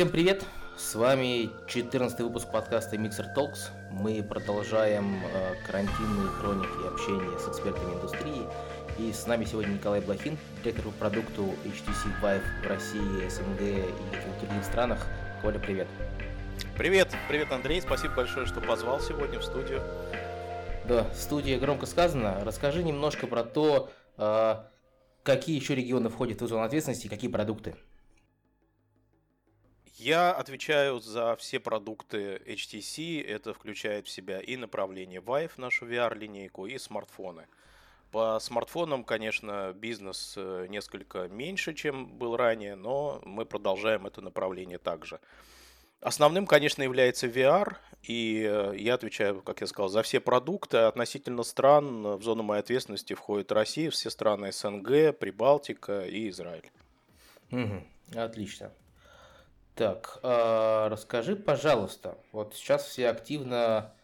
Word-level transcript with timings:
Всем 0.00 0.08
привет! 0.08 0.46
С 0.78 0.94
вами 0.94 1.50
14 1.66 2.20
выпуск 2.20 2.50
подкаста 2.50 2.96
Mixer 2.96 3.34
Talks. 3.36 3.68
Мы 3.90 4.22
продолжаем 4.22 5.22
э, 5.22 5.54
карантинные 5.66 6.30
хроники 6.38 6.88
общения 6.88 7.38
с 7.38 7.46
экспертами 7.46 7.92
индустрии. 7.92 8.46
И 8.98 9.12
с 9.12 9.26
нами 9.26 9.44
сегодня 9.44 9.72
Николай 9.72 10.00
Блохин, 10.00 10.38
директор 10.64 10.86
по 10.86 10.90
продукту 10.92 11.54
HTC 11.66 12.18
Vive 12.22 12.40
в 12.64 12.66
России, 12.66 13.28
СНГ 13.28 13.60
и 13.60 14.38
в 14.38 14.46
других 14.46 14.64
странах. 14.64 15.06
Коля, 15.42 15.58
привет! 15.58 15.86
Привет! 16.78 17.14
Привет, 17.28 17.52
Андрей! 17.52 17.82
Спасибо 17.82 18.14
большое, 18.14 18.46
что 18.46 18.62
позвал 18.62 19.00
сегодня 19.00 19.38
в 19.38 19.44
студию. 19.44 19.82
Да, 20.88 21.12
студия 21.12 21.58
громко 21.58 21.84
сказано. 21.84 22.40
Расскажи 22.42 22.82
немножко 22.82 23.26
про 23.26 23.44
то, 23.44 23.90
э, 24.16 24.54
какие 25.24 25.56
еще 25.60 25.74
регионы 25.74 26.08
входят 26.08 26.40
в 26.40 26.46
зону 26.46 26.62
ответственности 26.62 27.04
и 27.04 27.10
какие 27.10 27.28
продукты. 27.28 27.74
Я 30.00 30.32
отвечаю 30.32 30.98
за 31.00 31.36
все 31.36 31.60
продукты 31.60 32.40
HTC. 32.46 33.22
Это 33.22 33.52
включает 33.52 34.06
в 34.06 34.10
себя 34.10 34.40
и 34.40 34.56
направление 34.56 35.20
Vive, 35.20 35.50
нашу 35.58 35.84
VR-линейку, 35.86 36.66
и 36.66 36.78
смартфоны. 36.78 37.46
По 38.10 38.38
смартфонам, 38.40 39.04
конечно, 39.04 39.74
бизнес 39.74 40.36
э, 40.38 40.68
несколько 40.70 41.28
меньше, 41.28 41.74
чем 41.74 42.06
был 42.06 42.38
ранее, 42.38 42.76
но 42.76 43.20
мы 43.26 43.44
продолжаем 43.44 44.06
это 44.06 44.22
направление 44.22 44.78
также. 44.78 45.20
Основным, 46.00 46.46
конечно, 46.46 46.82
является 46.82 47.26
VR, 47.26 47.76
и 48.02 48.42
э, 48.42 48.76
я 48.78 48.94
отвечаю, 48.94 49.42
как 49.42 49.60
я 49.60 49.66
сказал, 49.66 49.90
за 49.90 50.02
все 50.02 50.18
продукты. 50.18 50.78
Относительно 50.78 51.42
стран 51.42 52.16
в 52.16 52.22
зону 52.22 52.42
моей 52.42 52.60
ответственности 52.60 53.12
входит 53.12 53.52
Россия, 53.52 53.90
все 53.90 54.08
страны 54.08 54.50
СНГ, 54.50 55.18
Прибалтика 55.18 56.06
и 56.06 56.30
Израиль. 56.30 56.70
Угу, 57.52 58.18
отлично. 58.18 58.72
Так, 59.74 60.20
э, 60.22 60.88
расскажи, 60.88 61.36
пожалуйста, 61.36 62.18
вот 62.32 62.54
сейчас 62.54 62.84
все 62.84 63.08
активно 63.08 63.94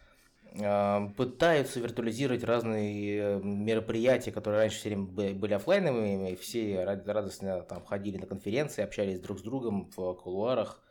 э, 0.53 1.09
пытаются 1.15 1.79
виртуализировать 1.79 2.43
разные 2.43 3.17
э, 3.19 3.39
мероприятия, 3.43 4.31
которые 4.31 4.61
раньше 4.61 4.79
все 4.79 4.89
время 4.89 5.05
были 5.05 5.53
офлайновыми, 5.53 6.31
и 6.31 6.35
все 6.35 6.83
радостно 6.83 7.61
там 7.61 7.85
ходили 7.85 8.17
на 8.17 8.25
конференции, 8.25 8.83
общались 8.83 9.19
друг 9.19 9.39
с 9.39 9.43
другом 9.43 9.91
в 9.95 10.13
кулуарах. 10.15 10.81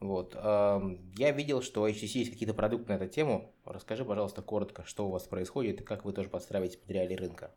Вот. 0.00 0.34
Э, 0.36 0.80
я 1.16 1.32
видел, 1.32 1.60
что 1.60 1.82
у 1.82 1.88
HTC 1.88 2.18
есть 2.18 2.30
какие-то 2.30 2.54
продукты 2.54 2.92
на 2.92 2.96
эту 2.96 3.08
тему. 3.08 3.52
Расскажи, 3.64 4.04
пожалуйста, 4.04 4.42
коротко, 4.42 4.84
что 4.86 5.08
у 5.08 5.10
вас 5.10 5.24
происходит 5.24 5.80
и 5.80 5.84
как 5.84 6.04
вы 6.04 6.12
тоже 6.12 6.28
подстраиваете 6.28 6.78
под 6.78 6.90
реалии 6.90 7.16
рынка. 7.16 7.50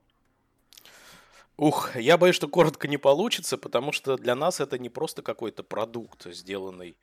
Ух, 1.62 1.96
я 1.96 2.18
боюсь, 2.18 2.36
что 2.36 2.48
коротко 2.48 2.88
не 2.88 2.98
получится, 2.98 3.56
потому 3.56 3.92
что 3.92 4.18
для 4.18 4.34
нас 4.34 4.60
это 4.60 4.80
не 4.80 4.90
просто 4.90 5.22
какой-то 5.22 5.62
продукт, 5.62 6.26
сделанный 6.26 6.96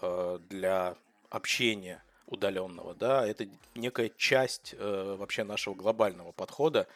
э, 0.00 0.38
для 0.48 0.94
общения 1.28 2.00
удаленного, 2.28 2.94
да, 2.94 3.26
это 3.26 3.48
некая 3.74 4.12
часть 4.16 4.76
э, 4.78 5.16
вообще 5.18 5.42
нашего 5.42 5.74
глобального 5.74 6.30
подхода. 6.30 6.86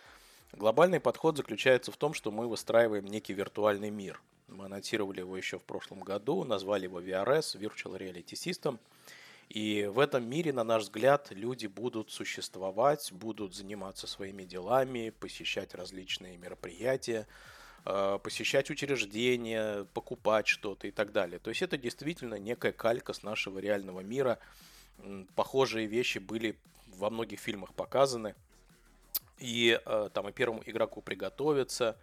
Глобальный 0.52 1.00
подход 1.00 1.36
заключается 1.36 1.90
в 1.90 1.96
том, 1.96 2.14
что 2.14 2.30
мы 2.30 2.46
выстраиваем 2.46 3.06
некий 3.06 3.32
виртуальный 3.32 3.90
мир. 3.90 4.22
Мы 4.46 4.66
анонсировали 4.66 5.18
его 5.18 5.36
еще 5.36 5.58
в 5.58 5.64
прошлом 5.64 6.02
году, 6.02 6.44
назвали 6.44 6.84
его 6.84 7.00
VRS, 7.00 7.58
Virtual 7.58 7.98
Reality 7.98 8.34
System– 8.34 8.78
и 9.50 9.90
в 9.92 9.98
этом 9.98 10.30
мире, 10.30 10.52
на 10.52 10.62
наш 10.62 10.84
взгляд, 10.84 11.32
люди 11.32 11.66
будут 11.66 12.12
существовать, 12.12 13.10
будут 13.12 13.52
заниматься 13.52 14.06
своими 14.06 14.44
делами, 14.44 15.10
посещать 15.10 15.74
различные 15.74 16.36
мероприятия, 16.36 17.26
э, 17.84 18.20
посещать 18.22 18.70
учреждения, 18.70 19.86
покупать 19.92 20.46
что-то 20.46 20.86
и 20.86 20.92
так 20.92 21.10
далее. 21.10 21.40
То 21.40 21.50
есть 21.50 21.62
это 21.62 21.76
действительно 21.76 22.36
некая 22.36 22.70
калька 22.70 23.12
с 23.12 23.24
нашего 23.24 23.58
реального 23.58 24.02
мира. 24.02 24.38
Похожие 25.34 25.88
вещи 25.88 26.18
были 26.18 26.56
во 26.86 27.10
многих 27.10 27.40
фильмах 27.40 27.74
показаны. 27.74 28.36
И 29.38 29.80
э, 29.84 30.10
там 30.14 30.28
и 30.28 30.32
первому 30.32 30.62
игроку 30.64 31.02
приготовиться, 31.02 31.98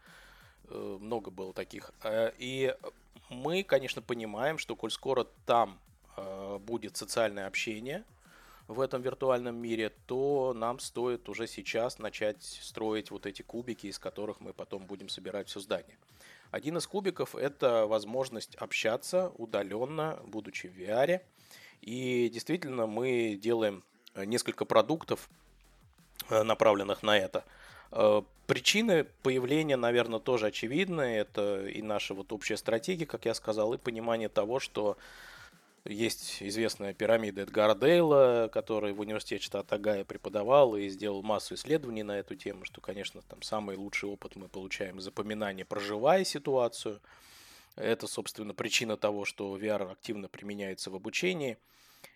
э, 0.66 0.97
много 1.00 1.31
было 1.31 1.53
таких. 1.53 1.94
И 2.39 2.75
мы, 3.29 3.63
конечно, 3.63 4.01
понимаем, 4.01 4.57
что 4.57 4.75
коль 4.75 4.91
скоро 4.91 5.25
там 5.45 5.79
будет 6.59 6.97
социальное 6.97 7.47
общение 7.47 8.03
в 8.67 8.81
этом 8.81 9.01
виртуальном 9.01 9.55
мире, 9.55 9.91
то 10.07 10.53
нам 10.55 10.79
стоит 10.79 11.29
уже 11.29 11.47
сейчас 11.47 12.00
начать 12.00 12.44
строить 12.44 13.11
вот 13.11 13.25
эти 13.25 13.41
кубики, 13.41 13.88
из 13.88 13.97
которых 13.97 14.41
мы 14.41 14.53
потом 14.53 14.85
будем 14.85 15.09
собирать 15.09 15.47
все 15.47 15.59
здание. 15.59 15.97
Один 16.51 16.77
из 16.77 16.88
кубиков– 16.88 17.35
это 17.35 17.88
возможность 17.88 18.56
общаться 18.56 19.31
удаленно, 19.38 20.19
будучи 20.25 20.67
в 20.67 20.77
VR. 20.77 21.22
И 21.81 22.29
действительно 22.33 22.88
мы 22.88 23.38
делаем 23.41 23.83
несколько 24.16 24.66
продуктов, 24.66 25.29
э, 26.29 26.44
направленных 26.44 27.03
на 27.03 27.17
это. 27.17 27.44
Э, 27.91 28.22
причины 28.47 29.06
появления, 29.23 29.75
наверное, 29.75 30.19
тоже 30.19 30.47
очевидны. 30.47 31.01
Это 31.01 31.67
и 31.67 31.81
наша 31.81 32.13
вот 32.13 32.31
общая 32.31 32.57
стратегия, 32.57 33.06
как 33.06 33.25
я 33.25 33.33
сказал, 33.33 33.73
и 33.73 33.77
понимание 33.77 34.29
того, 34.29 34.59
что 34.59 34.97
есть 35.89 36.41
известная 36.41 36.93
пирамида 36.93 37.41
Эдгара 37.41 37.75
Дейла, 37.75 38.49
который 38.51 38.93
в 38.93 38.99
университете 38.99 39.43
штата 39.43 39.77
Гая 39.77 40.03
преподавал 40.03 40.75
и 40.75 40.87
сделал 40.89 41.23
массу 41.23 41.55
исследований 41.55 42.03
на 42.03 42.19
эту 42.19 42.35
тему, 42.35 42.65
что, 42.65 42.81
конечно, 42.81 43.21
там 43.21 43.41
самый 43.41 43.77
лучший 43.77 44.09
опыт 44.09 44.35
мы 44.35 44.47
получаем 44.47 44.99
запоминание, 44.99 45.65
проживая 45.65 46.23
ситуацию. 46.23 46.99
Это, 47.75 48.07
собственно, 48.07 48.53
причина 48.53 48.97
того, 48.97 49.25
что 49.25 49.57
VR 49.57 49.91
активно 49.91 50.27
применяется 50.27 50.89
в 50.89 50.95
обучении. 50.95 51.57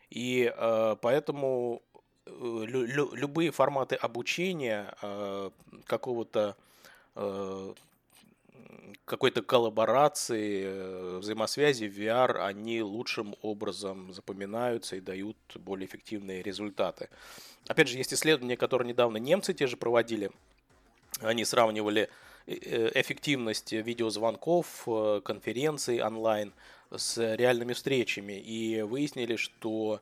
И 0.10 0.52
э, 0.56 0.96
поэтому 1.02 1.82
э, 2.26 2.32
лю- 2.32 3.14
любые 3.14 3.52
форматы 3.52 3.96
обучения 3.96 4.94
э, 5.02 5.52
какого-то 5.86 6.58
э, 7.16 7.74
какой-то 9.06 9.42
коллаборации, 9.42 10.64
э, 10.66 11.18
взаимосвязи 11.20 11.86
в 11.86 11.98
VR, 11.98 12.46
они 12.46 12.82
лучшим 12.82 13.36
образом 13.42 14.14
запоминаются 14.14 14.96
и 14.96 15.02
дают 15.02 15.38
более 15.56 15.88
эффективные 15.88 16.42
результаты. 16.42 17.10
Опять 17.68 17.90
же, 17.90 17.98
есть 17.98 18.14
исследования, 18.14 18.58
которые 18.58 18.88
недавно 18.88 19.18
немцы 19.18 19.54
те 19.54 19.68
же 19.68 19.78
проводили. 19.78 20.32
Они 21.20 21.46
сравнивали 21.46 22.10
э, 22.48 22.54
э, 22.54 22.92
эффективность 22.96 23.74
видеозвонков, 23.74 24.88
конференций 25.24 26.02
онлайн 26.02 26.54
с 26.96 27.36
реальными 27.36 27.74
встречами 27.74 28.34
и 28.34 28.82
выяснили, 28.82 29.36
что 29.36 30.02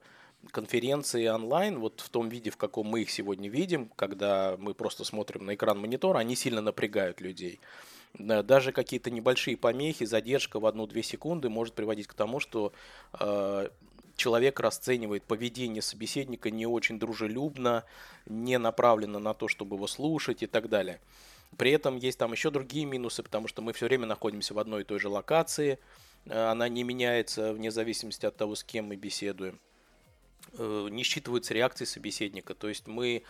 конференции 0.52 1.28
онлайн, 1.28 1.80
вот 1.80 2.02
в 2.02 2.10
том 2.10 2.30
виде, 2.30 2.50
в 2.50 2.58
каком 2.58 2.88
мы 2.88 3.02
их 3.02 3.12
сегодня 3.12 3.50
видим, 3.50 3.90
когда 3.96 4.56
мы 4.58 4.74
просто 4.74 5.04
смотрим 5.04 5.46
на 5.46 5.56
экран 5.56 5.80
монитора, 5.80 6.20
они 6.20 6.36
сильно 6.36 6.62
напрягают 6.62 7.22
людей 7.22 7.60
даже 8.18 8.72
какие-то 8.72 9.12
небольшие 9.12 9.58
помехи, 9.58 10.06
задержка 10.06 10.60
в 10.60 10.66
1-2 10.66 11.02
секунды 11.04 11.50
может 11.50 11.74
приводить 11.76 12.08
к 12.08 12.14
тому, 12.14 12.40
что 12.40 12.74
э, 13.20 13.70
человек 14.16 14.60
расценивает 14.60 15.24
поведение 15.24 15.82
собеседника 15.82 16.50
не 16.50 16.66
очень 16.66 17.00
дружелюбно, 17.00 17.86
не 18.26 18.58
направлено 18.58 19.20
на 19.20 19.34
то, 19.34 19.48
чтобы 19.48 19.76
его 19.76 19.88
слушать 19.88 20.44
и 20.44 20.48
так 20.48 20.70
далее. 20.70 21.00
При 21.58 21.72
этом 21.72 21.98
есть 21.98 22.20
там 22.20 22.32
еще 22.32 22.52
другие 22.52 22.86
минусы, 22.86 23.24
потому 23.24 23.48
что 23.48 23.62
мы 23.62 23.74
все 23.74 23.86
время 23.86 24.06
находимся 24.06 24.54
в 24.54 24.60
одной 24.60 24.82
и 24.82 24.86
той 24.86 25.00
же 25.00 25.08
локации, 25.10 25.80
э, 26.26 26.34
она 26.34 26.68
не 26.68 26.84
меняется 26.84 27.54
вне 27.54 27.72
зависимости 27.72 28.26
от 28.26 28.36
того, 28.36 28.56
с 28.56 28.64
кем 28.64 28.86
мы 28.86 28.96
беседуем. 28.96 29.60
Э, 30.54 30.88
не 30.90 31.04
считываются 31.04 31.54
реакции 31.54 31.86
собеседника, 31.86 32.56
то 32.56 32.70
есть 32.70 32.88
мы 32.88 33.22
Э, 33.22 33.26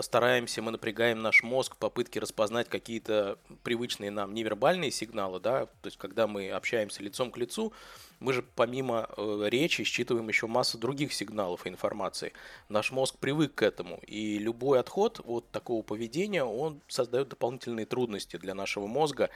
стараемся, 0.00 0.62
мы 0.62 0.70
напрягаем 0.70 1.22
наш 1.22 1.42
мозг 1.42 1.74
в 1.74 1.78
попытке 1.78 2.20
распознать 2.20 2.68
какие-то 2.68 3.38
привычные 3.62 4.10
нам 4.10 4.34
невербальные 4.34 4.90
сигналы, 4.90 5.40
да, 5.40 5.66
то 5.66 5.86
есть 5.86 5.96
когда 5.96 6.26
мы 6.26 6.50
общаемся 6.50 7.02
лицом 7.02 7.30
к 7.30 7.36
лицу, 7.36 7.72
мы 8.20 8.32
же 8.32 8.44
помимо 8.54 9.08
э, 9.16 9.46
речи 9.48 9.82
считываем 9.82 10.28
еще 10.28 10.46
массу 10.46 10.78
других 10.78 11.12
сигналов 11.12 11.66
и 11.66 11.68
информации. 11.68 12.32
Наш 12.68 12.92
мозг 12.92 13.16
привык 13.18 13.56
к 13.56 13.62
этому, 13.62 14.00
и 14.06 14.38
любой 14.38 14.78
отход 14.78 15.20
от 15.24 15.50
такого 15.50 15.82
поведения, 15.82 16.44
он 16.44 16.80
создает 16.86 17.28
дополнительные 17.28 17.84
трудности 17.84 18.36
для 18.36 18.54
нашего 18.54 18.86
мозга. 18.86 19.30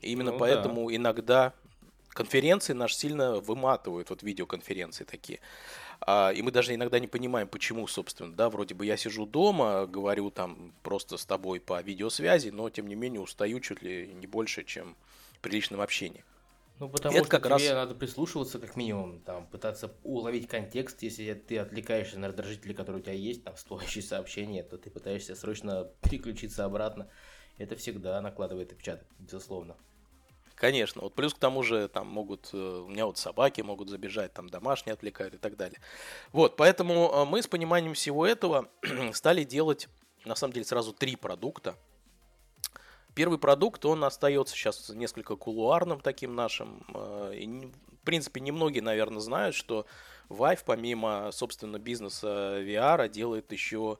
Именно 0.00 0.32
ну, 0.32 0.38
поэтому 0.38 0.88
да. 0.88 0.96
иногда 0.96 1.54
конференции 2.10 2.72
наш 2.72 2.94
сильно 2.94 3.40
выматывают, 3.40 4.10
вот 4.10 4.22
видеоконференции 4.22 5.04
такие. 5.04 5.40
А, 6.00 6.32
и 6.32 6.42
мы 6.42 6.50
даже 6.50 6.74
иногда 6.74 6.98
не 6.98 7.06
понимаем, 7.06 7.48
почему, 7.48 7.86
собственно, 7.86 8.34
да, 8.34 8.48
вроде 8.48 8.74
бы 8.74 8.86
я 8.86 8.96
сижу 8.96 9.26
дома, 9.26 9.86
говорю 9.86 10.30
там 10.30 10.72
просто 10.82 11.16
с 11.16 11.26
тобой 11.26 11.60
по 11.60 11.80
видеосвязи, 11.82 12.48
но 12.48 12.70
тем 12.70 12.88
не 12.88 12.94
менее 12.94 13.20
устаю 13.20 13.60
чуть 13.60 13.82
ли 13.82 14.12
не 14.14 14.26
больше, 14.26 14.64
чем 14.64 14.96
при 15.42 15.52
личном 15.52 15.80
общении. 15.80 16.24
Ну, 16.78 16.88
потому 16.88 17.14
это 17.14 17.24
что 17.26 17.30
как 17.30 17.42
тебе 17.42 17.50
раз... 17.50 17.74
надо 17.74 17.94
прислушиваться, 17.94 18.58
как 18.58 18.74
минимум, 18.74 19.20
там, 19.20 19.46
пытаться 19.46 19.94
уловить 20.02 20.48
контекст, 20.48 21.02
если 21.02 21.34
ты 21.34 21.58
отвлекаешься 21.58 22.18
на 22.18 22.28
раздражители, 22.28 22.72
которые 22.72 23.02
у 23.02 23.04
тебя 23.04 23.12
есть, 23.12 23.44
там, 23.44 23.54
всплывающие 23.54 24.02
сообщения, 24.02 24.62
то 24.62 24.78
ты 24.78 24.88
пытаешься 24.88 25.34
срочно 25.34 25.90
переключиться 26.00 26.64
обратно. 26.64 27.10
Это 27.58 27.76
всегда 27.76 28.18
накладывает 28.22 28.72
отпечаток, 28.72 29.06
безусловно. 29.18 29.76
Конечно. 30.60 31.00
Вот 31.00 31.14
плюс 31.14 31.32
к 31.32 31.38
тому 31.38 31.62
же 31.62 31.88
там 31.88 32.06
могут, 32.06 32.50
э, 32.52 32.82
у 32.84 32.88
меня 32.88 33.06
вот 33.06 33.16
собаки 33.16 33.62
могут 33.62 33.88
забежать, 33.88 34.34
там 34.34 34.50
домашние 34.50 34.92
отвлекают 34.92 35.32
и 35.32 35.38
так 35.38 35.56
далее. 35.56 35.80
Вот, 36.32 36.56
поэтому 36.56 37.10
э, 37.10 37.24
мы 37.24 37.40
с 37.40 37.46
пониманием 37.46 37.94
всего 37.94 38.26
этого 38.26 38.68
стали 39.14 39.44
делать, 39.44 39.88
на 40.26 40.34
самом 40.34 40.52
деле, 40.52 40.66
сразу 40.66 40.92
три 40.92 41.16
продукта. 41.16 41.76
Первый 43.14 43.38
продукт, 43.38 43.86
он 43.86 44.04
остается 44.04 44.54
сейчас 44.54 44.90
несколько 44.90 45.34
кулуарным 45.34 45.98
таким 45.98 46.34
нашим. 46.34 46.84
Э, 46.92 47.32
и, 47.34 47.46
в 47.48 48.04
принципе, 48.04 48.42
немногие, 48.42 48.82
наверное, 48.82 49.20
знают, 49.20 49.54
что 49.54 49.86
Vive, 50.28 50.60
помимо, 50.66 51.30
собственно, 51.32 51.78
бизнеса 51.78 52.60
VR, 52.60 53.08
делает 53.08 53.50
еще 53.50 53.98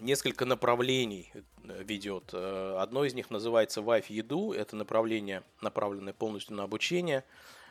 несколько 0.00 0.44
направлений 0.44 1.32
э, 1.34 1.82
ведет. 1.82 2.30
Э, 2.32 2.78
одно 2.80 3.04
из 3.04 3.14
них 3.14 3.30
называется 3.30 3.80
Vive 3.80 4.06
Еду. 4.08 4.52
Это 4.52 4.76
направление, 4.76 5.42
направленное 5.60 6.12
полностью 6.12 6.56
на 6.56 6.64
обучение. 6.64 7.24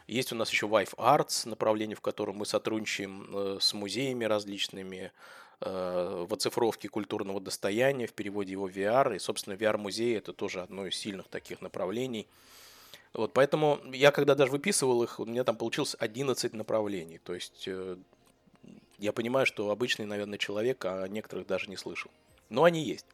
Есть 0.07 0.33
у 0.33 0.35
нас 0.35 0.49
еще 0.49 0.67
Vive 0.67 0.95
Arts, 0.95 1.47
направление, 1.47 1.95
в 1.95 2.01
котором 2.01 2.37
мы 2.37 2.45
сотрудничаем 2.45 3.57
с 3.61 3.73
музеями 3.73 4.25
различными, 4.25 5.13
в 5.61 6.33
оцифровке 6.33 6.89
культурного 6.89 7.39
достояния, 7.39 8.05
в 8.05 8.11
переводе 8.11 8.51
его 8.51 8.67
VR. 8.67 9.15
И, 9.15 9.19
собственно, 9.19 9.53
VR-музей– 9.53 10.17
это 10.17 10.33
тоже 10.33 10.61
одно 10.61 10.85
из 10.87 10.95
сильных 10.95 11.29
таких 11.29 11.61
направлений. 11.61 12.27
Вот, 13.13 13.31
поэтому 13.31 13.79
я, 13.93 14.11
когда 14.11 14.35
даже 14.35 14.51
выписывал 14.51 15.03
их, 15.03 15.21
у 15.21 15.25
меня 15.25 15.45
там 15.45 15.55
получилось 15.55 15.95
11 15.97 16.51
направлений. 16.51 17.17
То 17.19 17.33
есть 17.33 17.69
я 18.97 19.13
понимаю, 19.13 19.45
что 19.45 19.69
обычный, 19.69 20.05
наверное, 20.05 20.37
человек, 20.37 20.83
а 20.85 21.07
некоторых 21.07 21.47
даже 21.47 21.69
не 21.69 21.77
слышал. 21.77 22.11
Но 22.49 22.63
они 22.63 22.83
есть. 22.83 23.05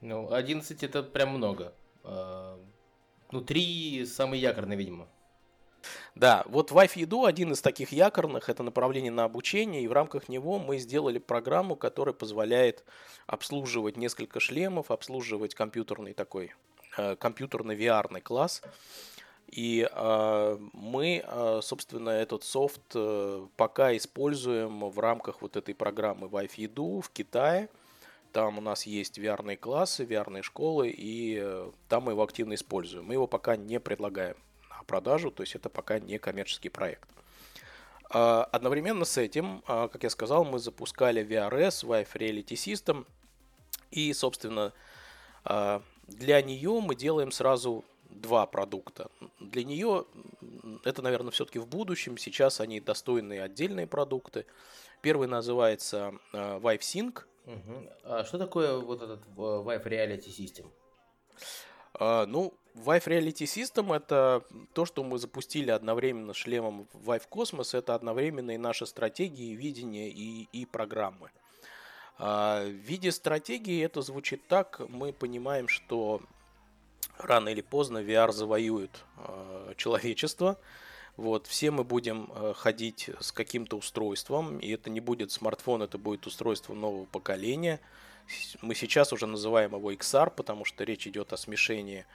Ну, 0.00 0.32
11 0.32 0.82
это 0.82 1.02
прям 1.02 1.30
много. 1.30 1.72
А, 2.04 2.58
ну, 3.30 3.40
три 3.40 4.04
самые 4.06 4.42
якорные, 4.42 4.76
видимо. 4.76 5.08
Да, 6.14 6.44
вот 6.46 6.70
Wi-Fi 6.70 7.26
один 7.26 7.52
из 7.52 7.60
таких 7.60 7.92
якорных, 7.92 8.48
это 8.48 8.62
направление 8.62 9.10
на 9.10 9.24
обучение, 9.24 9.82
и 9.82 9.88
в 9.88 9.92
рамках 9.92 10.28
него 10.28 10.58
мы 10.58 10.78
сделали 10.78 11.18
программу, 11.18 11.76
которая 11.76 12.12
позволяет 12.12 12.84
обслуживать 13.26 13.96
несколько 13.96 14.38
шлемов, 14.38 14.90
обслуживать 14.90 15.54
компьютерный 15.54 16.12
такой, 16.12 16.54
э, 16.96 17.16
компьютерный 17.16 17.76
VR 17.76 18.20
класс, 18.20 18.62
и 19.52 19.86
э, 19.88 20.58
мы, 20.72 21.22
э, 21.22 21.60
собственно, 21.62 22.08
этот 22.08 22.42
софт 22.42 22.80
э, 22.94 23.46
пока 23.58 23.94
используем 23.94 24.88
в 24.88 24.98
рамках 24.98 25.42
вот 25.42 25.56
этой 25.56 25.74
программы 25.74 26.26
Wi-Fi 26.26 27.02
в 27.02 27.10
Китае. 27.10 27.68
Там 28.32 28.56
у 28.56 28.60
нас 28.62 28.86
есть 28.86 29.18
VR 29.18 29.56
классы, 29.56 30.04
VR 30.04 30.42
школы, 30.42 30.88
и 30.88 31.38
э, 31.38 31.70
там 31.90 32.04
мы 32.04 32.12
его 32.12 32.22
активно 32.22 32.54
используем. 32.54 33.04
Мы 33.04 33.12
его 33.12 33.26
пока 33.26 33.56
не 33.56 33.78
предлагаем 33.78 34.36
на 34.70 34.82
продажу, 34.84 35.30
то 35.30 35.42
есть 35.42 35.54
это 35.54 35.68
пока 35.68 35.98
не 35.98 36.18
коммерческий 36.18 36.70
проект. 36.70 37.10
Э, 38.08 38.46
одновременно 38.52 39.04
с 39.04 39.18
этим, 39.18 39.62
э, 39.68 39.88
как 39.92 40.02
я 40.02 40.08
сказал, 40.08 40.46
мы 40.46 40.60
запускали 40.60 41.22
VRS, 41.22 41.84
Wi-Fi 41.84 42.14
Reality 42.14 42.54
System, 42.54 43.06
и, 43.90 44.14
собственно, 44.14 44.72
для 45.44 46.40
нее 46.40 46.80
мы 46.80 46.94
делаем 46.94 47.32
сразу 47.32 47.84
два 48.20 48.46
продукта. 48.46 49.10
Для 49.40 49.64
нее 49.64 50.04
это, 50.84 51.02
наверное, 51.02 51.30
все-таки 51.30 51.58
в 51.58 51.66
будущем. 51.66 52.18
Сейчас 52.18 52.60
они 52.60 52.80
достойные 52.80 53.42
отдельные 53.42 53.86
продукты. 53.86 54.46
Первый 55.00 55.28
называется 55.28 56.14
э, 56.32 56.58
Vive 56.58 56.80
Sync. 56.80 57.22
Угу. 57.46 57.88
А 58.04 58.24
что 58.24 58.38
такое 58.38 58.78
вот 58.78 59.02
этот 59.02 59.20
э, 59.20 59.40
Vive 59.40 59.84
Reality 59.84 60.28
System? 60.28 60.70
А, 61.94 62.26
ну, 62.26 62.54
Vive 62.74 63.04
Reality 63.06 63.44
System 63.44 63.94
это 63.94 64.44
то, 64.72 64.84
что 64.84 65.02
мы 65.02 65.18
запустили 65.18 65.70
одновременно 65.70 66.34
шлемом 66.34 66.88
Vive 66.94 67.28
Cosmos. 67.30 67.76
Это 67.76 67.94
одновременно 67.94 68.52
и 68.52 68.58
наши 68.58 68.86
стратегии, 68.86 69.54
видение 69.54 70.08
и, 70.08 70.48
и 70.52 70.66
программы. 70.66 71.30
А, 72.18 72.64
в 72.64 72.70
виде 72.70 73.10
стратегии 73.10 73.82
это 73.82 74.02
звучит 74.02 74.46
так. 74.46 74.80
Мы 74.88 75.12
понимаем, 75.12 75.68
что 75.68 76.22
рано 77.24 77.48
или 77.48 77.60
поздно 77.60 77.98
VR 77.98 78.32
завоюет 78.32 79.04
э, 79.16 79.74
человечество. 79.76 80.58
Вот, 81.16 81.46
все 81.46 81.70
мы 81.70 81.84
будем 81.84 82.32
э, 82.34 82.54
ходить 82.56 83.10
с 83.20 83.32
каким-то 83.32 83.76
устройством, 83.76 84.58
и 84.58 84.70
это 84.70 84.88
не 84.90 85.00
будет 85.00 85.30
смартфон, 85.30 85.82
это 85.82 85.98
будет 85.98 86.26
устройство 86.26 86.74
нового 86.74 87.04
поколения. 87.04 87.80
Мы 88.62 88.74
сейчас 88.74 89.12
уже 89.12 89.26
называем 89.26 89.74
его 89.74 89.92
XR, 89.92 90.32
потому 90.34 90.64
что 90.64 90.84
речь 90.84 91.06
идет 91.06 91.32
о 91.32 91.36
смешении 91.36 92.06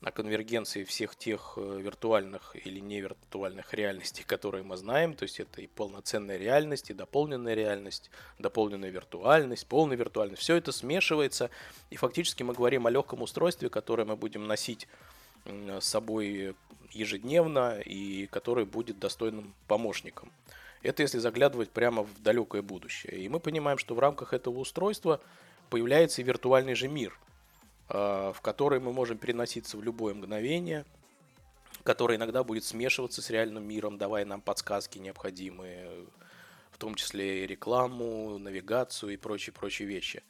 о 0.00 0.12
конвергенции 0.12 0.84
всех 0.84 1.16
тех 1.16 1.54
э, 1.56 1.80
виртуальных 1.80 2.54
или 2.64 2.78
невиртуальных 2.78 3.74
реальностей, 3.74 4.22
которые 4.24 4.62
мы 4.62 4.76
знаем. 4.76 5.14
То 5.14 5.24
есть 5.24 5.40
это 5.40 5.60
и 5.60 5.66
полноценная 5.66 6.36
реальность, 6.36 6.90
и 6.90 6.94
дополненная 6.94 7.54
реальность, 7.54 8.10
дополненная 8.38 8.90
виртуальность, 8.90 9.66
полная 9.66 9.96
виртуальность. 9.96 10.40
Все 10.40 10.54
это 10.54 10.70
смешивается, 10.70 11.50
и 11.90 11.96
фактически 11.96 12.44
мы 12.44 12.54
говорим 12.54 12.86
о 12.86 12.90
легком 12.90 13.22
устройстве, 13.22 13.70
которое 13.70 14.04
мы 14.04 14.16
будем 14.16 14.46
носить 14.46 14.86
с 15.44 15.84
собой 15.84 16.54
ежедневно 16.92 17.80
и 17.80 18.26
который 18.26 18.66
будет 18.66 19.00
достойным 19.00 19.54
помощником. 19.66 20.30
Это 20.82 21.02
если 21.02 21.18
заглядывать 21.18 21.70
прямо 21.70 22.04
в 22.04 22.22
далекое 22.22 22.62
будущее. 22.62 23.18
И 23.18 23.28
мы 23.28 23.40
понимаем, 23.40 23.78
что 23.78 23.96
в 23.96 23.98
рамках 23.98 24.32
этого 24.32 24.58
устройства 24.58 25.20
появляется 25.70 26.22
и 26.22 26.24
виртуальный 26.24 26.74
же 26.74 26.86
мир– 26.86 27.18
в 27.88 28.36
которой 28.42 28.80
мы 28.80 28.92
можем 28.92 29.16
переноситься 29.18 29.76
в 29.76 29.82
любое 29.82 30.14
мгновение, 30.14 30.84
который 31.84 32.16
иногда 32.16 32.44
будет 32.44 32.64
смешиваться 32.64 33.22
с 33.22 33.30
реальным 33.30 33.66
миром, 33.66 33.96
давая 33.96 34.24
нам 34.24 34.40
подсказки 34.40 34.98
необходимые, 34.98 36.06
в 36.70 36.78
том 36.78 36.94
числе 36.94 37.44
и 37.44 37.46
рекламу, 37.46 38.38
навигацию 38.38 39.14
и 39.14 39.16
прочие-прочие 39.16 39.88
вещи. 39.88 40.22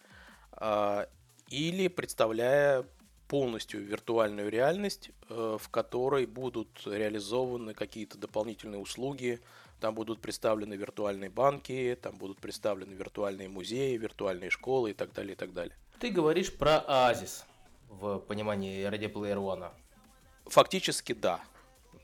А, 0.52 1.08
или 1.49 1.88
представляя 1.88 2.87
полностью 3.28 3.84
виртуальную 3.84 4.50
реальность, 4.50 5.10
э, 5.28 5.58
в 5.60 5.69
которой 5.69 6.26
будут 6.26 6.69
реализованы 6.87 7.75
какие-то 7.75 8.19
дополнительные 8.19 8.81
услуги, 8.81 9.40
там 9.81 9.94
будут 9.94 10.20
представлены 10.20 10.75
виртуальные 10.75 11.31
банки, 11.31 11.96
там 12.00 12.16
будут 12.16 12.38
представлены 12.38 12.94
виртуальные 12.94 13.49
музеи, 13.49 13.96
виртуальные 13.96 14.50
школы 14.50 14.90
и 14.90 14.94
так 14.94 15.12
далее, 15.12 15.34
и 15.34 15.37
так 15.37 15.52
далее. 15.52 15.76
Ты 16.00 16.10
говоришь 16.10 16.52
про 16.52 16.78
Оазис 16.78 17.44
в 17.88 18.20
понимании 18.20 18.88
Ready 18.88 19.12
Player 19.12 19.36
One? 19.36 19.70
Фактически 20.46 21.12
да. 21.12 21.40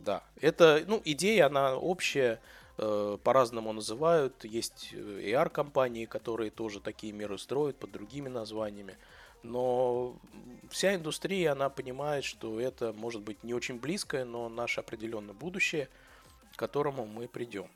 Да. 0.00 0.24
Это, 0.40 0.82
ну, 0.88 1.00
идея, 1.04 1.46
она 1.46 1.76
общая, 1.76 2.40
э, 2.76 3.18
по-разному 3.22 3.72
называют. 3.72 4.44
Есть 4.44 4.92
AR-компании, 4.92 6.06
которые 6.06 6.50
тоже 6.50 6.80
такие 6.80 7.12
миры 7.12 7.38
строят 7.38 7.76
под 7.76 7.92
другими 7.92 8.28
названиями. 8.28 8.98
Но 9.44 10.16
вся 10.70 10.96
индустрия, 10.96 11.52
она 11.52 11.68
понимает, 11.68 12.24
что 12.24 12.58
это 12.58 12.92
может 12.92 13.22
быть 13.22 13.44
не 13.44 13.54
очень 13.54 13.78
близкое, 13.78 14.24
но 14.24 14.48
наше 14.48 14.80
определенное 14.80 15.34
будущее, 15.34 15.88
к 16.56 16.58
которому 16.58 17.06
мы 17.06 17.28
придем. 17.28 17.68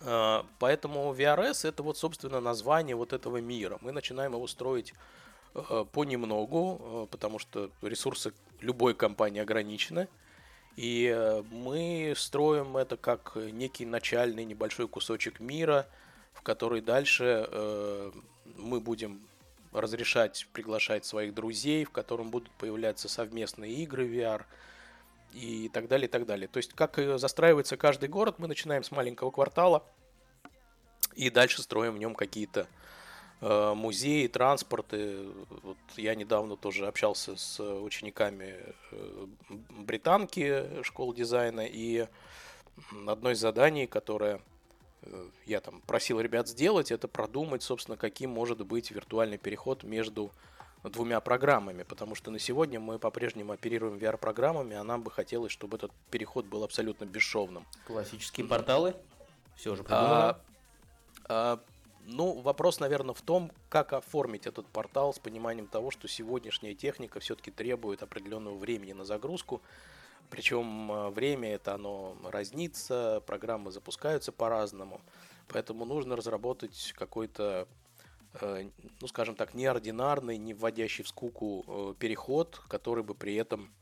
Э, 0.00 0.42
поэтому 0.58 1.12
VRS 1.12 1.68
это 1.68 1.82
вот, 1.82 1.98
собственно, 1.98 2.40
название 2.40 2.96
вот 2.96 3.12
этого 3.12 3.38
мира. 3.38 3.78
Мы 3.80 3.92
начинаем 3.92 4.32
его 4.32 4.46
строить 4.46 4.94
Э, 5.54 5.84
понемногу, 5.92 6.80
э, 6.80 7.06
потому 7.10 7.38
что 7.38 7.70
ресурсы 7.82 8.32
любой 8.60 8.94
компании 8.94 9.40
ограничены. 9.40 10.08
И 10.76 11.42
мы 11.50 12.14
строим 12.16 12.76
это 12.76 12.96
как 12.96 13.32
некий 13.34 13.84
начальный 13.84 14.44
небольшой 14.44 14.86
кусочек 14.86 15.40
мира, 15.40 15.88
в 16.32 16.42
который 16.42 16.80
дальше 16.80 18.12
мы 18.56 18.80
будем 18.80 19.20
разрешать 19.72 20.46
приглашать 20.52 21.04
своих 21.04 21.34
друзей, 21.34 21.84
в 21.84 21.90
котором 21.90 22.30
будут 22.30 22.52
появляться 22.52 23.08
совместные 23.08 23.72
игры 23.74 24.06
VR 24.06 24.44
и 25.38 25.68
так 25.68 25.88
далее, 25.88 26.08
и 26.08 26.10
так 26.10 26.26
далее. 26.26 26.48
То 26.48 26.58
есть, 26.58 26.72
как 26.72 26.98
застраивается 27.18 27.76
каждый 27.76 28.08
город, 28.08 28.36
мы 28.38 28.48
начинаем 28.48 28.82
с 28.82 28.90
маленького 28.90 29.30
квартала 29.30 29.84
и 31.14 31.30
дальше 31.30 31.62
строим 31.62 31.94
в 31.94 31.98
нем 31.98 32.14
какие-то 32.14 32.68
Э, 33.40 33.72
музеи, 33.74 34.26
транспорты. 34.26 35.26
Вот 35.62 35.76
я 35.96 36.16
недавно 36.16 36.56
тоже 36.56 36.88
общался 36.88 37.36
с 37.36 37.62
учениками 37.62 38.56
э, 38.90 39.26
британки 39.70 40.82
школ 40.82 41.14
дизайна, 41.14 41.64
и 41.64 42.08
одно 43.06 43.30
из 43.30 43.38
заданий, 43.38 43.86
которое 43.86 44.40
э, 45.02 45.28
я 45.46 45.60
там 45.60 45.80
просил 45.82 46.20
ребят 46.20 46.48
сделать, 46.48 46.90
это 46.90 47.06
продумать, 47.06 47.62
собственно, 47.62 47.96
каким 47.96 48.30
может 48.30 48.66
быть 48.66 48.90
виртуальный 48.90 49.38
переход 49.38 49.84
между 49.84 50.32
двумя 50.84 51.20
программами, 51.20 51.82
потому 51.82 52.14
что 52.14 52.30
на 52.30 52.38
сегодня 52.38 52.80
мы 52.80 52.98
по-прежнему 52.98 53.52
оперируем 53.52 53.96
VR-программами, 53.96 54.76
а 54.76 54.84
нам 54.84 55.02
бы 55.02 55.10
хотелось, 55.10 55.52
чтобы 55.52 55.76
этот 55.76 55.92
переход 56.10 56.46
был 56.46 56.64
абсолютно 56.64 57.04
бесшовным. 57.04 57.66
Классические 57.86 58.46
порталы? 58.46 58.94
Все 59.56 59.72
уже 59.72 59.82
придумано? 59.82 60.28
А, 60.28 60.40
а, 61.28 61.60
ну, 62.06 62.40
вопрос, 62.40 62.80
наверное, 62.80 63.14
в 63.14 63.20
том, 63.20 63.52
как 63.68 63.92
оформить 63.92 64.46
этот 64.46 64.66
портал 64.66 65.12
с 65.12 65.18
пониманием 65.18 65.66
того, 65.66 65.90
что 65.90 66.08
сегодняшняя 66.08 66.74
техника 66.74 67.20
все-таки 67.20 67.50
требует 67.50 68.02
определенного 68.02 68.56
времени 68.56 68.92
на 68.92 69.04
загрузку. 69.04 69.60
Причем 70.30 70.92
э, 70.92 71.08
время 71.10 71.54
это 71.54 71.74
оно 71.74 72.16
разнится, 72.24 73.22
программы 73.26 73.72
запускаются 73.72 74.32
по-разному. 74.32 75.00
Поэтому 75.48 75.84
нужно 75.84 76.16
разработать 76.16 76.94
какой-то, 76.96 77.66
ну 78.40 79.06
скажем 79.08 79.34
так, 79.34 79.54
неординарный, 79.54 80.38
не 80.38 80.54
вводящий 80.54 81.04
в 81.04 81.08
скуку 81.08 81.64
э, 81.66 81.94
переход, 81.98 82.60
который 82.68 83.04
бы 83.04 83.14
при 83.14 83.34
этом 83.34 83.72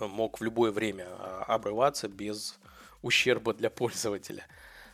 мог 0.00 0.40
в 0.40 0.44
любое 0.44 0.70
время 0.70 1.06
а, 1.08 1.44
обрываться 1.48 2.08
без 2.08 2.58
ущерба 3.02 3.54
для 3.54 3.70
пользователя 3.70 4.46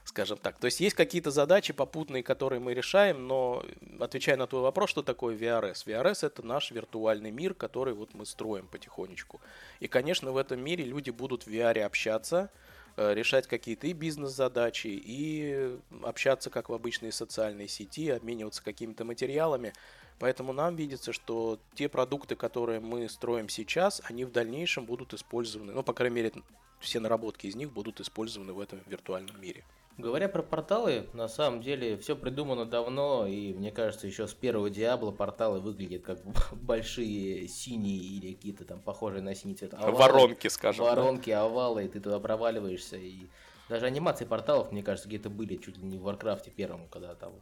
скажем 0.04 0.38
так. 0.38 0.59
То 0.59 0.64
есть 0.64 0.80
есть 0.80 0.97
какие-то 0.97 1.30
задачи 1.30 1.75
попутные, 1.75 2.23
которые 2.23 2.61
мы 2.61 2.73
решаем, 2.73 3.26
но 3.26 3.62
отвечая 4.00 4.38
на 4.38 4.47
твой 4.47 4.62
вопрос, 4.62 4.88
что 4.88 5.02
такое 5.02 5.37
VRS? 5.37 5.85
VRS 5.87 6.26
это 6.26 6.42
наш 6.42 6.71
виртуальный 6.71 7.30
мир, 7.30 7.52
который 7.52 7.92
вот 7.92 8.14
мы 8.14 8.25
строим 8.25 8.68
потихонечку. 8.68 9.38
И, 9.80 9.87
конечно, 9.87 10.33
в 10.33 10.38
этом 10.38 10.61
мире 10.61 10.85
люди 10.85 11.11
будут 11.11 11.42
в 11.42 11.49
VR 11.49 11.83
общаться, 11.83 12.50
э, 12.54 12.77
решать 12.99 13.47
какие-то 13.47 13.87
и 13.87 13.93
бизнес-задачи, 13.93 14.88
и 14.88 15.78
общаться 16.02 16.50
как 16.50 16.69
в 16.69 16.75
обычной 16.75 17.12
социальной 17.12 17.69
сети, 17.69 18.11
обмениваться 18.11 18.62
какими-то 18.62 19.05
материалами. 19.05 19.73
Поэтому 20.19 20.52
нам 20.52 20.75
видится, 20.75 21.12
что 21.12 21.61
те 21.75 21.88
продукты, 21.88 22.35
которые 22.35 22.81
мы 22.81 23.09
строим 23.09 23.49
сейчас, 23.49 24.02
они 24.05 24.25
в 24.25 24.33
дальнейшем 24.33 24.85
будут 24.85 25.14
использованы, 25.14 25.73
ну, 25.73 25.85
по 25.85 25.93
крайней 25.93 26.17
мере, 26.17 26.33
все 26.81 26.99
наработки 26.99 27.47
из 27.47 27.55
них 27.55 27.73
будут 27.73 28.00
использованы 28.00 28.52
в 28.52 28.59
этом 28.59 28.81
виртуальном 28.87 29.40
мире. 29.40 29.64
Говоря 29.99 30.28
про 30.28 30.45
порталы, 30.45 31.09
на 31.12 31.26
самом 31.26 31.61
деле 31.61 31.97
все 31.99 32.14
придумано 32.14 32.64
давно, 32.64 33.26
и 33.26 33.52
мне 33.52 33.73
кажется, 33.73 34.07
еще 34.07 34.28
с 34.28 34.33
первого 34.33 34.71
Диабло 34.71 35.11
порталы 35.11 35.59
выглядят 35.59 36.02
как 36.02 36.21
большие 36.52 37.49
синие 37.49 37.99
или 37.99 38.33
какие-то 38.33 38.64
там 38.64 38.81
похожие 38.81 39.23
на 39.23 39.35
синий 39.35 39.57
цвет. 39.57 39.75
Овалы, 39.75 39.99
воронки, 39.99 40.47
скажем. 40.47 40.85
Воронки, 40.85 41.31
да? 41.31 41.43
овалы, 41.43 41.85
и 41.85 41.88
ты 41.88 42.00
туда 42.00 42.21
проваливаешься. 42.21 42.97
И 42.97 43.26
даже 43.69 43.87
анимации 43.87 44.25
порталов, 44.25 44.71
мне 44.71 44.85
кажется, 44.85 45.09
где-то 45.09 45.31
были 45.31 45.57
чуть 45.57 45.76
ли 45.78 45.85
не 45.85 45.99
в 45.99 46.02
Warcraft 46.02 46.47
е 46.47 46.52
первом, 46.52 46.87
когда 46.88 47.17
там 47.17 47.33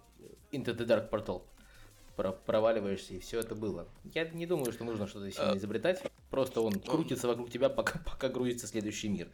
Into 0.51 0.75
the 0.75 0.87
Dark 0.87 1.09
портал 1.09 1.45
проваливаешься, 2.17 3.13
и 3.13 3.19
все 3.19 3.41
это 3.41 3.55
было. 3.55 3.87
Я 4.15 4.27
не 4.29 4.47
думаю, 4.47 4.73
что 4.73 4.85
нужно 4.85 5.07
что-то 5.07 5.31
сильно 5.31 5.53
а 5.53 5.57
изобретать. 5.59 6.03
Просто 6.31 6.63
он 6.63 6.81
крутится 6.81 7.29
вокруг 7.29 7.51
тебя, 7.51 7.69
пока, 7.69 8.01
пока 8.07 8.31
грузится 8.31 8.67
следующий 8.67 9.09
мир. 9.09 9.29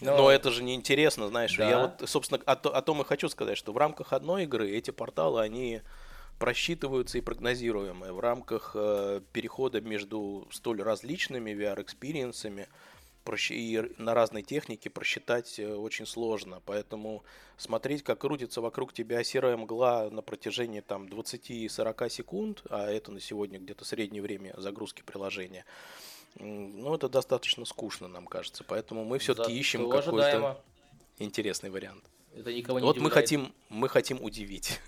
Но... 0.00 0.16
Но 0.16 0.30
это 0.30 0.50
же 0.50 0.62
неинтересно, 0.62 1.28
знаешь. 1.28 1.56
Да. 1.56 1.68
Я 1.68 1.78
вот, 1.78 2.08
собственно, 2.08 2.42
о, 2.44 2.52
о 2.52 2.82
том 2.82 3.00
и 3.00 3.04
хочу 3.04 3.28
сказать, 3.28 3.56
что 3.56 3.72
в 3.72 3.76
рамках 3.76 4.12
одной 4.12 4.44
игры 4.44 4.70
эти 4.70 4.90
порталы, 4.90 5.40
они 5.40 5.82
просчитываются 6.38 7.18
и 7.18 7.20
прогнозируемые. 7.20 8.12
В 8.12 8.20
рамках 8.20 8.72
э, 8.74 9.20
перехода 9.32 9.80
между 9.80 10.48
столь 10.50 10.82
различными 10.82 11.52
VR 11.52 11.67
experience 11.67 12.43
ами 12.43 12.66
и 13.50 13.82
на 13.96 14.12
разной 14.12 14.42
технике 14.42 14.90
просчитать 14.90 15.58
э, 15.58 15.74
очень 15.74 16.06
сложно. 16.06 16.60
Поэтому 16.66 17.22
смотреть, 17.56 18.02
как 18.02 18.18
крутится 18.18 18.60
вокруг 18.60 18.92
тебя 18.92 19.22
серая 19.22 19.56
мгла 19.56 20.10
на 20.10 20.22
протяжении 20.22 20.80
там 20.80 21.06
20-40 21.06 22.10
секунд, 22.10 22.62
а 22.68 22.90
это 22.90 23.12
на 23.12 23.20
сегодня 23.20 23.60
где-то 23.60 23.84
среднее 23.84 24.22
время 24.22 24.54
загрузки 24.58 25.02
приложения– 25.02 25.64
ну, 26.36 26.94
это 26.94 27.08
достаточно 27.08 27.64
скучно, 27.64 28.08
нам 28.08 28.26
кажется. 28.26 28.64
Поэтому 28.64 29.04
мы 29.04 29.18
все-таки 29.18 29.52
ищем 29.52 29.88
какой-то 29.88 30.62
интересный 31.18 31.70
вариант. 31.70 32.04
Это 32.34 32.52
никого 32.52 32.80
не 32.80 32.84
Вот 32.84 32.96
удивляет. 32.96 33.14
мы 33.14 33.20
хотим, 33.20 33.54
мы 33.68 33.88
хотим 33.88 34.22
удивить. 34.22 34.80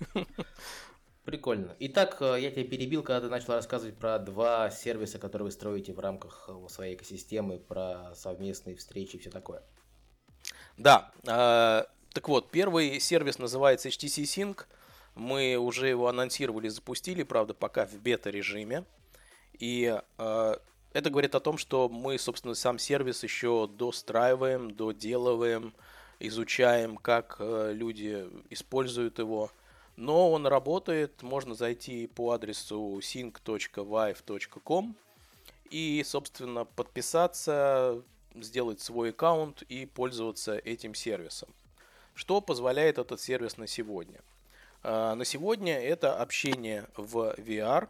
Прикольно. 1.23 1.75
Итак, 1.79 2.17
э, 2.21 2.37
я 2.39 2.51
тебя 2.51 2.63
перебил, 2.63 3.03
когда 3.03 3.19
ты 3.19 3.29
начал 3.29 3.53
рассказывать 3.53 3.97
про 3.97 4.17
два 4.17 4.69
сервиса, 4.69 5.19
которые 5.19 5.47
вы 5.47 5.51
строите 5.51 5.91
в 5.91 5.99
рамках 5.99 6.45
э, 6.47 6.67
своей 6.69 6.95
экосистемы, 6.95 7.57
про 7.59 8.13
совместные 8.15 8.77
встречи 8.77 9.17
и 9.17 9.19
все 9.19 9.29
такое. 9.29 9.61
Да. 10.77 11.11
Э, 11.23 11.83
так 12.13 12.29
вот, 12.29 12.49
первый 12.49 13.01
сервис 13.01 13.39
называется 13.39 13.89
HTC 13.89 14.23
Sync. 14.23 14.65
Мы 15.15 15.57
уже 15.57 15.89
его 15.89 16.07
анонсировали, 16.07 16.69
запустили, 16.69 17.23
правда, 17.23 17.53
пока 17.53 17.85
в 17.85 17.95
бета-режиме. 17.95 18.85
И 19.59 19.99
это 20.97 21.11
говорит 21.11 21.35
о 21.35 21.39
том, 21.39 21.59
что 21.59 21.89
мы, 21.89 22.17
собственно, 22.17 22.55
сам 22.55 22.79
сервис 22.79 23.21
еще 23.21 23.67
достраиваем, 23.67 24.71
доделываем, 24.71 25.75
изучаем, 26.19 26.97
как 26.97 27.35
э, 27.37 27.71
люди 27.71 28.27
используют 28.49 29.19
его. 29.19 29.51
Но 29.95 30.31
он 30.31 30.47
работает, 30.47 31.21
можно 31.21 31.53
зайти 31.53 32.07
по 32.07 32.31
адресу 32.31 32.97
sync.vive.com 32.97 34.95
и, 35.69 36.03
собственно, 36.03 36.65
подписаться, 36.65 38.01
сделать 38.33 38.81
свой 38.81 39.11
аккаунт 39.11 39.61
и 39.69 39.85
пользоваться 39.85 40.57
этим 40.57 40.95
сервисом. 40.95 41.49
Что 42.15 42.41
позволяет 42.41 42.97
этот 42.97 43.21
сервис 43.21 43.57
на 43.57 43.67
сегодня? 43.67 44.21
А, 44.81 45.13
на 45.13 45.25
сегодня 45.25 45.79
это 45.79 46.19
общение 46.19 46.87
в 46.97 47.35
VR, 47.37 47.87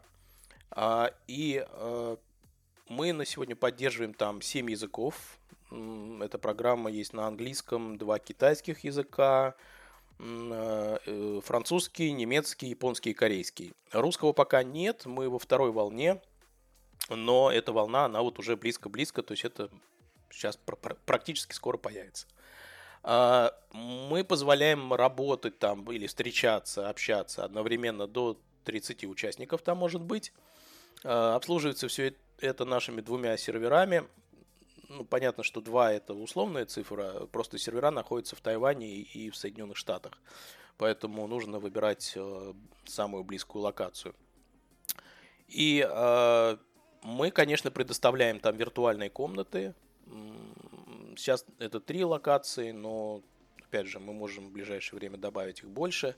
а, 0.71 1.13
и 1.27 1.65
э, 1.65 2.17
мы 2.89 3.13
на 3.13 3.25
сегодня 3.25 3.56
поддерживаем 3.56 4.13
там 4.13 4.41
7 4.41 4.70
языков. 4.70 5.39
Эта 6.22 6.38
программа 6.38 6.89
есть 6.89 7.13
на 7.13 7.27
английском, 7.27 7.98
два 7.98 8.20
китайских 8.20 8.84
языка, 8.84 9.56
э, 10.20 10.98
э, 11.06 11.41
французский, 11.44 12.12
немецкий, 12.12 12.67
японский 12.67 13.12
и 13.12 13.13
корейский. 13.13 13.74
Русского 13.91 14.32
пока 14.32 14.63
нет, 14.63 15.06
мы 15.06 15.29
во 15.29 15.39
второй 15.39 15.72
волне, 15.72 16.22
но 17.10 17.51
эта 17.51 17.74
волна, 17.74 18.06
она 18.06 18.22
вот 18.22 18.39
уже 18.39 18.56
близко-близко, 18.56 19.24
то 19.24 19.34
есть 19.34 19.46
это 19.46 19.70
сейчас 20.32 20.58
практически 21.06 21.53
скоро 21.53 21.77
появится. 21.77 22.27
А, 23.03 23.53
мы 23.72 24.24
позволяем 24.24 24.94
работать 24.94 25.60
там 25.60 25.89
или 25.91 26.08
встречаться, 26.08 26.89
общаться 26.89 27.44
одновременно 27.44 28.08
до 28.08 28.39
30 28.63 29.06
участников 29.06 29.62
там 29.62 29.77
может 29.77 30.01
быть. 30.01 30.34
А, 31.03 31.36
обслуживается 31.36 31.88
все 31.88 32.08
это 32.08 32.17
это 32.39 32.65
нашими 32.65 33.01
двумя 33.01 33.38
серверами. 33.38 34.03
Ну, 34.89 35.03
понятно, 35.03 35.44
что 35.44 35.60
два 35.60 35.91
это 35.91 36.13
условная 36.13 36.65
цифра, 36.65 37.25
просто 37.32 37.58
сервера 37.58 37.91
находятся 37.91 38.36
в 38.36 38.41
Тайване 38.41 38.88
и 39.01 39.29
в 39.29 39.36
Соединенных 39.36 39.77
Штатах. 39.77 40.13
Поэтому 40.77 41.27
нужно 41.27 41.60
выбирать 41.60 42.13
э, 42.15 42.53
самую 42.86 43.24
близкую 43.24 43.63
локацию. 43.63 44.15
И 45.48 45.86
э, 45.88 46.58
мы, 47.03 47.32
конечно, 47.32 47.72
предоставляем 47.72 48.39
там 48.39 48.56
виртуальные 48.56 49.10
комнаты. 49.10 49.74
Сейчас 51.17 51.46
это 51.58 51.79
три 51.79 52.03
локации, 52.06 52.72
но, 52.72 53.24
опять 53.63 53.88
же, 53.88 54.00
мы 54.00 54.13
можем 54.13 54.48
в 54.48 54.51
ближайшее 54.51 55.00
время 55.00 55.17
добавить 55.17 55.60
их 55.60 55.70
больше. 55.70 56.15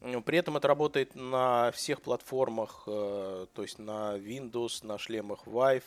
При 0.00 0.38
этом 0.38 0.56
это 0.56 0.68
работает 0.68 1.14
на 1.14 1.72
всех 1.72 2.02
платформах, 2.02 2.82
э, 2.86 3.46
то 3.52 3.62
есть 3.62 3.78
на 3.78 4.16
Windows, 4.16 4.86
на 4.86 4.98
шлемах 4.98 5.46
Vive, 5.46 5.84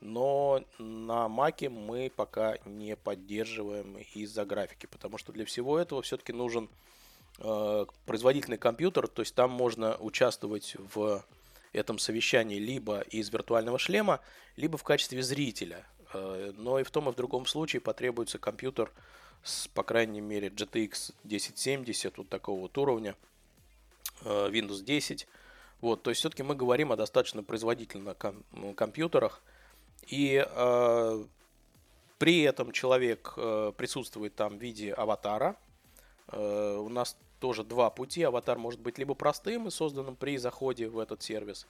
но 0.00 0.62
на 0.78 1.26
Mac 1.26 1.68
мы 1.70 2.12
пока 2.14 2.58
не 2.66 2.96
поддерживаем 2.96 3.96
из-за 4.14 4.44
графики, 4.44 4.86
потому 4.86 5.16
что 5.16 5.32
для 5.32 5.46
всего 5.46 5.78
этого 5.78 6.02
все-таки 6.02 6.34
нужен 6.34 6.68
э, 7.38 7.86
производительный 8.04 8.58
компьютер, 8.58 9.08
то 9.08 9.22
есть 9.22 9.34
там 9.34 9.50
можно 9.50 9.96
участвовать 9.96 10.76
в 10.94 11.24
этом 11.72 11.98
совещании 11.98 12.58
либо 12.58 13.00
из 13.00 13.30
виртуального 13.30 13.78
шлема, 13.78 14.20
либо 14.56 14.76
в 14.76 14.84
качестве 14.84 15.22
зрителя. 15.22 15.86
Э, 16.12 16.52
но 16.54 16.78
и 16.78 16.82
в 16.84 16.90
том 16.90 17.08
и 17.08 17.12
в 17.12 17.16
другом 17.16 17.46
случае 17.46 17.80
потребуется 17.80 18.38
компьютер 18.38 18.92
с, 19.42 19.66
по 19.68 19.82
крайней 19.82 20.20
мере, 20.20 20.48
GTX 20.48 21.14
1070, 21.24 22.18
вот 22.18 22.28
такого 22.28 22.60
вот 22.60 22.76
уровня– 22.76 23.16
Windows 24.22 24.82
10. 24.82 25.26
Вот, 25.80 26.02
то 26.02 26.10
есть 26.10 26.20
все-таки 26.20 26.42
мы 26.42 26.54
говорим 26.54 26.92
о 26.92 26.96
достаточно 26.96 27.42
производительных 27.42 28.16
ком- 28.16 28.44
компьютерах. 28.74 29.42
И 30.06 30.44
э, 30.46 31.24
при 32.18 32.42
этом 32.42 32.72
человек 32.72 33.34
э, 33.36 33.72
присутствует 33.76 34.34
там 34.34 34.58
в 34.58 34.62
виде 34.62 34.92
аватара. 34.92 35.56
Э, 36.28 36.76
у 36.78 36.88
нас 36.88 37.16
тоже 37.40 37.64
два 37.64 37.90
пути. 37.90 38.22
Аватар 38.22 38.58
может 38.58 38.80
быть 38.80 38.98
либо 38.98 39.14
простым 39.14 39.68
и 39.68 39.70
созданным 39.70 40.16
при 40.16 40.38
заходе 40.38 40.88
в 40.88 40.98
этот 40.98 41.22
сервис, 41.22 41.66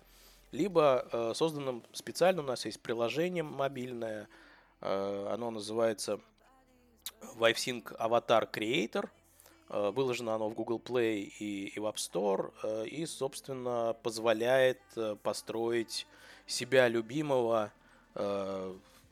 либо 0.53 1.07
э, 1.11 1.33
созданным 1.35 1.83
специально. 1.93 2.43
У 2.43 2.47
нас 2.47 2.65
есть 2.65 2.81
приложение 2.81 3.43
мобильное. 3.43 4.29
Э, 4.81 5.29
оно 5.33 5.51
называется 5.51 6.21
ViveSync 7.37 7.97
Avatar 7.99 8.51
Creator. 8.51 9.09
Э, 9.69 9.91
выложено 9.91 10.35
оно 10.35 10.49
в 10.49 10.55
Google 10.55 10.79
Play 10.79 11.33
и, 11.39 11.67
и 11.69 11.81
в 11.81 11.87
App 11.87 11.97
Store, 11.97 12.53
э, 12.63 12.87
и, 12.87 13.05
собственно, 13.07 13.97
позволяет 14.03 14.81
э, 14.97 15.17
построить 15.23 16.07
себя 16.47 16.89
любимого. 16.89 17.73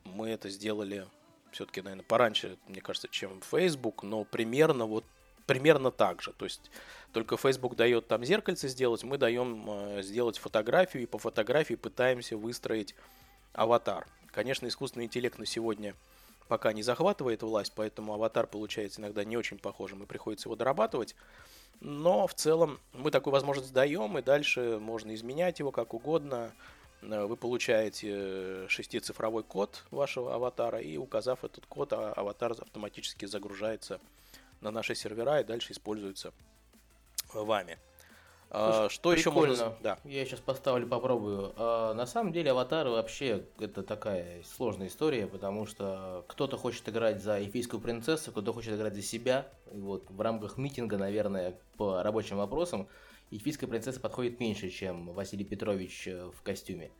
Мы 0.03 0.29
это 0.29 0.49
сделали 0.49 1.05
все-таки, 1.51 1.81
наверное, 1.81 2.05
пораньше, 2.05 2.57
мне 2.67 2.81
кажется, 2.81 3.07
чем 3.07 3.39
Facebook, 3.41 4.01
но 4.01 4.23
примерно 4.23 4.87
вот 4.87 5.05
примерно 5.45 5.91
так 5.91 6.23
же. 6.23 6.33
То 6.33 6.45
есть 6.45 6.71
только 7.11 7.37
Facebook 7.37 7.75
дает 7.75 8.07
там 8.07 8.25
зеркальце 8.25 8.67
сделать, 8.67 9.03
мы 9.03 9.19
даем 9.19 10.01
сделать 10.01 10.39
фотографию, 10.39 11.03
и 11.03 11.05
по 11.05 11.19
фотографии 11.19 11.75
пытаемся 11.75 12.35
выстроить 12.35 12.95
аватар. 13.53 14.07
Конечно, 14.31 14.65
искусственный 14.65 15.05
интеллект 15.05 15.37
на 15.37 15.45
сегодня 15.45 15.93
пока 16.47 16.73
не 16.73 16.83
захватывает 16.83 17.43
власть, 17.43 17.73
поэтому 17.75 18.13
аватар 18.13 18.47
получается 18.47 19.01
иногда 19.01 19.23
не 19.23 19.37
очень 19.37 19.57
похожим 19.57 20.03
и 20.03 20.05
приходится 20.05 20.47
его 20.47 20.55
дорабатывать. 20.55 21.15
Но 21.81 22.27
в 22.27 22.33
целом 22.33 22.79
мы 22.93 23.11
такую 23.11 23.33
возможность 23.33 23.73
даем, 23.73 24.17
и 24.17 24.21
дальше 24.21 24.79
можно 24.79 25.13
изменять 25.13 25.59
его 25.59 25.71
как 25.71 25.93
угодно. 25.93 26.53
Э, 27.01 27.25
вы 27.25 27.35
получаете 27.35 28.67
шестицифровой 28.67 29.43
код 29.43 29.83
вашего 29.91 30.33
аватара, 30.35 30.79
и 30.79 30.97
указав 30.97 31.43
этот 31.43 31.65
код, 31.65 31.93
а, 31.93 32.13
аватар 32.13 32.51
автоматически 32.53 33.25
загружается 33.25 33.99
на 34.61 34.71
наши 34.71 34.95
сервера 34.95 35.41
и 35.41 35.43
дальше 35.43 35.73
используется 35.73 36.33
вами. 37.33 37.77
А, 38.49 38.87
что 38.89 39.11
еще 39.11 39.31
можно... 39.31 39.75
Да. 39.81 39.97
Я 40.03 40.25
сейчас 40.25 40.39
поставлю, 40.39 40.87
попробую. 40.87 41.53
А, 41.57 41.93
на 41.93 42.05
самом 42.05 42.31
деле, 42.31 42.51
аватары 42.51 42.89
вообще 42.89 43.45
это 43.59 43.83
такая 43.83 44.43
сложная 44.43 44.87
история, 44.87 45.27
потому 45.27 45.65
что 45.65 46.23
кто-то 46.27 46.57
хочет 46.57 46.87
играть 46.87 47.21
за 47.21 47.37
эльфийскую 47.37 47.81
принцессу, 47.81 48.31
кто-то 48.31 48.53
хочет 48.53 48.73
играть 48.75 48.95
за 48.95 49.01
себя. 49.01 49.49
И 49.73 49.79
вот 49.79 50.09
в 50.09 50.21
рамках 50.21 50.57
митинга, 50.57 50.97
наверное, 50.97 51.59
по 51.77 52.01
рабочим 52.03 52.37
вопросам, 52.37 52.87
эльфийская 53.31 53.69
принцесса 53.69 53.99
подходит 53.99 54.39
меньше, 54.39 54.69
чем 54.69 55.13
Василий 55.13 55.45
Петрович 55.45 56.07
э, 56.07 56.31
в 56.31 56.41
костюме. 56.41 56.91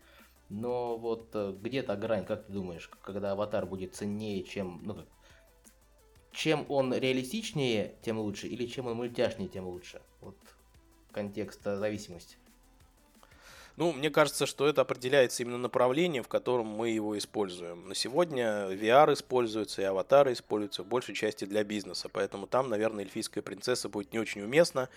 Но 0.50 0.98
вот 0.98 1.30
э, 1.34 1.56
где-то 1.60 1.96
грань, 1.96 2.26
как 2.26 2.46
ты 2.46 2.52
думаешь, 2.52 2.90
когда 3.02 3.32
аватар 3.32 3.66
будет 3.66 3.96
ценнее, 3.96 4.44
чем... 4.44 4.82
Ну, 4.84 4.96
как, 4.96 5.06
чем 6.32 6.66
он 6.68 6.94
реалистичнее, 6.94 7.96
тем 8.02 8.20
лучше, 8.20 8.48
или 8.48 8.66
чем 8.66 8.88
он 8.88 8.98
мультяшнее, 8.98 9.48
тем 9.48 9.68
лучше? 9.68 10.02
Вот 10.20 10.36
контекста 11.16 11.78
зависимости? 11.78 12.36
Ну, 13.78 13.92
мне 13.92 14.10
кажется, 14.10 14.46
что 14.46 14.68
это 14.68 14.82
определяется 14.82 15.44
именно 15.44 15.58
направлением, 15.58 16.24
в 16.24 16.28
котором 16.28 16.68
мы 16.68 16.90
его 16.90 17.18
используем. 17.18 17.88
На 17.88 17.96
сегодня 17.96 18.70
VR 18.70 19.14
используется 19.14 19.82
и 19.82 19.86
аватары 19.86 20.34
используются 20.34 20.84
в 20.84 20.88
большей 20.88 21.16
части 21.16 21.46
для 21.46 21.64
бизнеса, 21.64 22.10
поэтому 22.12 22.48
там, 22.48 22.70
наверное, 22.70 23.04
эльфийская 23.04 23.42
принцесса 23.42 23.90
будет 23.90 24.14
не 24.14 24.20
очень 24.20 24.42
уместна. 24.42 24.90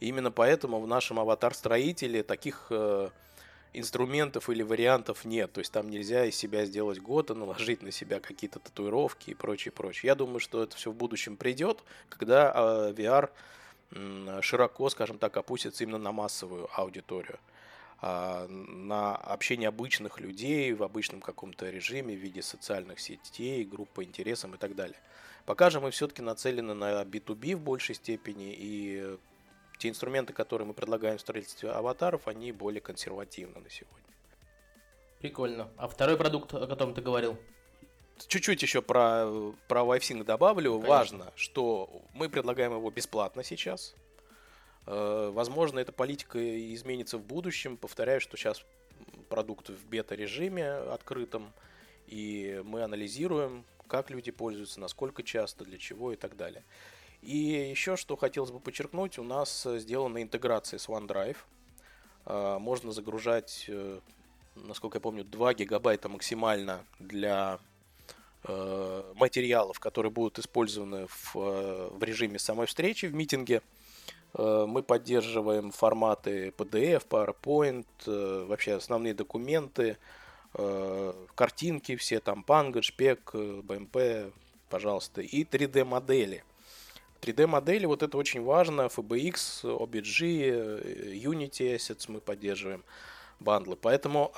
И 0.00 0.08
именно 0.08 0.30
поэтому 0.30 0.80
в 0.80 0.86
нашем 0.86 1.20
аватар-строителе 1.20 2.22
таких 2.22 2.66
э, 2.70 3.10
инструментов 3.72 4.48
или 4.48 4.62
вариантов 4.62 5.24
нет. 5.24 5.52
То 5.52 5.60
есть 5.60 5.72
там 5.72 5.90
нельзя 5.90 6.24
из 6.24 6.34
себя 6.34 6.64
сделать 6.64 7.00
года, 7.00 7.34
наложить 7.34 7.82
на 7.82 7.90
себя 7.92 8.18
какие-то 8.18 8.58
татуировки 8.58 9.30
и 9.30 9.34
прочее, 9.34 9.72
прочее. 9.72 10.08
Я 10.08 10.14
думаю, 10.14 10.40
что 10.40 10.62
это 10.62 10.76
все 10.76 10.90
в 10.90 10.94
будущем 10.94 11.36
придет, 11.36 11.84
когда 12.08 12.52
э, 12.54 12.92
VR 12.96 13.30
широко, 14.40 14.88
скажем 14.90 15.18
так, 15.18 15.36
опустится 15.36 15.84
именно 15.84 15.98
на 15.98 16.12
массовую 16.12 16.68
аудиторию 16.72 17.38
а, 18.04 18.48
на 18.48 19.14
общение 19.14 19.68
обычных 19.68 20.18
людей 20.18 20.72
в 20.72 20.82
обычном 20.82 21.20
каком-то 21.20 21.70
режиме 21.70 22.16
в 22.16 22.18
виде 22.18 22.42
социальных 22.42 22.98
сетей, 22.98 23.64
групп 23.64 23.88
по 23.90 24.02
интересам 24.02 24.54
и 24.54 24.58
так 24.58 24.74
далее. 24.74 24.98
Пока 25.46 25.70
же 25.70 25.80
мы 25.80 25.92
все-таки 25.92 26.20
нацелены 26.20 26.74
на 26.74 27.02
B2B 27.02 27.54
в 27.54 27.60
большей 27.60 27.94
степени, 27.94 28.54
и 28.58 29.18
те 29.78 29.88
инструменты, 29.88 30.32
которые 30.32 30.66
мы 30.66 30.74
предлагаем 30.74 31.18
в 31.18 31.20
строительстве 31.20 31.70
аватаров, 31.70 32.26
они 32.26 32.50
более 32.52 32.80
консервативны 32.80 33.60
на 33.60 33.70
сегодня. 33.70 34.02
Прикольно. 35.20 35.68
А 35.76 35.86
второй 35.86 36.16
продукт, 36.16 36.52
о 36.54 36.66
котором 36.66 36.94
ты 36.94 37.02
говорил? 37.02 37.38
Чуть-чуть 38.28 38.62
еще 38.62 38.82
про, 38.82 39.52
про 39.68 39.80
WiFi 39.82 40.24
добавлю. 40.24 40.72
Конечно. 40.72 40.88
Важно, 40.88 41.32
что 41.34 42.02
мы 42.14 42.28
предлагаем 42.28 42.72
его 42.72 42.90
бесплатно 42.90 43.42
сейчас. 43.42 43.94
Э, 44.86 45.30
возможно, 45.32 45.78
эта 45.78 45.92
политика 45.92 46.38
изменится 46.74 47.18
в 47.18 47.22
будущем. 47.22 47.76
Повторяю, 47.76 48.20
что 48.20 48.36
сейчас 48.36 48.64
продукт 49.28 49.70
в 49.70 49.86
бета-режиме 49.86 50.70
открытом, 50.70 51.52
и 52.06 52.60
мы 52.64 52.82
анализируем, 52.82 53.64
как 53.88 54.10
люди 54.10 54.30
пользуются, 54.30 54.80
насколько 54.80 55.22
часто, 55.22 55.64
для 55.64 55.78
чего 55.78 56.12
и 56.12 56.16
так 56.16 56.36
далее. 56.36 56.64
И 57.22 57.36
еще 57.36 57.96
что 57.96 58.16
хотелось 58.16 58.50
бы 58.50 58.58
подчеркнуть, 58.58 59.18
у 59.18 59.22
нас 59.22 59.66
сделана 59.66 60.22
интеграция 60.22 60.78
с 60.78 60.88
OneDrive. 60.88 61.36
Э, 62.26 62.58
можно 62.58 62.92
загружать, 62.92 63.66
э, 63.68 64.00
насколько 64.54 64.96
я 64.96 65.00
помню, 65.00 65.24
2 65.24 65.54
гигабайта 65.54 66.08
максимально 66.08 66.84
для 66.98 67.60
материалов, 68.44 69.78
которые 69.78 70.10
будут 70.10 70.38
использованы 70.38 71.06
в, 71.06 71.36
э, 71.36 71.90
в 71.92 72.02
режиме 72.02 72.38
самой 72.38 72.66
встречи 72.66 73.06
в 73.06 73.14
митинге. 73.14 73.62
Э, 74.34 74.66
мы 74.68 74.82
поддерживаем 74.82 75.70
форматы 75.70 76.52
PDF, 76.56 77.06
PowerPoint, 77.08 77.86
вообще 78.46 78.74
основные 78.74 79.14
документы, 79.14 79.96
картинки 81.34 81.96
все, 81.96 82.20
там 82.20 82.44
Pango, 82.46 82.80
SPEC, 82.80 83.62
BMP, 83.62 84.30
пожалуйста, 84.68 85.22
и 85.22 85.44
3D-модели. 85.44 86.42
3D-модели, 87.22 87.86
вот 87.86 88.02
это 88.02 88.18
очень 88.18 88.42
важно, 88.42 88.82
FBX, 88.82 89.62
OBG, 89.62 91.14
Unity 91.22 91.74
Assets 91.76 92.04
мы 92.08 92.20
поддерживаем, 92.20 92.84
бандлы. 93.40 93.76
Поэтому 93.76 94.30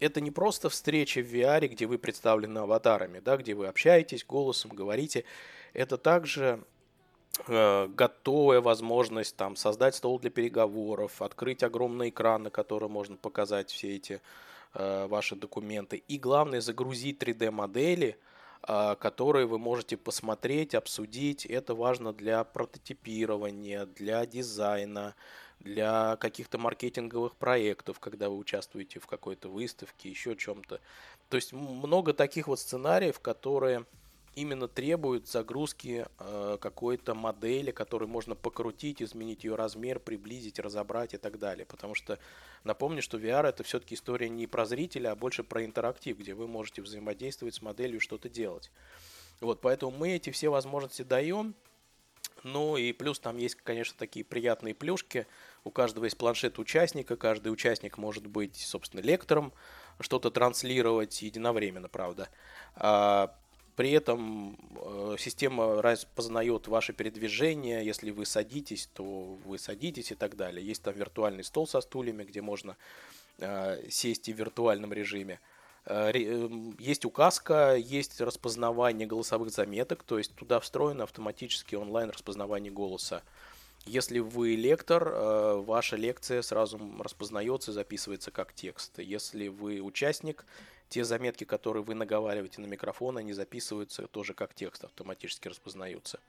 это 0.00 0.20
не 0.20 0.30
просто 0.30 0.68
встреча 0.68 1.20
в 1.20 1.32
VR, 1.32 1.66
где 1.66 1.86
вы 1.86 1.98
представлены 1.98 2.58
аватарами, 2.58 3.20
да, 3.20 3.36
где 3.36 3.54
вы 3.54 3.66
общаетесь 3.66 4.24
голосом, 4.24 4.70
говорите. 4.70 5.24
Это 5.72 5.96
также 5.96 6.64
э, 7.46 7.88
готовая 7.88 8.60
возможность 8.60 9.36
там 9.36 9.56
создать 9.56 9.94
стол 9.94 10.18
для 10.18 10.30
переговоров, 10.30 11.20
открыть 11.20 11.62
огромный 11.62 12.10
экран, 12.10 12.44
на 12.44 12.50
котором 12.50 12.92
можно 12.92 13.16
показать 13.16 13.70
все 13.70 13.96
эти 13.96 14.20
э, 14.74 15.06
ваши 15.06 15.34
документы. 15.34 16.02
И 16.08 16.18
главное, 16.18 16.60
загрузить 16.60 17.20
3D-модели, 17.20 18.16
э, 18.66 18.96
которые 19.00 19.46
вы 19.46 19.58
можете 19.58 19.96
посмотреть, 19.96 20.74
обсудить. 20.76 21.44
Это 21.44 21.74
важно 21.74 22.12
для 22.12 22.44
прототипирования, 22.44 23.86
для 23.86 24.24
дизайна, 24.26 25.16
для 25.60 26.16
каких-то 26.16 26.58
маркетинговых 26.58 27.36
проектов, 27.36 28.00
когда 28.00 28.28
вы 28.28 28.36
участвуете 28.36 29.00
в 29.00 29.06
какой-то 29.06 29.48
выставке, 29.48 30.08
еще 30.08 30.36
чем-то. 30.36 30.80
То 31.28 31.36
есть 31.36 31.52
много 31.52 32.14
таких 32.14 32.48
вот 32.48 32.60
сценариев, 32.60 33.20
которые 33.20 33.84
именно 34.34 34.68
требуют 34.68 35.26
загрузки 35.26 36.06
э, 36.18 36.58
какой-то 36.60 37.14
модели, 37.14 37.72
которую 37.72 38.08
можно 38.08 38.36
покрутить, 38.36 39.02
изменить 39.02 39.44
ее 39.44 39.56
размер, 39.56 39.98
приблизить, 39.98 40.60
разобрать 40.60 41.14
и 41.14 41.16
так 41.16 41.38
далее. 41.38 41.66
Потому 41.66 41.94
что 41.94 42.18
напомню, 42.62 43.02
что 43.02 43.18
VR 43.18 43.48
это 43.48 43.64
все-таки 43.64 43.96
история 43.96 44.28
не 44.28 44.46
про 44.46 44.64
зрителя, 44.64 45.10
а 45.10 45.16
больше 45.16 45.42
про 45.42 45.64
интерактив, 45.64 46.16
где 46.18 46.34
вы 46.34 46.46
можете 46.46 46.82
взаимодействовать 46.82 47.56
с 47.56 47.62
моделью, 47.62 48.00
что-то 48.00 48.28
делать. 48.28 48.70
Вот, 49.40 49.60
поэтому 49.60 49.96
мы 49.96 50.10
эти 50.10 50.30
все 50.30 50.48
возможности 50.48 51.02
даем. 51.02 51.54
Ну 52.44 52.76
и 52.76 52.92
плюс 52.92 53.18
там 53.18 53.36
есть, 53.36 53.56
конечно, 53.56 53.94
такие 53.98 54.24
приятные 54.24 54.74
плюшки. 54.74 55.26
У 55.64 55.70
каждого 55.70 56.04
есть 56.04 56.16
планшет 56.16 56.58
участника, 56.58 57.16
каждый 57.16 57.52
участник 57.52 57.98
может 57.98 58.26
быть, 58.26 58.56
собственно, 58.56 59.00
лектором, 59.00 59.52
что-то 60.00 60.30
транслировать 60.30 61.20
единовременно, 61.22 61.88
правда. 61.88 62.28
А, 62.76 63.34
при 63.78 63.92
этом 63.92 64.58
э, 64.74 65.16
система 65.20 65.80
распознает 65.80 66.66
ваше 66.66 66.92
передвижение, 66.92 67.86
если 67.86 68.10
вы 68.10 68.26
садитесь, 68.26 68.88
то 68.92 69.04
вы 69.44 69.56
садитесь 69.56 70.10
и 70.10 70.16
так 70.16 70.36
далее. 70.36 70.66
Есть 70.66 70.82
там 70.82 70.94
виртуальный 70.94 71.44
стол 71.44 71.68
со 71.68 71.80
стульями, 71.80 72.24
где 72.24 72.42
можно 72.42 72.76
э, 73.38 73.88
сесть 73.88 74.28
и 74.28 74.32
в 74.32 74.36
виртуальном 74.36 74.92
режиме. 74.92 75.38
Э, 75.88 76.10
эм, 76.12 76.76
есть 76.78 77.06
указка, 77.06 77.74
есть 77.74 78.20
распознавание 78.20 79.06
голосовых 79.06 79.50
заметок, 79.50 80.02
то 80.02 80.18
есть 80.18 80.34
туда 80.34 80.60
встроено 80.60 81.04
автоматически 81.04 81.76
онлайн 81.76 82.10
распознавание 82.10 82.70
голоса. 82.70 83.22
Если 83.86 84.18
вы 84.18 84.54
лектор, 84.54 85.08
э, 85.08 85.62
ваша 85.64 85.96
лекция 85.96 86.42
сразу 86.42 86.78
распознается 86.98 87.70
и 87.70 87.74
записывается 87.74 88.30
как 88.30 88.52
текст. 88.52 88.98
Если 88.98 89.48
вы 89.48 89.80
участник, 89.80 90.44
те 90.90 91.04
заметки, 91.04 91.44
которые 91.44 91.82
вы 91.82 91.94
наговариваете 91.94 92.60
на 92.60 92.66
микрофон, 92.66 93.16
они 93.16 93.32
записываются 93.32 94.06
тоже 94.08 94.34
как 94.34 94.54
текст, 94.54 94.84
автоматически 94.84 95.48
распознаются. 95.48 96.20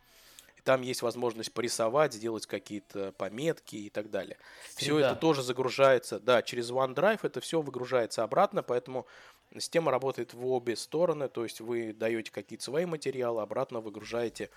Там 0.64 0.82
есть 0.82 1.02
возможность 1.02 1.52
порисовать, 1.54 2.14
сделать 2.14 2.46
какие-то 2.46 3.14
пометки 3.14 3.76
и 3.76 3.90
так 3.90 4.10
далее. 4.10 4.38
Все 4.76 5.00
это 5.00 5.16
тоже 5.16 5.42
загружается, 5.42 6.20
да, 6.20 6.42
через 6.42 6.70
OneDrive 6.72 7.20
это 7.24 7.42
все 7.42 7.62
выгружается 7.62 8.24
обратно, 8.24 8.62
поэтому 8.62 9.06
Система 9.54 9.92
работает 9.92 10.34
в 10.34 10.46
обе 10.46 10.76
стороны, 10.76 11.28
то 11.28 11.44
есть 11.44 11.60
вы 11.60 11.92
даете 11.92 12.32
какие-то 12.32 12.64
свои 12.64 12.86
материалы, 12.86 13.42
обратно 13.42 13.82
выгружаете 13.82 14.52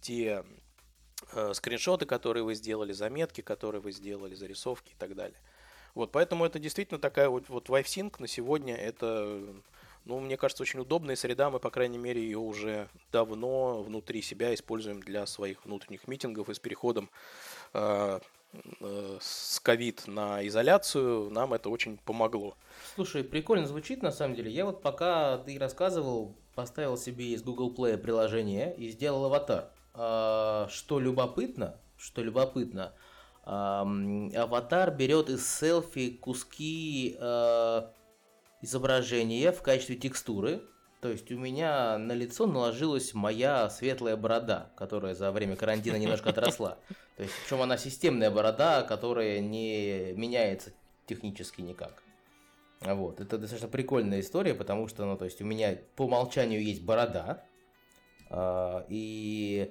те 0.00 0.44
э, 1.32 1.52
скриншоты, 1.52 2.06
которые 2.06 2.42
вы 2.42 2.54
сделали, 2.54 2.92
заметки, 2.92 3.42
которые 3.42 3.82
вы 3.82 3.92
сделали, 3.92 4.34
зарисовки 4.34 4.92
и 4.92 4.96
так 4.98 5.14
далее. 5.14 5.38
Вот, 5.94 6.12
поэтому 6.12 6.44
это 6.46 6.58
действительно 6.58 6.98
такая 6.98 7.28
вот, 7.28 7.48
вот 7.48 7.68
WiFi 7.68 8.14
на 8.18 8.28
сегодня, 8.28 8.76
это, 8.76 9.44
ну, 10.04 10.20
мне 10.20 10.36
кажется, 10.38 10.62
очень 10.62 10.80
удобная 10.80 11.16
среда, 11.16 11.50
мы, 11.50 11.58
по 11.58 11.70
крайней 11.70 11.98
мере, 11.98 12.22
ее 12.22 12.38
уже 12.38 12.88
давно 13.12 13.82
внутри 13.82 14.22
себя 14.22 14.54
используем 14.54 15.02
для 15.02 15.26
своих 15.26 15.64
внутренних 15.66 16.08
митингов 16.08 16.48
и 16.48 16.54
с 16.54 16.58
переходом 16.58 17.10
э, 17.74 18.20
с 19.20 19.60
ковид 19.60 20.06
на 20.06 20.46
изоляцию, 20.46 21.30
нам 21.30 21.54
это 21.54 21.70
очень 21.70 21.98
помогло. 21.98 22.56
Слушай, 22.94 23.22
прикольно 23.22 23.66
звучит 23.66 24.02
на 24.02 24.10
самом 24.10 24.34
деле. 24.34 24.50
Я 24.50 24.64
вот 24.64 24.82
пока 24.82 25.38
ты 25.38 25.58
рассказывал, 25.58 26.36
поставил 26.54 26.96
себе 26.96 27.32
из 27.32 27.42
Google 27.42 27.72
Play 27.74 27.96
приложение 27.96 28.74
и 28.76 28.88
сделал 28.88 29.24
аватар. 29.26 29.70
А, 29.94 30.68
что 30.70 30.98
любопытно, 31.00 31.76
что 31.96 32.22
любопытно, 32.22 32.92
аватар 33.44 34.94
берет 34.94 35.28
из 35.28 35.46
селфи 35.48 36.10
куски 36.10 37.16
а, 37.18 37.92
изображения 38.62 39.52
в 39.52 39.62
качестве 39.62 39.96
текстуры. 39.96 40.62
То 41.00 41.08
есть 41.08 41.32
у 41.32 41.38
меня 41.38 41.96
на 41.96 42.12
лицо 42.12 42.46
наложилась 42.46 43.14
моя 43.14 43.70
светлая 43.70 44.16
борода, 44.16 44.70
которая 44.76 45.14
за 45.14 45.32
время 45.32 45.56
карантина 45.56 45.96
немножко 45.96 46.28
отросла. 46.30 46.78
То 47.20 47.24
есть, 47.24 47.36
причем 47.42 47.60
она 47.60 47.76
системная 47.76 48.30
борода, 48.30 48.82
которая 48.82 49.40
не 49.40 50.14
меняется 50.14 50.72
технически 51.04 51.60
никак. 51.60 52.02
Вот. 52.80 53.20
Это 53.20 53.36
достаточно 53.36 53.68
прикольная 53.68 54.20
история, 54.20 54.54
потому 54.54 54.88
что, 54.88 55.04
ну, 55.04 55.18
то 55.18 55.26
есть 55.26 55.42
у 55.42 55.44
меня 55.44 55.76
по 55.96 56.04
умолчанию 56.04 56.64
есть 56.64 56.82
борода, 56.82 57.44
э, 58.30 58.84
и 58.88 59.70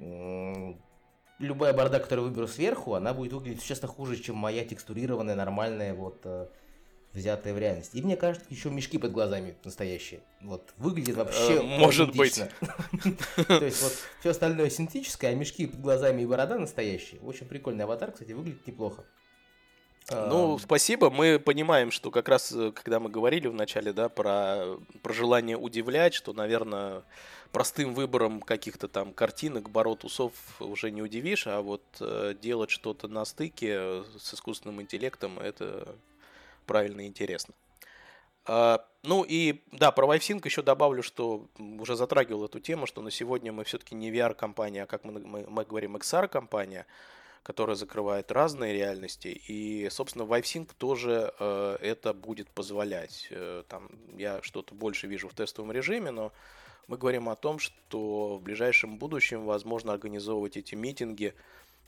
э, 0.00 0.74
любая 1.38 1.72
борода, 1.72 2.00
которую 2.00 2.30
выберу 2.30 2.48
сверху, 2.48 2.94
она 2.94 3.14
будет 3.14 3.32
выглядеть 3.32 3.60
существенно 3.60 3.92
хуже, 3.92 4.16
чем 4.16 4.34
моя 4.34 4.64
текстурированная, 4.64 5.36
нормальная, 5.36 5.94
вот, 5.94 6.26
взятая 7.14 7.52
в 7.54 7.58
реальность. 7.58 7.94
И 7.94 8.02
мне 8.02 8.16
кажется, 8.16 8.46
еще 8.50 8.70
мешки 8.70 8.98
под 8.98 9.12
глазами 9.12 9.54
настоящие. 9.64 10.20
Вот, 10.40 10.72
выглядит 10.76 11.16
вообще 11.16 11.58
э, 11.58 11.62
Может 11.62 12.16
быть. 12.16 12.34
То 13.48 13.64
есть 13.64 13.82
вот 13.82 13.92
все 14.20 14.30
остальное 14.30 14.70
синтетическое, 14.70 15.32
а 15.32 15.34
мешки 15.34 15.66
под 15.66 15.80
глазами 15.80 16.22
и 16.22 16.26
борода 16.26 16.58
настоящие. 16.58 17.20
Очень 17.20 17.46
прикольный 17.46 17.84
аватар, 17.84 18.12
кстати, 18.12 18.32
выглядит 18.32 18.66
неплохо. 18.66 19.04
Ну, 20.10 20.58
спасибо. 20.58 21.10
Мы 21.10 21.38
понимаем, 21.38 21.90
что 21.90 22.10
как 22.10 22.28
раз, 22.28 22.52
э, 22.52 22.72
когда 22.72 22.98
мы 22.98 23.08
говорили 23.08 23.46
вначале, 23.46 23.92
да, 23.92 24.08
про, 24.08 24.76
про 25.02 25.12
желание 25.12 25.56
удивлять, 25.56 26.14
что, 26.14 26.32
наверное, 26.32 27.02
простым 27.52 27.94
выбором 27.94 28.40
каких-то 28.40 28.88
там 28.88 29.12
картинок, 29.12 29.70
бород, 29.70 30.04
усов 30.04 30.32
уже 30.58 30.90
не 30.90 31.02
удивишь, 31.02 31.46
а 31.46 31.60
вот 31.60 31.82
э, 32.00 32.34
делать 32.40 32.70
что-то 32.70 33.08
на 33.08 33.24
стыке 33.24 34.02
с 34.18 34.34
искусственным 34.34 34.80
интеллектом, 34.82 35.38
это 35.38 35.94
правильно 36.72 37.02
и 37.02 37.06
интересно. 37.06 37.52
А, 38.46 38.82
ну 39.02 39.24
и 39.28 39.60
да, 39.72 39.92
про 39.92 40.06
WiFsync 40.06 40.40
еще 40.46 40.62
добавлю, 40.62 41.02
что 41.02 41.48
уже 41.58 41.96
затрагивал 41.96 42.46
эту 42.46 42.60
тему, 42.60 42.86
что 42.86 43.02
на 43.02 43.10
сегодня 43.10 43.52
мы 43.52 43.64
все-таки 43.64 43.94
не 43.94 44.10
VR-компания, 44.10 44.84
а 44.84 44.86
как 44.86 45.04
мы, 45.04 45.20
мы, 45.20 45.44
мы 45.46 45.64
говорим, 45.64 45.96
XR-компания 45.96 46.86
которая 47.42 47.74
закрывает 47.74 48.30
разные 48.30 48.72
реальности. 48.72 49.26
И, 49.48 49.88
собственно, 49.90 50.22
WiveSync 50.22 50.70
тоже 50.78 51.34
э, 51.40 51.76
это 51.80 52.14
будет 52.14 52.48
позволять. 52.48 53.26
Э, 53.30 53.64
там 53.68 53.88
я 54.16 54.40
что-то 54.42 54.76
больше 54.76 55.08
вижу 55.08 55.28
в 55.28 55.34
тестовом 55.34 55.72
режиме, 55.72 56.12
но 56.12 56.32
мы 56.86 56.96
говорим 56.96 57.28
о 57.28 57.34
том, 57.34 57.58
что 57.58 58.36
в 58.36 58.42
ближайшем 58.42 58.96
будущем 58.96 59.44
возможно 59.44 59.92
организовывать 59.92 60.56
эти 60.56 60.76
митинги 60.76 61.34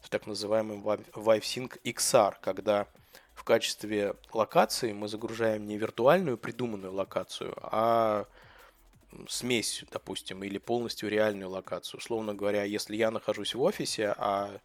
в 0.01 0.09
так 0.09 0.27
называемом 0.27 0.83
WiveSync 0.83 1.81
XR, 1.85 2.35
когда 2.41 2.89
в 3.35 3.45
качестве 3.45 4.15
локации 4.33 4.93
мы 4.93 5.09
загружаем 5.09 5.67
не 5.67 5.77
виртуальную 5.77 6.39
придуманную 6.39 6.93
локацию, 6.93 7.55
а 7.61 8.27
смесь, 9.29 9.85
допустим, 9.91 10.43
или 10.45 10.59
полностью 10.59 11.09
реальную 11.09 11.51
локацию. 11.51 11.99
Условно 11.99 12.35
говоря, 12.35 12.65
если 12.65 12.97
я 12.97 13.11
нахожусь 13.11 13.55
в 13.55 13.61
офисе, 13.61 14.15
а 14.17 14.59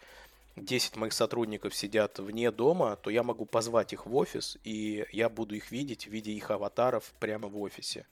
10 0.55 0.95
моих 0.95 1.13
сотрудников 1.13 1.75
сидят 1.75 2.19
вне 2.19 2.51
дома, 2.51 2.95
то 2.95 3.09
я 3.09 3.23
могу 3.23 3.45
позвать 3.45 3.93
их 3.93 4.05
в 4.05 4.15
офис, 4.15 4.57
и 4.63 5.05
я 5.11 5.29
буду 5.29 5.55
их 5.55 5.71
видеть 5.71 6.07
в 6.07 6.11
виде 6.11 6.31
их 6.31 6.51
аватаров 6.51 7.13
прямо 7.19 7.47
в 7.47 7.59
офисе. 7.59 8.05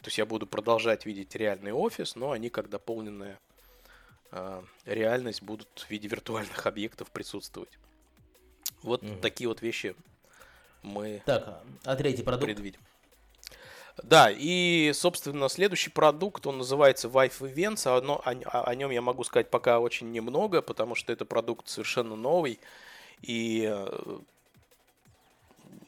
То 0.00 0.08
есть 0.08 0.18
я 0.18 0.26
буду 0.26 0.46
продолжать 0.46 1.06
видеть 1.06 1.34
реальный 1.36 1.72
офис, 1.72 2.16
но 2.16 2.32
они 2.32 2.48
как 2.50 2.68
дополненная 2.68 3.38
э, 4.32 4.62
реальность 4.84 5.42
будут 5.42 5.86
в 5.86 5.90
виде 5.90 6.08
виртуальных 6.08 6.66
объектов 6.66 7.10
присутствовать. 7.10 7.78
Вот 8.82 9.02
угу. 9.02 9.16
такие 9.20 9.48
вот 9.48 9.62
вещи 9.62 9.94
мы 10.82 11.22
так, 11.24 11.62
а 11.84 11.96
третий 11.96 12.22
продукт? 12.22 12.44
предвидим. 12.44 12.80
Да, 14.02 14.30
и, 14.30 14.90
собственно, 14.94 15.48
следующий 15.48 15.90
продукт, 15.90 16.46
он 16.46 16.58
называется 16.58 17.08
Vive 17.08 17.38
Events, 17.40 17.82
а 17.86 17.98
о, 17.98 18.30
о, 18.30 18.64
о 18.64 18.74
нем 18.74 18.90
я 18.90 19.02
могу 19.02 19.22
сказать 19.22 19.50
пока 19.50 19.80
очень 19.80 20.10
немного, 20.12 20.62
потому 20.62 20.94
что 20.94 21.12
это 21.12 21.26
продукт 21.26 21.68
совершенно 21.68 22.16
новый, 22.16 22.58
и, 23.20 23.68
э, 23.70 24.18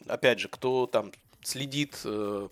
опять 0.06 0.38
же, 0.38 0.48
кто 0.48 0.86
там 0.86 1.12
следит 1.42 1.98
э, 2.04 2.48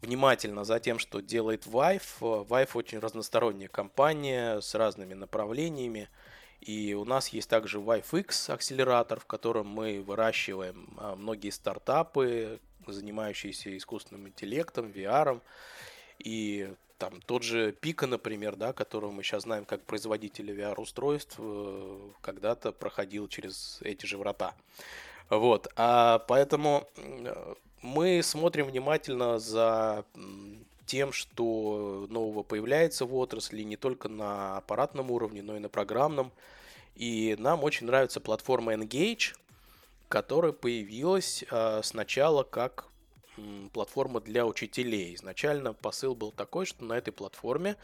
внимательно 0.00 0.64
за 0.64 0.80
тем, 0.80 0.98
что 0.98 1.20
делает 1.20 1.66
Vive, 1.66 2.02
Vive 2.20 2.70
очень 2.74 2.98
разносторонняя 2.98 3.68
компания 3.68 4.60
с 4.60 4.74
разными 4.74 5.14
направлениями, 5.14 6.08
и 6.62 6.94
у 6.94 7.04
нас 7.04 7.28
есть 7.28 7.48
также 7.48 7.78
ViveX 7.78 8.52
акселератор, 8.52 9.18
в 9.18 9.26
котором 9.26 9.66
мы 9.66 10.00
выращиваем 10.00 10.88
а, 10.96 11.16
многие 11.16 11.50
стартапы, 11.50 12.60
занимающиеся 12.86 13.76
искусственным 13.76 14.28
интеллектом, 14.28 14.86
VR. 14.86 15.40
И 16.20 16.72
там 16.98 17.20
тот 17.22 17.42
же 17.42 17.72
Пика, 17.72 18.06
например, 18.06 18.54
да, 18.54 18.72
которого 18.72 19.10
мы 19.10 19.24
сейчас 19.24 19.42
знаем 19.42 19.64
как 19.64 19.82
производителя 19.82 20.54
VR-устройств, 20.54 21.34
э, 21.38 22.10
когда-то 22.20 22.70
проходил 22.70 23.26
через 23.26 23.80
эти 23.82 24.06
же 24.06 24.16
врата. 24.16 24.54
Вот, 25.30 25.66
а 25.74 26.20
поэтому 26.28 26.86
мы 27.80 28.22
смотрим 28.22 28.66
внимательно 28.66 29.40
за 29.40 30.04
тем, 30.92 31.10
что 31.10 32.06
нового 32.10 32.42
появляется 32.42 33.06
в 33.06 33.14
отрасли 33.14 33.62
не 33.62 33.78
только 33.78 34.10
на 34.10 34.58
аппаратном 34.58 35.10
уровне, 35.10 35.42
но 35.42 35.56
и 35.56 35.58
на 35.58 35.70
программном. 35.70 36.30
И 36.96 37.34
нам 37.38 37.64
очень 37.64 37.86
нравится 37.86 38.20
платформа 38.20 38.74
Engage, 38.74 39.34
которая 40.10 40.52
появилась 40.52 41.44
э, 41.50 41.80
сначала 41.82 42.42
как 42.42 42.88
платформа 43.72 44.20
для 44.20 44.44
учителей. 44.44 45.14
Изначально 45.14 45.72
посыл 45.72 46.14
был 46.14 46.30
такой, 46.30 46.66
что 46.66 46.84
на 46.84 46.92
этой 46.92 47.10
платформе 47.10 47.76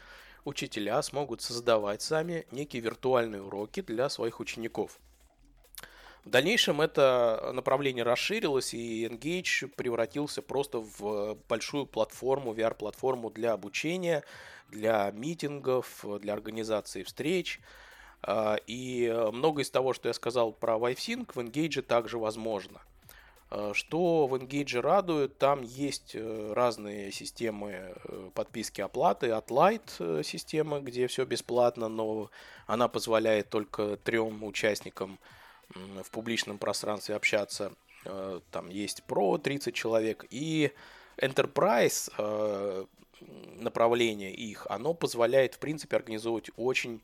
учителя 0.45 1.01
смогут 1.01 1.41
создавать 1.41 2.03
сами 2.03 2.45
некие 2.51 2.83
виртуальные 2.83 3.41
уроки 3.41 3.81
для 3.81 4.09
своих 4.09 4.39
учеников. 4.39 4.99
В 6.25 6.29
дальнейшем 6.29 6.81
это 6.81 7.51
направление 7.53 8.03
расширилось, 8.03 8.73
и 8.73 9.05
Engage 9.05 9.67
превратился 9.67 10.41
просто 10.41 10.79
в 10.79 11.37
большую 11.47 11.85
платформу, 11.85 12.53
VR-платформу 12.53 13.29
для 13.29 13.53
обучения, 13.53 14.23
для 14.69 15.09
митингов, 15.11 16.05
для 16.19 16.33
организации 16.33 17.03
встреч, 17.03 17.59
а, 18.21 18.57
и 18.67 19.05
э, 19.05 19.31
многое 19.31 19.63
из 19.63 19.69
того, 19.69 19.93
что 19.93 20.09
я 20.09 20.13
сказал 20.13 20.51
про 20.51 20.75
WiveSync, 20.75 21.31
в 21.33 21.37
Engage 21.37 21.81
также 21.81 22.17
возможно. 22.17 22.81
А, 23.49 23.73
что 23.73 24.27
в 24.27 24.35
Engage 24.35 24.79
радует, 24.81 25.37
там 25.37 25.61
есть 25.61 26.11
э, 26.15 26.53
разные 26.53 27.11
системы 27.11 27.93
э, 28.03 28.29
подписки 28.33 28.81
оплаты. 28.81 29.31
От 29.31 29.49
Light 29.49 30.23
системы, 30.23 30.81
где 30.81 31.07
все 31.07 31.25
бесплатно, 31.25 31.87
но 31.87 32.29
она 32.67 32.87
позволяет 32.87 33.49
только 33.49 33.95
трем 33.97 34.43
участникам 34.43 35.17
в 35.75 36.09
публичном 36.11 36.57
пространстве 36.57 37.15
общаться. 37.15 37.73
Там 38.51 38.69
есть 38.69 39.03
Pro 39.07 39.37
30 39.37 39.73
человек 39.73 40.25
и 40.29 40.71
Enterprise 41.17 42.87
направление 43.59 44.33
их, 44.33 44.65
оно 44.69 44.93
позволяет, 44.93 45.55
в 45.55 45.59
принципе, 45.59 45.97
организовывать 45.97 46.49
очень 46.55 47.01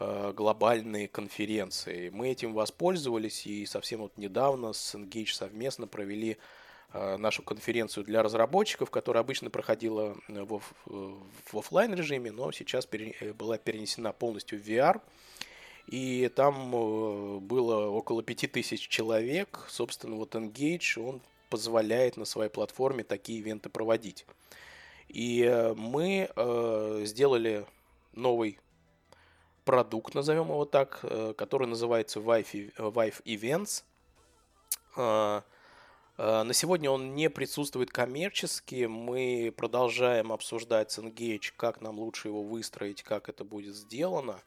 Э, 0.00 0.32
глобальные 0.32 1.08
конференции. 1.08 2.08
Мы 2.10 2.28
этим 2.28 2.54
воспользовались 2.54 3.44
и 3.46 3.66
совсем 3.66 4.02
вот 4.02 4.16
недавно 4.16 4.72
с 4.72 4.94
Engage 4.94 5.32
совместно 5.32 5.88
провели 5.88 6.36
э, 6.92 7.16
нашу 7.16 7.42
конференцию 7.42 8.04
для 8.04 8.22
разработчиков, 8.22 8.92
которая 8.92 9.24
обычно 9.24 9.50
проходила 9.50 10.16
э, 10.28 10.44
в, 10.44 11.58
офлайн 11.58 11.94
режиме, 11.94 12.30
но 12.30 12.52
сейчас 12.52 12.86
была 13.34 13.58
перенесена 13.58 14.12
полностью 14.12 14.62
в 14.62 14.62
VR. 14.62 15.00
И 15.88 16.30
там 16.34 16.70
было 17.40 17.86
около 17.88 18.22
5000 18.22 18.88
человек. 18.88 19.66
Собственно, 19.68 20.16
вот 20.16 20.34
Engage, 20.34 21.00
он 21.00 21.20
позволяет 21.50 22.16
на 22.16 22.24
своей 22.24 22.50
платформе 22.50 23.04
такие 23.04 23.40
ивенты 23.40 23.68
проводить. 23.68 24.26
И 25.08 25.72
мы 25.76 26.30
сделали 27.06 27.66
новый 28.12 28.58
продукт, 29.68 30.14
назовем 30.14 30.48
его 30.48 30.64
так, 30.64 31.00
э, 31.02 31.34
который 31.36 31.68
называется 31.68 32.20
Vive, 32.20 32.74
Vive 32.78 33.22
Events. 33.24 33.84
А, 34.96 35.44
а, 36.16 36.42
на 36.44 36.54
сегодня 36.54 36.90
он 36.90 37.14
не 37.14 37.28
присутствует 37.28 37.90
коммерчески. 37.90 38.86
Мы 38.86 39.52
продолжаем 39.54 40.32
обсуждать 40.32 40.90
с 40.90 40.98
Engage, 40.98 41.52
как 41.54 41.82
нам 41.82 41.98
лучше 41.98 42.28
его 42.28 42.42
выстроить, 42.42 43.02
как 43.02 43.28
это 43.28 43.44
будет 43.44 43.74
сделано. 43.74 44.40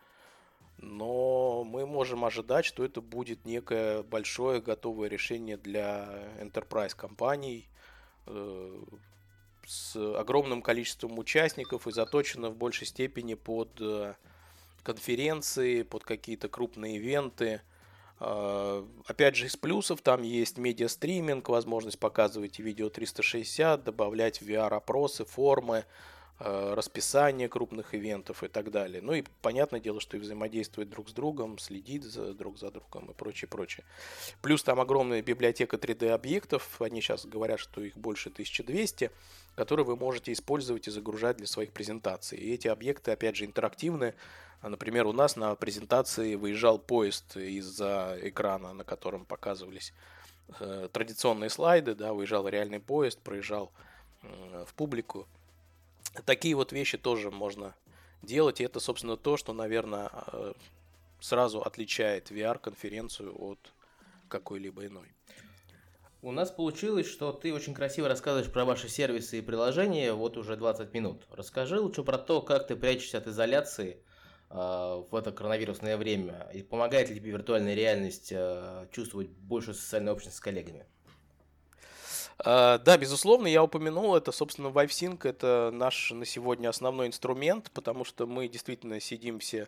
Но 0.82 1.63
мы 1.63 1.86
можем 1.86 2.26
ожидать, 2.26 2.65
что 2.65 2.84
это 2.84 3.02
будет 3.02 3.46
некое 3.46 4.04
большое 4.04 4.62
готовое 4.62 5.08
решение 5.10 5.58
для 5.58 6.10
enterprise 6.39 6.96
компаний 6.96 7.67
э, 8.26 8.84
с 9.67 9.96
огромным 9.96 10.62
количеством 10.62 11.20
участников 11.20 11.88
и 11.88 11.91
заточено 11.91 12.50
в 12.50 12.56
большей 12.56 12.88
степени 12.88 13.36
под 13.36 13.70
э, 13.80 14.15
конференции, 14.84 15.84
под 15.84 16.04
какие-то 16.04 16.50
крупные 16.50 16.98
ивенты. 16.98 17.62
Э, 18.20 18.84
опять 19.06 19.36
же, 19.36 19.46
из 19.46 19.56
плюсов 19.56 20.02
там 20.02 20.24
есть 20.24 20.58
медиа-стриминг, 20.58 21.48
возможность 21.50 22.00
показывать 22.00 22.58
видео 22.60 22.89
360, 22.89 23.84
добавлять 23.84 24.41
VR-опросы, 24.41 25.26
формы, 25.26 25.86
расписание 26.44 27.48
крупных 27.48 27.94
ивентов 27.94 28.44
и 28.44 28.48
так 28.48 28.72
далее. 28.72 29.02
Ну 29.02 29.14
и 29.14 29.24
понятное 29.42 29.80
дело, 29.80 30.00
что 30.00 30.18
и 30.18 30.20
взаимодействовать 30.20 30.90
друг 30.90 31.10
с 31.10 31.14
другом, 31.14 31.60
следить 31.60 32.04
за, 32.04 32.34
друг 32.34 32.58
за 32.58 32.72
другом 32.72 33.12
и 33.12 33.14
прочее, 33.14 33.48
прочее. 33.48 33.86
Плюс 34.42 34.64
там 34.64 34.80
огромная 34.80 35.22
библиотека 35.22 35.78
3D-объектов, 35.78 36.82
они 36.82 37.02
сейчас 37.02 37.26
говорят, 37.26 37.60
что 37.60 37.82
их 37.82 37.96
больше 37.96 38.30
1200, 38.30 39.12
которые 39.56 39.86
вы 39.86 39.96
можете 39.96 40.32
использовать 40.32 40.88
и 40.88 40.92
загружать 40.92 41.38
для 41.38 41.48
своих 41.48 41.72
презентаций. 41.74 42.40
И 42.40 42.54
эти 42.54 42.68
объекты, 42.68 43.12
опять 43.12 43.36
же, 43.36 43.46
интерактивны. 43.46 44.16
Например, 44.64 45.08
у 45.08 45.14
нас 45.14 45.36
на 45.36 45.54
презентации 45.56 46.36
выезжал 46.36 46.80
поезд 46.80 47.38
из-за 47.38 48.18
экрана, 48.22 48.74
на 48.74 48.84
котором 48.84 49.26
показывались 49.26 49.94
э, 50.60 50.88
традиционные 50.92 51.50
слайды, 51.50 51.94
да, 51.94 52.14
выезжал 52.14 52.48
реальный 52.48 52.80
поезд, 52.80 53.20
проезжал 53.20 53.72
э, 54.24 54.66
в 54.68 54.74
публику. 54.74 55.28
Такие 56.26 56.56
вот 56.56 56.71
вещи 56.71 56.97
тоже 56.97 57.32
можно 57.32 57.74
делать, 58.21 58.60
и 58.60 58.63
это, 58.63 58.80
собственно, 58.80 59.17
то, 59.17 59.38
что, 59.38 59.54
наверное, 59.54 60.10
э, 60.12 60.54
сразу 61.19 61.62
отличает 61.62 62.32
VR-конференцию 62.32 63.34
от 63.38 63.60
какой-либо 64.28 64.86
иной. 64.86 65.13
У 66.21 66.32
нас 66.32 66.52
получилось, 66.52 67.08
что 67.08 67.32
ты 67.32 67.54
очень 67.54 67.74
красиво 67.74 68.08
рассказываешь 68.08 68.52
про 68.52 68.63
ваши 68.63 68.89
сервисы 68.89 69.39
и 69.39 69.41
приложения 69.41 70.13
вот 70.13 70.38
уже 70.38 70.56
20 70.56 70.93
минут. 70.93 71.26
Расскажи 71.32 71.80
лучше 71.80 72.04
про 72.04 72.19
то, 72.19 72.41
как 72.41 72.67
ты 72.67 72.76
прячешься 72.76 73.17
от 73.17 73.28
изоляции 73.28 73.97
э, 74.50 74.56
в 74.56 75.15
это 75.15 75.32
коронавирусное 75.32 75.97
время. 75.97 76.47
И 76.54 76.62
помогает 76.62 77.10
ли 77.10 77.15
тебе 77.15 77.32
виртуальная 77.32 77.74
реальность 77.74 78.32
э, 78.32 78.88
чувствовать 78.91 79.30
большую 79.30 79.74
социальную 79.74 80.13
общность 80.13 80.38
с 80.38 80.41
коллегами? 80.41 80.86
А, 82.44 82.80
да, 82.80 82.98
безусловно, 82.98 83.48
я 83.48 83.64
упомянул 83.64 84.16
это, 84.16 84.32
собственно, 84.32 84.68
ViveSync 84.68 85.28
это 85.28 85.70
наш 85.72 86.12
на 86.12 86.26
сегодня 86.26 86.70
основной 86.70 87.08
инструмент, 87.08 87.70
потому 87.72 88.04
что 88.04 88.26
мы 88.26 88.48
действительно 88.48 89.00
сидим 89.00 89.40
все 89.40 89.68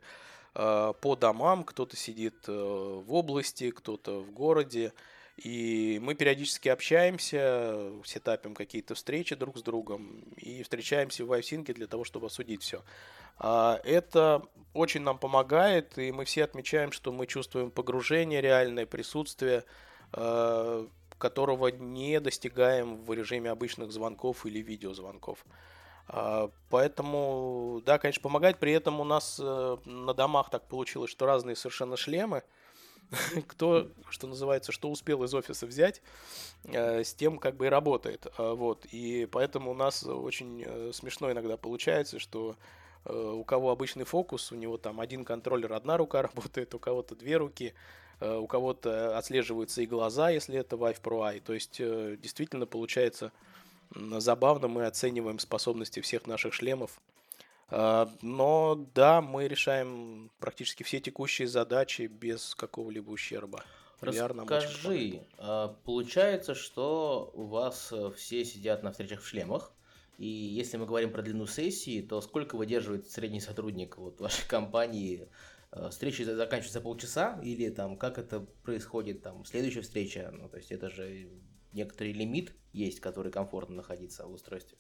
а, 0.56 0.94
по 0.94 1.16
домам, 1.16 1.64
кто-то 1.64 1.96
сидит 1.96 2.36
э, 2.48 2.52
в 2.52 3.14
области, 3.14 3.70
кто-то 3.70 4.22
в 4.22 4.32
городе, 4.32 4.92
и 5.38 6.00
мы 6.02 6.16
периодически 6.16 6.70
общаемся, 6.70 7.92
сетапим 8.06 8.56
какие-то 8.56 8.96
встречи 8.96 9.36
друг 9.36 9.58
с 9.58 9.62
другом 9.62 10.24
и 10.38 10.64
встречаемся 10.64 11.26
в 11.26 11.32
ViveSync 11.32 11.72
для 11.74 11.88
того, 11.88 12.04
чтобы 12.04 12.28
обсудить 12.28 12.64
все. 12.64 12.82
А, 13.38 13.80
это 13.84 14.42
очень 14.74 15.02
нам 15.02 15.20
помогает, 15.20 16.00
и 16.00 16.12
мы 16.12 16.26
все 16.26 16.44
отмечаем, 16.44 16.92
что 16.92 17.12
мы 17.12 17.28
чувствуем 17.28 17.70
погружение, 17.70 18.42
реальное 18.42 18.88
присутствие, 18.88 19.64
которого 21.24 21.70
не 21.70 22.20
достигаем 22.20 22.98
в 23.02 23.14
режиме 23.14 23.50
обычных 23.50 23.94
звонков 23.94 24.46
или 24.46 24.60
видеозвонков. 24.60 25.46
А, 26.10 26.52
поэтому, 26.70 27.82
да, 27.86 27.98
конечно, 27.98 28.22
помогает. 28.22 28.60
При 28.60 28.74
этом 28.74 29.00
у 29.00 29.06
нас 29.06 29.40
э, 29.42 29.78
на 29.86 30.14
домах 30.14 30.50
так 30.50 30.68
получилось, 30.68 31.10
что 31.10 31.26
разные 31.26 31.56
совершенно 31.56 31.96
шлемы. 31.96 32.44
Кто, 33.48 33.88
что 34.10 34.28
называется, 34.28 34.74
что 34.74 34.92
успел 34.92 35.24
из 35.24 35.34
офиса 35.34 35.66
взять, 35.66 36.02
э, 36.66 37.06
с 37.06 37.14
тем 37.14 37.38
как 37.38 37.56
бы 37.56 37.68
и 37.68 37.70
работает. 37.70 38.28
А, 38.38 38.54
вот. 38.54 38.86
И 38.92 39.26
поэтому 39.32 39.72
у 39.72 39.76
нас 39.76 40.04
очень 40.04 40.66
э, 40.66 40.92
смешно 40.92 41.32
иногда 41.32 41.56
получается, 41.56 42.20
что 42.20 42.58
у 43.06 43.44
кого 43.44 43.70
обычный 43.72 44.06
фокус, 44.06 44.54
у 44.54 44.56
него 44.56 44.78
там 44.78 45.02
один 45.02 45.24
контроллер, 45.26 45.72
одна 45.72 45.96
рука 45.96 46.22
работает, 46.28 46.74
у 46.74 46.80
кого-то 46.80 47.16
две 47.16 47.38
руки, 47.38 47.74
у 48.20 48.48
кого-то 48.48 49.18
отслеживаются 49.18 49.82
и 49.82 49.86
глаза, 49.86 50.30
если 50.30 50.58
это 50.58 50.76
Vive 50.76 51.02
Pro 51.02 51.20
Eye. 51.22 51.42
То 51.42 51.54
есть 51.54 51.78
э, 51.80 52.18
действительно 52.22 52.66
получается 52.66 53.32
забавно, 53.96 54.68
мы 54.68 54.86
оцениваем 54.86 55.40
способности 55.40 56.00
всех 56.00 56.28
наших 56.28 56.54
шлемов. 56.54 57.00
А, 57.70 58.10
но 58.22 58.88
да, 58.94 59.22
мы 59.22 59.48
решаем 59.48 60.30
практически 60.40 60.84
все 60.84 61.00
текущие 61.00 61.48
задачи 61.48 62.04
без 62.04 62.56
какого-либо 62.56 63.12
ущерба. 63.12 63.64
Расскажи, 64.00 65.22
а, 65.38 65.76
получается, 65.86 66.56
что 66.56 67.32
у 67.34 67.44
вас 67.44 67.90
э, 67.94 68.12
все 68.18 68.44
сидят 68.44 68.84
на 68.84 68.92
встречах 68.92 69.22
в 69.22 69.28
шлемах, 69.28 69.72
и 70.18 70.28
если 70.28 70.76
мы 70.78 70.86
говорим 70.86 71.12
про 71.12 71.22
длину 71.22 71.48
сессии, 71.48 72.02
то 72.02 72.20
сколько 72.20 72.56
выдерживает 72.56 73.10
средний 73.10 73.40
сотрудник 73.40 73.98
вот 73.98 74.20
вашей 74.20 74.48
компании 74.48 75.22
Э, 75.22 75.53
встреча 75.90 76.24
заканчивается 76.36 76.82
полчаса, 76.82 77.40
или 77.44 77.70
там 77.70 77.98
как 77.98 78.18
это 78.18 78.42
происходит, 78.64 79.22
там 79.22 79.46
следующая 79.46 79.82
встреча, 79.82 80.30
ну 80.34 80.50
то 80.50 80.58
есть 80.58 80.72
это 80.72 80.90
же 80.90 81.30
некоторый 81.74 82.14
лимит 82.14 82.54
есть, 82.72 83.00
который 83.00 83.32
комфортно 83.32 83.76
находиться 83.76 84.26
в 84.26 84.34
устройстве. 84.34 84.78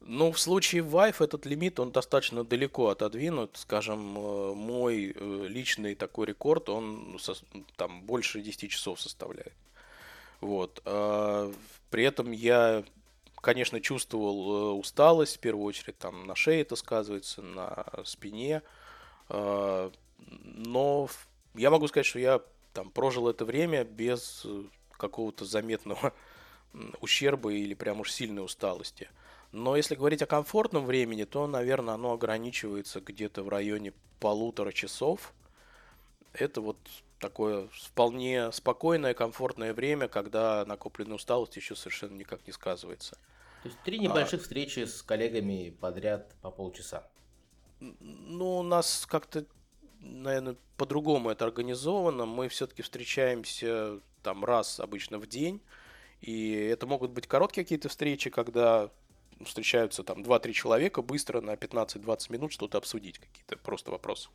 Ну, 0.00 0.30
в 0.30 0.38
случае 0.38 0.82
Vive 0.82 1.24
этот 1.24 1.46
лимит, 1.46 1.80
он 1.80 1.90
достаточно 1.90 2.44
далеко 2.44 2.90
отодвинут. 2.90 3.56
Скажем, 3.56 4.16
э, 4.16 4.54
мой 4.54 5.12
э, 5.12 5.46
личный 5.48 5.96
такой 5.96 6.26
рекорд, 6.26 6.68
он 6.68 7.18
там 7.76 8.02
больше 8.02 8.40
10 8.40 8.70
часов 8.70 9.00
составляет. 9.00 9.54
Вот. 10.40 10.80
А 10.84 11.52
при 11.90 12.04
этом 12.04 12.30
я, 12.30 12.84
конечно, 13.36 13.80
чувствовал 13.80 14.78
усталость, 14.78 15.36
в 15.36 15.40
первую 15.40 15.64
очередь, 15.64 15.98
там 15.98 16.26
на 16.26 16.36
шее 16.36 16.60
это 16.60 16.76
сказывается, 16.76 17.42
на 17.42 17.84
спине. 18.04 18.62
А, 19.28 19.90
но 20.18 21.08
я 21.54 21.70
могу 21.70 21.88
сказать, 21.88 22.06
что 22.06 22.18
я 22.18 22.40
там 22.72 22.90
прожил 22.90 23.28
это 23.28 23.44
время 23.44 23.84
без 23.84 24.42
э, 24.44 24.64
какого-то 24.96 25.44
заметного 25.44 26.12
ущерба 27.00 27.52
или 27.52 27.74
прям 27.74 28.00
уж 28.00 28.12
сильной 28.12 28.44
усталости. 28.44 29.08
Но 29.52 29.76
если 29.76 29.94
говорить 29.94 30.22
о 30.22 30.26
комфортном 30.26 30.84
времени, 30.84 31.24
то, 31.24 31.46
наверное, 31.46 31.94
оно 31.94 32.12
ограничивается 32.12 33.00
где-то 33.00 33.42
в 33.42 33.48
районе 33.48 33.92
полутора 34.20 34.72
часов. 34.72 35.32
Это 36.32 36.60
вот 36.60 36.76
такое 37.18 37.68
вполне 37.68 38.52
спокойное, 38.52 39.14
комфортное 39.14 39.72
время, 39.72 40.08
когда 40.08 40.64
накопленная 40.66 41.16
усталость 41.16 41.56
еще 41.56 41.74
совершенно 41.74 42.14
никак 42.14 42.46
не 42.46 42.52
сказывается. 42.52 43.16
То 43.62 43.68
есть 43.68 43.80
три 43.82 43.98
небольших 43.98 44.40
а... 44.40 44.42
встречи 44.42 44.84
с 44.84 45.02
коллегами 45.02 45.70
подряд 45.70 46.34
по 46.42 46.50
полчаса. 46.50 47.08
Ну, 47.80 48.58
у 48.58 48.62
нас 48.62 49.06
как-то, 49.06 49.44
наверное, 50.00 50.56
по-другому 50.76 51.30
это 51.30 51.44
организовано. 51.44 52.26
Мы 52.26 52.48
все-таки 52.48 52.82
встречаемся 52.82 54.00
там 54.22 54.44
раз 54.44 54.80
обычно 54.80 55.18
в 55.18 55.26
день. 55.26 55.60
И 56.20 56.52
это 56.52 56.86
могут 56.86 57.10
быть 57.10 57.26
короткие 57.26 57.64
какие-то 57.64 57.88
встречи, 57.88 58.30
когда 58.30 58.90
встречаются 59.44 60.02
там 60.02 60.22
2-3 60.22 60.52
человека 60.52 61.02
быстро 61.02 61.40
на 61.40 61.54
15-20 61.54 62.32
минут 62.32 62.52
что-то 62.52 62.78
обсудить, 62.78 63.18
какие-то 63.18 63.56
просто 63.58 63.90
вопросы. 63.90 64.28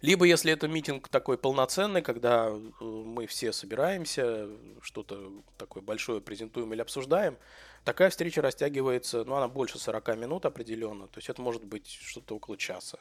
Либо 0.00 0.24
если 0.24 0.52
это 0.52 0.66
митинг 0.66 1.08
такой 1.08 1.36
полноценный, 1.36 2.00
когда 2.00 2.48
э, 2.48 2.84
мы 2.84 3.26
все 3.26 3.52
собираемся, 3.52 4.48
что-то 4.80 5.30
такое 5.58 5.82
большое 5.82 6.22
презентуем 6.22 6.72
или 6.72 6.80
обсуждаем, 6.80 7.36
Такая 7.84 8.10
встреча 8.10 8.42
растягивается, 8.42 9.24
ну, 9.24 9.34
она 9.34 9.48
больше 9.48 9.78
40 9.78 10.16
минут 10.16 10.44
определенно, 10.44 11.08
то 11.08 11.18
есть 11.18 11.30
это 11.30 11.40
может 11.40 11.64
быть 11.64 11.88
что-то 11.88 12.36
около 12.36 12.56
часа. 12.56 12.98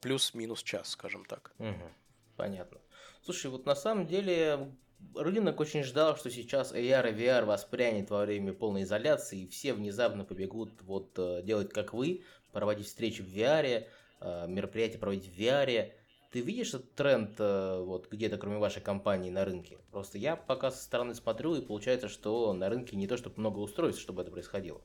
Плюс-минус 0.00 0.62
час, 0.62 0.90
скажем 0.90 1.24
так. 1.24 1.52
Угу. 1.58 1.90
Понятно. 2.36 2.78
Слушай, 3.22 3.50
вот 3.50 3.66
на 3.66 3.74
самом 3.74 4.06
деле 4.06 4.72
рынок 5.14 5.60
очень 5.60 5.84
ждал, 5.84 6.16
что 6.16 6.30
сейчас 6.30 6.72
AR 6.72 7.10
и 7.10 7.14
VR 7.14 7.44
воспрянет 7.44 8.10
во 8.10 8.24
время 8.24 8.52
полной 8.52 8.82
изоляции, 8.82 9.42
и 9.42 9.48
все 9.48 9.74
внезапно 9.74 10.24
побегут 10.24 10.70
вот 10.82 11.12
э, 11.18 11.42
делать 11.42 11.72
как 11.72 11.92
вы, 11.92 12.24
проводить 12.52 12.86
встречи 12.86 13.22
в 13.22 13.26
VR, 13.26 13.86
э, 14.20 14.46
мероприятия 14.48 14.98
проводить 14.98 15.26
в 15.26 15.38
VR. 15.38 15.92
Ты 16.30 16.40
видишь 16.40 16.68
этот 16.68 16.94
тренд 16.94 17.34
э, 17.38 17.82
вот 17.84 18.08
где-то, 18.08 18.38
кроме 18.38 18.58
вашей 18.58 18.80
компании, 18.80 19.30
на 19.30 19.44
рынке? 19.44 19.78
Просто 19.90 20.16
я 20.16 20.36
пока 20.36 20.70
со 20.70 20.82
стороны 20.82 21.14
смотрю, 21.14 21.56
и 21.56 21.60
получается, 21.60 22.08
что 22.08 22.52
на 22.52 22.68
рынке 22.68 22.96
не 22.96 23.08
то, 23.08 23.16
чтобы 23.16 23.40
много 23.40 23.58
устройств, 23.58 24.00
чтобы 24.00 24.22
это 24.22 24.30
происходило. 24.30 24.80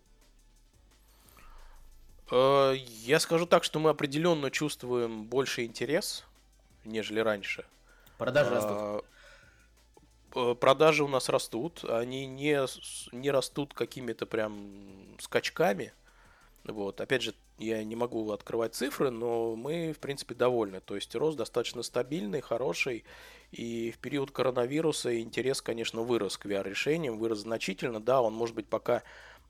Э, 2.32 2.74
я 2.76 3.20
скажу 3.20 3.46
так, 3.46 3.64
что 3.64 3.80
мы 3.80 3.92
определенно 3.92 4.50
чувствуем 4.50 5.26
больше 5.26 5.66
интерес, 5.66 6.26
нежели 6.84 7.20
раньше. 7.20 7.66
Продажи 8.18 8.50
а, 8.52 8.56
растут. 8.56 9.06
Э, 10.36 10.56
продажи 10.56 11.04
у 11.04 11.08
нас 11.08 11.30
растут. 11.30 11.84
Они 11.86 12.26
не, 12.26 12.60
не 13.12 13.30
растут 13.30 13.76
какими-то 13.76 14.26
прям 14.26 15.16
скачками. 15.20 15.94
Вот. 16.68 17.00
Опять 17.00 17.22
же, 17.22 17.36
я 17.60 17.84
не 17.84 17.96
могу 17.96 18.32
открывать 18.32 18.74
цифры, 18.74 19.12
но 19.12 19.56
мы, 19.56 19.94
в 19.94 20.00
принципе, 20.00 20.34
довольны. 20.34 20.82
То 20.82 20.96
есть 20.96 21.14
рост 21.16 21.38
достаточно 21.38 21.84
стабильный, 21.84 22.42
хороший. 22.42 23.06
И 23.52 23.92
в 23.92 24.00
период 24.00 24.32
коронавируса 24.32 25.20
интерес, 25.22 25.62
конечно, 25.62 26.02
вырос 26.02 26.38
к 26.38 26.46
VR-решениям, 26.46 27.20
вырос 27.20 27.40
значительно. 27.40 28.00
Да, 28.00 28.22
он, 28.22 28.34
может 28.34 28.56
быть, 28.56 28.68
пока 28.68 29.04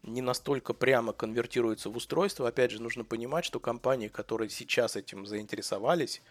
не 0.04 0.22
настолько 0.22 0.74
прямо 0.74 1.14
конвертируется 1.14 1.90
в 1.90 1.96
устройство. 1.96 2.48
Опять 2.48 2.72
же, 2.72 2.82
нужно 2.82 3.06
понимать, 3.06 3.46
что 3.46 3.60
компании, 3.60 4.10
которые 4.10 4.50
сейчас 4.50 4.96
этим 4.96 5.26
заинтересовались, 5.26 6.22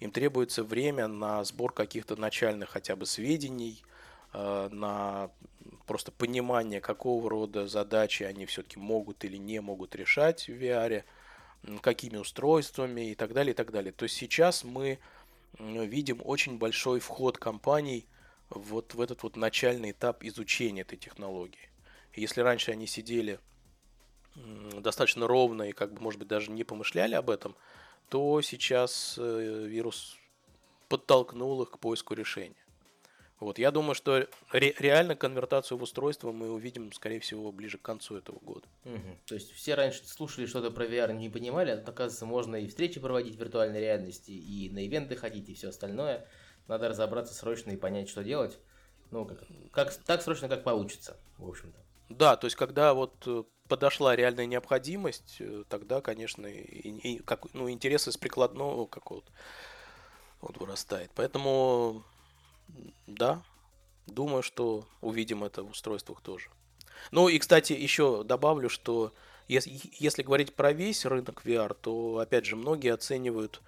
им 0.00 0.10
требуется 0.10 0.64
время 0.64 1.06
на 1.06 1.44
сбор 1.44 1.72
каких-то 1.72 2.16
начальных 2.16 2.70
хотя 2.70 2.96
бы 2.96 3.06
сведений, 3.06 3.82
на 4.32 5.30
просто 5.86 6.10
понимание, 6.10 6.80
какого 6.80 7.28
рода 7.28 7.66
задачи 7.66 8.22
они 8.22 8.46
все-таки 8.46 8.78
могут 8.78 9.24
или 9.24 9.36
не 9.36 9.60
могут 9.60 9.94
решать 9.94 10.48
в 10.48 10.52
VR, 10.52 11.04
какими 11.80 12.16
устройствами 12.16 13.10
и 13.10 13.14
так 13.14 13.32
далее, 13.32 13.52
и 13.52 13.56
так 13.56 13.70
далее. 13.70 13.92
То 13.92 14.04
есть 14.04 14.16
сейчас 14.16 14.64
мы 14.64 14.98
видим 15.58 16.20
очень 16.24 16.58
большой 16.58 17.00
вход 17.00 17.38
компаний 17.38 18.06
вот 18.48 18.94
в 18.94 19.00
этот 19.00 19.22
вот 19.22 19.36
начальный 19.36 19.90
этап 19.90 20.24
изучения 20.24 20.82
этой 20.82 20.96
технологии. 20.96 21.70
Если 22.14 22.40
раньше 22.40 22.72
они 22.72 22.86
сидели 22.86 23.38
достаточно 24.34 25.26
ровно 25.26 25.64
и 25.64 25.72
как 25.72 25.92
бы, 25.92 26.00
может 26.00 26.18
быть, 26.18 26.28
даже 26.28 26.50
не 26.50 26.64
помышляли 26.64 27.14
об 27.14 27.30
этом, 27.30 27.54
то 28.08 28.40
сейчас 28.42 29.16
э, 29.18 29.66
вирус 29.66 30.16
подтолкнул 30.88 31.62
их 31.62 31.70
к 31.70 31.78
поиску 31.78 32.14
решения. 32.14 32.61
Вот, 33.42 33.58
я 33.58 33.72
думаю, 33.72 33.96
что 33.96 34.28
ре- 34.52 34.74
реально 34.78 35.16
конвертацию 35.16 35.76
в 35.76 35.82
устройство 35.82 36.30
мы 36.30 36.52
увидим, 36.52 36.92
скорее 36.92 37.18
всего, 37.18 37.50
ближе 37.50 37.76
к 37.76 37.82
концу 37.82 38.16
этого 38.16 38.38
года. 38.38 38.68
Угу. 38.84 39.18
То 39.26 39.34
есть 39.34 39.50
все 39.50 39.74
раньше 39.74 40.06
слушали 40.06 40.46
что-то 40.46 40.70
про 40.70 40.86
VR, 40.86 41.12
не 41.12 41.28
понимали, 41.28 41.72
а 41.72 41.78
оказывается, 41.78 42.24
можно 42.24 42.54
и 42.54 42.68
встречи 42.68 43.00
проводить 43.00 43.34
в 43.34 43.40
виртуальной 43.40 43.80
реальности, 43.80 44.30
и 44.30 44.70
на 44.70 44.78
ивенты 44.78 45.16
ходить, 45.16 45.48
и 45.48 45.54
все 45.54 45.70
остальное. 45.70 46.24
Надо 46.68 46.88
разобраться 46.88 47.34
срочно 47.34 47.72
и 47.72 47.76
понять, 47.76 48.08
что 48.08 48.22
делать. 48.22 48.60
Ну, 49.10 49.24
как, 49.26 49.40
как 49.72 49.92
так 49.92 50.22
срочно, 50.22 50.48
как 50.48 50.62
получится, 50.62 51.16
в 51.38 51.48
общем-то. 51.48 51.80
Да, 52.10 52.36
то 52.36 52.46
есть 52.46 52.56
когда 52.56 52.94
вот 52.94 53.24
э, 53.26 53.42
подошла 53.66 54.14
реальная 54.14 54.46
необходимость, 54.46 55.38
э, 55.40 55.64
тогда, 55.68 56.00
конечно, 56.00 56.46
и, 56.46 56.90
и, 56.90 57.18
как, 57.18 57.52
ну, 57.54 57.68
интерес 57.68 58.06
из 58.06 58.16
прикладного 58.16 58.86
какого-то 58.86 59.32
вот 60.42 60.58
вырастает. 60.58 61.10
Поэтому 61.16 62.04
да, 63.06 63.42
думаю, 64.06 64.42
что 64.42 64.86
увидим 65.00 65.44
это 65.44 65.62
в 65.62 65.70
устройствах 65.70 66.20
тоже. 66.20 66.48
Ну 67.10 67.28
и, 67.28 67.38
кстати, 67.38 67.72
еще 67.72 68.22
добавлю, 68.24 68.68
что 68.68 69.12
если, 69.48 69.72
если 69.98 70.22
говорить 70.22 70.54
про 70.54 70.72
весь 70.72 71.04
рынок 71.04 71.42
VR, 71.44 71.76
то, 71.80 72.18
опять 72.18 72.46
же, 72.46 72.56
многие 72.56 72.92
оценивают 72.92 73.60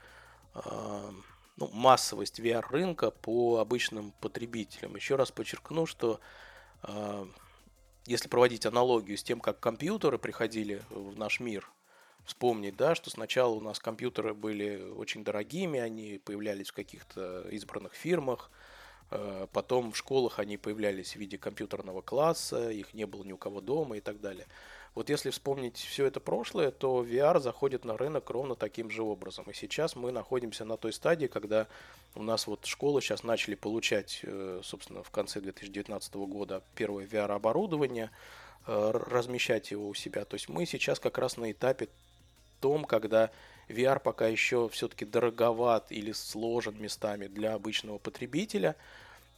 э, 0.55 1.11
ну, 1.57 1.69
массовость 1.73 2.40
VR-рынка 2.40 3.11
по 3.11 3.59
обычным 3.59 4.12
потребителям. 4.21 4.97
Еще 4.97 5.17
раз 5.17 5.31
подчеркну, 5.31 5.87
что 5.87 6.21
э, 6.83 7.27
если 8.07 8.29
проводить 8.29 8.67
аналогию 8.67 9.17
с 9.17 9.23
тем, 9.23 9.40
как 9.40 9.61
компьютеры 9.61 10.19
приходили 10.19 10.83
в 10.90 11.19
наш 11.19 11.40
мир, 11.40 11.69
вспомнить, 12.25 12.77
да, 12.77 12.95
что 12.95 13.11
сначала 13.11 13.55
у 13.55 13.61
нас 13.61 13.79
компьютеры 13.79 14.35
были 14.35 14.90
очень 14.97 15.25
дорогими, 15.25 15.79
они 15.79 16.21
появлялись 16.25 16.71
в 16.71 16.75
каких-то 16.75 17.47
избранных 17.51 17.95
фирмах, 17.95 18.51
потом 19.53 19.93
в 19.93 19.97
школах 19.97 20.38
они 20.38 20.57
появлялись 20.57 21.12
в 21.12 21.17
виде 21.17 21.38
компьютерного 21.38 22.01
класса, 22.01 22.71
их 22.71 22.95
не 22.95 23.07
было 23.07 23.23
ни 23.23 23.33
у 23.33 23.37
кого 23.37 23.61
дома 23.61 23.97
и 23.97 24.01
так 24.01 24.21
далее. 24.21 24.47
Вот 24.95 25.11
если 25.11 25.31
вспомнить 25.31 25.77
все 25.77 26.07
это 26.07 26.21
прошлое, 26.21 26.71
то 26.71 27.05
VR 27.05 27.40
заходит 27.40 27.85
на 27.85 27.97
рынок 27.97 28.31
ровно 28.31 28.55
таким 28.55 28.90
же 28.90 29.03
образом. 29.03 29.45
И 29.51 29.53
сейчас 29.53 29.97
мы 29.97 30.12
находимся 30.12 30.64
на 30.64 30.77
той 30.77 30.93
стадии, 30.93 31.27
когда 31.27 31.67
у 32.14 32.23
нас 32.23 32.47
вот 32.47 32.64
школы 32.64 33.01
сейчас 33.03 33.25
начали 33.25 33.57
получать, 33.57 34.21
э, 34.23 34.61
собственно, 34.62 35.03
в 35.03 35.11
конце 35.11 35.40
2019 35.40 36.14
года 36.27 36.62
первое 36.77 37.07
VR-оборудование, 37.07 38.11
э, 38.67 38.90
размещать 38.93 39.73
его 39.73 39.88
у 39.88 39.95
себя. 39.95 40.25
То 40.25 40.35
есть 40.35 40.49
мы 40.49 40.64
сейчас 40.64 41.01
как 41.01 41.19
раз 41.19 41.37
на 41.38 41.51
этапе 41.51 41.88
том, 42.61 42.85
когда 42.85 43.33
VR 43.68 44.00
пока 44.00 44.27
еще 44.27 44.68
все-таки 44.68 45.05
дороговат 45.05 45.90
или 45.90 46.12
сложен 46.12 46.81
местами 46.81 47.27
для 47.27 47.55
обычного 47.55 47.98
потребителя, 47.98 48.77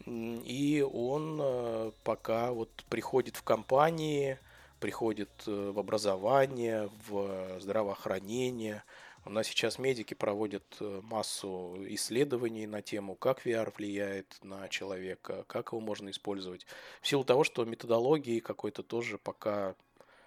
и 0.04 0.86
он 0.92 1.40
э, 1.42 1.92
пока 2.04 2.52
вот 2.52 2.70
приходит 2.88 3.36
в 3.36 3.42
компании, 3.42 4.38
приходит 4.78 5.30
э, 5.46 5.70
в 5.70 5.78
образование, 5.78 6.90
в 7.08 7.58
здравоохранение. 7.60 8.84
У 9.24 9.30
нас 9.30 9.48
сейчас 9.48 9.78
медики 9.78 10.14
проводят 10.14 10.64
э, 10.80 11.00
массу 11.02 11.76
исследований 11.88 12.66
на 12.66 12.82
тему, 12.82 13.16
как 13.16 13.44
VR 13.44 13.72
влияет 13.76 14.36
на 14.42 14.68
человека, 14.68 15.44
как 15.48 15.72
его 15.72 15.80
можно 15.80 16.10
использовать. 16.10 16.66
В 17.00 17.08
силу 17.08 17.24
того, 17.24 17.42
что 17.42 17.64
методологии 17.64 18.38
какой-то 18.38 18.82
тоже 18.82 19.18
пока 19.18 19.74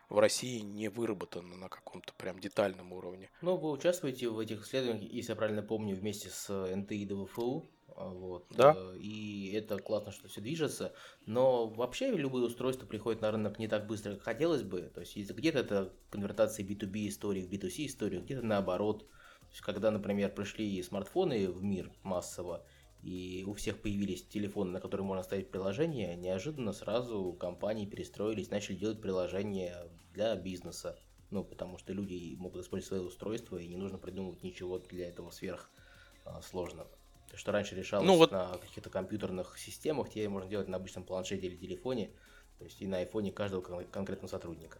в 0.09 0.17
России 0.19 0.59
не 0.59 0.89
выработано 0.89 1.55
на 1.55 1.69
каком-то 1.69 2.13
прям 2.13 2.39
детальном 2.39 2.93
уровне. 2.93 3.29
Ну, 3.41 3.57
вы 3.57 3.71
участвуете 3.71 4.29
в 4.29 4.39
этих 4.39 4.65
исследованиях, 4.65 5.11
если 5.11 5.31
я 5.31 5.35
правильно 5.35 5.61
помню, 5.61 5.95
вместе 5.95 6.29
с 6.29 6.49
НТИ 6.49 6.93
и 6.95 7.05
ДВФУ. 7.05 7.69
А, 7.95 8.09
вот. 8.09 8.47
Да. 8.49 8.75
Э, 8.75 8.97
и 8.97 9.51
это 9.53 9.77
классно, 9.77 10.11
что 10.11 10.27
все 10.27 10.41
движется. 10.41 10.93
Но 11.25 11.67
вообще 11.67 12.11
любые 12.11 12.45
устройства 12.45 12.85
приходят 12.85 13.21
на 13.21 13.31
рынок 13.31 13.59
не 13.59 13.67
так 13.67 13.87
быстро, 13.87 14.13
как 14.13 14.23
хотелось 14.23 14.63
бы. 14.63 14.81
То 14.93 15.01
есть 15.01 15.15
где-то 15.15 15.59
это 15.59 15.93
конвертация 16.09 16.65
B2B 16.65 17.07
истории 17.09 17.41
в 17.41 17.49
B2C 17.49 17.85
историю, 17.85 18.23
где-то 18.23 18.45
наоборот. 18.45 19.07
То 19.41 19.53
есть, 19.53 19.61
когда, 19.61 19.91
например, 19.91 20.31
пришли 20.33 20.81
смартфоны 20.83 21.49
в 21.51 21.63
мир 21.63 21.91
массово, 22.03 22.65
и 23.01 23.45
у 23.47 23.53
всех 23.53 23.81
появились 23.81 24.23
телефоны, 24.25 24.71
на 24.71 24.79
которые 24.81 25.05
можно 25.05 25.23
ставить 25.23 25.49
приложения, 25.49 26.15
неожиданно 26.15 26.73
сразу 26.73 27.33
компании 27.39 27.85
перестроились, 27.85 28.49
начали 28.49 28.75
делать 28.75 29.01
приложения 29.01 29.87
для 30.13 30.35
бизнеса. 30.35 30.99
Ну, 31.31 31.43
потому 31.43 31.77
что 31.77 31.93
люди 31.93 32.35
могут 32.37 32.63
использовать 32.63 32.87
свои 32.87 32.99
устройства, 32.99 33.57
и 33.57 33.67
не 33.67 33.77
нужно 33.77 33.97
придумывать 33.97 34.43
ничего 34.43 34.79
для 34.79 35.07
этого 35.07 35.29
сверх 35.29 35.69
а, 36.25 36.41
сложного. 36.41 36.89
То, 37.29 37.37
что 37.37 37.51
раньше 37.51 37.75
решалось 37.75 38.07
ну, 38.07 38.17
вот... 38.17 38.31
на 38.31 38.57
каких-то 38.57 38.89
компьютерных 38.89 39.57
системах, 39.59 40.09
теперь 40.09 40.27
можно 40.27 40.49
делать 40.49 40.67
на 40.67 40.77
обычном 40.77 41.03
планшете 41.03 41.45
или 41.45 41.55
телефоне, 41.55 42.09
то 42.57 42.65
есть 42.65 42.81
и 42.81 42.87
на 42.87 42.97
айфоне 42.97 43.31
каждого 43.31 43.61
конкретного 43.61 44.29
сотрудника 44.29 44.79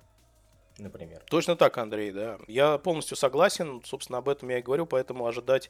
например. 0.83 1.23
Точно 1.29 1.55
так, 1.55 1.77
Андрей, 1.77 2.11
да. 2.11 2.37
Я 2.47 2.77
полностью 2.77 3.17
согласен, 3.17 3.81
собственно, 3.83 4.19
об 4.19 4.29
этом 4.29 4.49
я 4.49 4.59
и 4.59 4.61
говорю, 4.61 4.85
поэтому 4.85 5.25
ожидать 5.25 5.69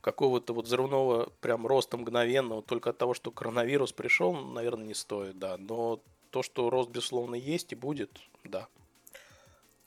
какого-то 0.00 0.52
вот 0.52 0.66
взрывного 0.66 1.30
прям 1.40 1.66
роста 1.66 1.96
мгновенного 1.96 2.62
только 2.62 2.90
от 2.90 2.98
того, 2.98 3.14
что 3.14 3.30
коронавирус 3.30 3.92
пришел, 3.92 4.34
наверное, 4.34 4.86
не 4.86 4.94
стоит, 4.94 5.38
да. 5.38 5.56
Но 5.58 6.00
то, 6.30 6.42
что 6.42 6.70
рост, 6.70 6.90
безусловно, 6.90 7.34
есть 7.34 7.72
и 7.72 7.76
будет, 7.76 8.20
да. 8.44 8.68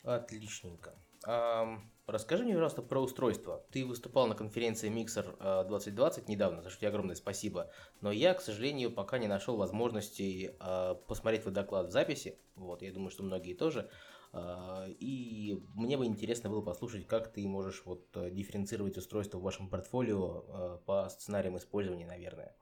Отличненько. 0.04 0.96
А, 1.26 1.80
расскажи 2.08 2.44
мне, 2.44 2.54
пожалуйста, 2.54 2.82
про 2.82 3.02
устройство. 3.02 3.64
Ты 3.72 3.86
выступал 3.86 4.28
на 4.28 4.36
конференции 4.36 4.90
Mixer 4.90 5.66
2020 5.68 6.24
а, 6.28 6.32
недавно, 6.32 6.62
за 6.62 6.70
что 6.70 6.80
тебе 6.80 6.90
огромное 6.90 7.16
спасибо. 7.16 7.70
Но 8.02 8.12
я, 8.12 8.34
к 8.34 8.42
сожалению, 8.42 8.92
пока 8.92 9.18
не 9.18 9.28
нашел 9.28 9.58
возможности 9.58 10.56
а, 10.60 10.96
посмотреть 10.96 11.42
твой 11.42 11.54
доклад 11.54 11.88
в 11.88 11.92
записи. 11.92 12.38
Вот, 12.56 12.82
я 12.82 12.92
думаю, 12.92 13.12
что 13.12 13.24
многие 13.24 13.54
тоже. 13.54 13.90
А, 14.32 14.86
и 14.88 15.60
мне 15.76 15.98
бы 15.98 16.06
интересно 16.06 16.50
было 16.50 16.62
послушать, 16.62 17.08
как 17.08 17.32
ты 17.32 17.48
можешь 17.48 17.84
вот 17.86 18.06
э, 18.16 18.30
дифференцировать 18.30 18.98
устройство 18.98 19.40
в 19.40 19.42
вашем 19.42 19.70
портфолио 19.70 20.46
э, 20.48 20.78
по 20.86 21.10
сценариям 21.10 21.58
использования, 21.58 22.06
наверное. 22.06 22.56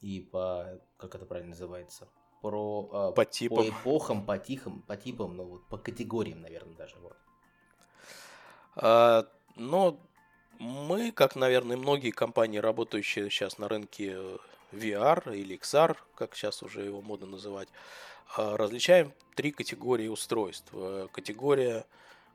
И 0.00 0.20
по, 0.20 0.80
как 0.96 1.14
это 1.14 1.26
правильно 1.26 1.50
называется? 1.50 2.08
Про, 2.42 2.90
а, 2.92 3.12
по 3.12 3.24
типам. 3.24 3.56
По 3.56 3.68
эпохам, 3.70 4.26
по, 4.26 4.38
тихам, 4.38 4.82
по 4.82 4.96
типам, 4.96 5.36
ну 5.36 5.44
вот 5.44 5.68
по 5.68 5.78
категориям, 5.78 6.42
наверное, 6.42 6.76
даже. 6.76 6.96
Вот. 7.00 7.16
А, 8.76 9.26
но 9.56 9.98
мы, 10.58 11.10
как, 11.10 11.36
наверное, 11.36 11.76
многие 11.76 12.10
компании, 12.10 12.58
работающие 12.58 13.30
сейчас 13.30 13.58
на 13.58 13.68
рынке 13.68 14.14
э, 14.16 14.38
VR 14.72 15.36
или 15.36 15.58
XR, 15.58 15.96
как 16.14 16.34
сейчас 16.34 16.62
уже 16.62 16.82
его 16.82 17.02
модно 17.02 17.26
называть, 17.26 17.68
различаем 18.36 19.12
три 19.34 19.50
категории 19.50 20.08
устройств. 20.08 20.68
Э, 20.72 21.08
категория 21.12 21.84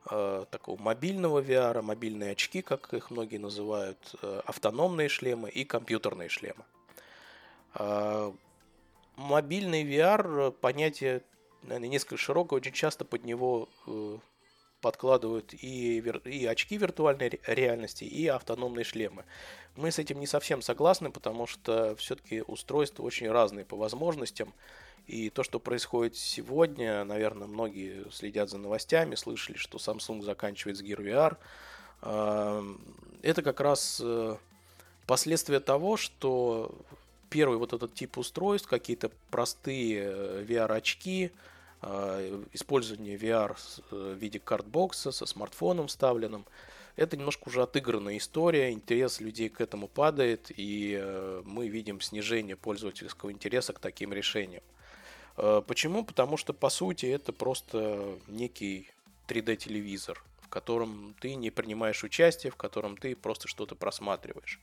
э, 0.10 0.46
такого 0.50 0.82
мобильного 0.82 1.42
VR, 1.42 1.82
мобильные 1.82 2.32
очки, 2.32 2.62
как 2.62 2.94
их 2.94 3.12
многие 3.12 3.38
называют, 3.38 4.16
э, 4.22 4.42
автономные 4.46 5.10
шлемы 5.10 5.50
и 5.50 5.64
компьютерные 5.64 6.30
шлемы. 6.30 6.64
А, 7.74 8.34
мобильный 9.16 9.84
VR 9.84 10.52
понятие 10.52 11.22
наверное, 11.64 11.90
несколько 11.90 12.18
широкое, 12.18 12.58
очень 12.58 12.72
часто 12.72 13.06
под 13.06 13.26
него 13.26 13.70
подкладывают 14.82 15.54
и, 15.54 16.00
и 16.26 16.46
очки 16.46 16.78
виртуальной 16.78 17.40
реальности, 17.46 18.04
и 18.04 18.28
автономные 18.28 18.84
шлемы. 18.84 19.26
Мы 19.76 19.92
с 19.92 20.00
этим 20.00 20.20
не 20.20 20.28
совсем 20.28 20.62
согласны, 20.62 21.12
потому 21.12 21.48
что 21.48 21.96
все-таки 21.96 22.42
устройства 22.42 23.04
очень 23.04 23.30
разные 23.30 23.66
по 23.66 23.76
возможностям. 23.76 24.54
И 25.08 25.30
то, 25.30 25.44
что 25.44 25.60
происходит 25.60 26.16
сегодня, 26.16 27.04
наверное, 27.04 27.48
многие 27.48 28.06
следят 28.12 28.50
за 28.50 28.58
новостями, 28.58 29.16
слышали, 29.16 29.58
что 29.58 29.78
Samsung 29.78 30.22
заканчивает 30.22 30.78
с 30.78 30.84
Gear 30.84 31.38
VR. 32.02 32.78
Это 33.22 33.42
как 33.42 33.60
раз 33.60 34.00
э, 34.04 34.38
последствия 35.06 35.60
того, 35.60 35.98
что 35.98 36.72
первый 37.30 37.58
вот 37.58 37.74
этот 37.74 37.94
тип 37.94 38.18
устройств, 38.18 38.68
какие-то 38.68 39.12
простые 39.30 40.04
э, 40.04 40.46
VR-очки, 40.48 41.32
использование 42.52 43.16
VR 43.16 43.56
в 43.90 44.14
виде 44.14 44.40
картбокса 44.40 45.12
со 45.12 45.26
смартфоном 45.26 45.88
вставленным, 45.88 46.46
это 46.96 47.16
немножко 47.16 47.48
уже 47.48 47.64
отыгранная 47.64 48.18
история, 48.18 48.72
интерес 48.72 49.22
людей 49.22 49.48
к 49.48 49.62
этому 49.62 49.88
падает, 49.88 50.52
и 50.56 51.42
мы 51.46 51.70
видим 51.70 52.02
снижение 52.02 52.58
пользовательского 52.58 53.32
интереса 53.32 53.72
к 53.72 53.80
таким 53.80 54.12
решениям. 54.12 54.64
Э, 55.40 55.62
почему? 55.66 56.04
Потому 56.04 56.38
что, 56.38 56.54
по 56.54 56.70
сути, 56.70 57.06
это 57.06 57.32
просто 57.32 58.18
некий 58.28 58.90
3D-телевизор, 59.28 60.22
в 60.42 60.50
котором 60.50 61.16
ты 61.20 61.36
не 61.36 61.50
принимаешь 61.50 62.04
участие, 62.04 62.52
в 62.52 62.58
котором 62.58 62.98
ты 62.98 63.16
просто 63.16 63.48
что-то 63.48 63.76
просматриваешь. 63.76 64.60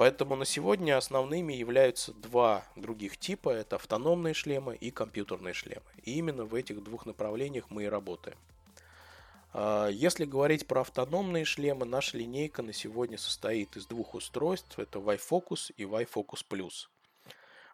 Поэтому 0.00 0.34
на 0.34 0.46
сегодня 0.46 0.96
основными 0.96 1.52
являются 1.52 2.14
два 2.14 2.64
других 2.74 3.18
типа. 3.18 3.50
Это 3.50 3.76
автономные 3.76 4.32
шлемы 4.32 4.74
и 4.74 4.90
компьютерные 4.90 5.52
шлемы. 5.52 5.84
И 6.04 6.14
именно 6.14 6.46
в 6.46 6.54
этих 6.54 6.82
двух 6.82 7.04
направлениях 7.04 7.66
мы 7.68 7.84
и 7.84 7.86
работаем. 7.86 8.38
А, 9.52 9.88
если 9.88 10.24
говорить 10.24 10.66
про 10.66 10.80
автономные 10.80 11.44
шлемы, 11.44 11.84
наша 11.84 12.16
линейка 12.16 12.62
на 12.62 12.72
сегодня 12.72 13.18
состоит 13.18 13.76
из 13.76 13.84
двух 13.84 14.14
устройств. 14.14 14.78
Это 14.78 15.00
Y-Focus 15.00 15.74
и 15.76 15.84
Y-Focus 15.84 16.46
Plus. 16.48 16.88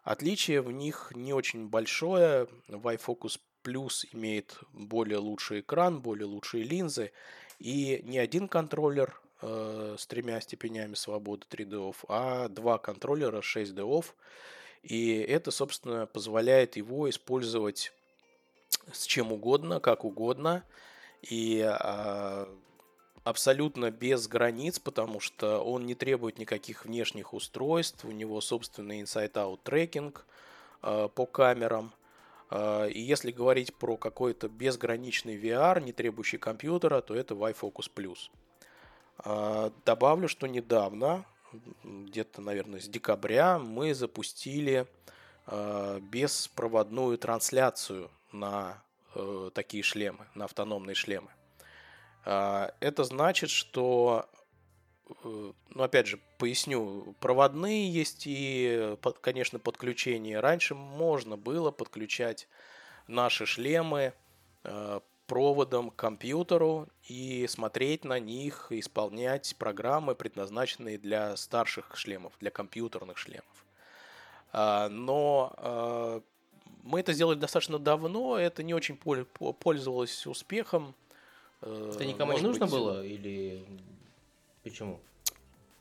Отличие 0.03 0.59
в 0.59 0.69
них 0.69 1.13
не 1.15 1.31
очень 1.31 1.69
большое. 1.69 2.49
Y-Focus 2.67 3.39
Plus 3.63 4.05
имеет 4.11 4.59
более 4.73 5.19
лучший 5.19 5.61
экран, 5.61 6.01
более 6.01 6.25
лучшие 6.25 6.65
линзы. 6.65 7.13
И 7.57 8.01
не 8.03 8.17
один 8.17 8.49
контроллер 8.49 9.17
э, 9.41 9.95
с 9.97 10.05
тремя 10.07 10.39
степенями 10.41 10.95
свободы 10.95 11.45
3D, 11.49 11.95
а 12.07 12.47
два 12.49 12.77
контроллера 12.77 13.41
6D. 13.41 14.05
И 14.83 15.17
это, 15.17 15.51
собственно, 15.51 16.05
позволяет 16.05 16.77
его 16.77 17.09
использовать 17.09 17.91
с 18.91 19.05
чем 19.05 19.31
угодно, 19.31 19.79
как 19.79 20.05
угодно. 20.05 20.63
И 21.21 21.59
э, 21.59 22.45
абсолютно 23.23 23.91
без 23.91 24.27
границ, 24.27 24.79
потому 24.79 25.19
что 25.19 25.59
он 25.59 25.85
не 25.85 25.95
требует 25.95 26.37
никаких 26.37 26.85
внешних 26.85 27.33
устройств, 27.33 28.05
у 28.05 28.11
него 28.11 28.39
собственный 28.41 29.01
inside-out 29.01 29.59
трекинг 29.63 30.25
э, 30.83 31.09
по 31.13 31.25
камерам. 31.25 31.93
Э, 32.49 32.89
и 32.89 33.01
если 33.01 33.31
говорить 33.31 33.73
про 33.73 33.97
какой-то 33.97 34.47
безграничный 34.47 35.37
VR, 35.37 35.81
не 35.81 35.91
требующий 35.91 36.37
компьютера, 36.37 37.01
то 37.01 37.15
это 37.15 37.33
Y-Focus 37.33 37.91
Plus. 37.93 38.29
Э, 39.23 39.71
добавлю, 39.85 40.27
что 40.27 40.47
недавно, 40.47 41.25
где-то, 41.83 42.41
наверное, 42.41 42.79
с 42.79 42.87
декабря, 42.87 43.59
мы 43.59 43.93
запустили 43.93 44.87
э, 45.47 45.99
беспроводную 46.01 47.17
трансляцию 47.17 48.11
на 48.31 48.81
э, 49.15 49.51
такие 49.53 49.83
шлемы, 49.83 50.27
на 50.35 50.45
автономные 50.45 50.95
шлемы. 50.95 51.29
А, 52.25 52.73
это 52.81 53.03
значит, 53.05 53.49
что, 53.49 54.29
э, 55.23 55.51
ну 55.69 55.83
опять 55.83 56.07
же, 56.07 56.19
поясню, 56.37 57.15
проводные 57.19 57.89
есть 57.89 58.23
и, 58.25 58.97
конечно, 59.21 59.59
подключения. 59.59 60.39
Раньше 60.39 60.75
можно 60.75 61.37
было 61.37 61.71
подключать 61.71 62.47
наши 63.07 63.45
шлемы 63.45 64.13
э, 64.63 64.99
проводом 65.27 65.91
к 65.91 65.95
компьютеру 65.95 66.87
и 67.07 67.45
смотреть 67.47 68.05
на 68.05 68.19
них, 68.19 68.67
исполнять 68.71 69.55
программы, 69.57 70.15
предназначенные 70.15 70.97
для 70.97 71.35
старших 71.35 71.95
шлемов, 71.95 72.33
для 72.39 72.49
компьютерных 72.49 73.17
шлемов. 73.17 73.65
А, 74.53 74.89
но 74.89 75.53
э, 75.57 76.21
мы 76.83 77.01
это 77.01 77.13
сделали 77.13 77.37
достаточно 77.37 77.77
давно, 77.77 78.37
это 78.37 78.63
не 78.63 78.73
очень 78.73 78.97
пользовалось 78.97 80.25
успехом. 80.25 80.95
Это 81.61 82.05
никому 82.05 82.33
не 82.33 82.41
нужно 82.41 82.65
быть... 82.65 82.73
было 82.73 83.03
или 83.03 83.65
почему? 84.63 84.99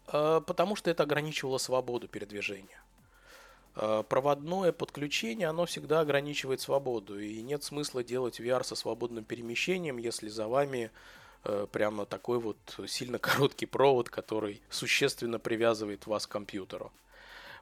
А, 0.09 0.41
потому 0.41 0.77
что 0.77 0.91
это 0.91 1.05
ограничивало 1.05 1.59
свободу 1.59 2.09
передвижения. 2.09 2.83
А, 3.77 4.03
проводное 4.03 4.73
подключение, 4.73 5.49
оно 5.49 5.67
всегда 5.67 6.01
ограничивает 6.01 6.61
свободу. 6.61 7.21
И 7.21 7.43
нет 7.43 7.63
смысла 7.63 8.03
делать 8.03 8.41
VR 8.41 8.65
со 8.65 8.75
свободным 8.75 9.25
перемещением, 9.25 9.99
если 9.99 10.29
за 10.29 10.49
вами 10.49 10.91
э, 11.45 11.67
прямо 11.71 12.07
такой 12.07 12.39
вот 12.39 12.57
сильно 12.89 13.19
короткий 13.21 13.67
провод, 13.67 14.09
который 14.09 14.63
существенно 14.71 15.39
привязывает 15.39 16.07
вас 16.07 16.27
к 16.27 16.31
компьютеру. 16.31 16.91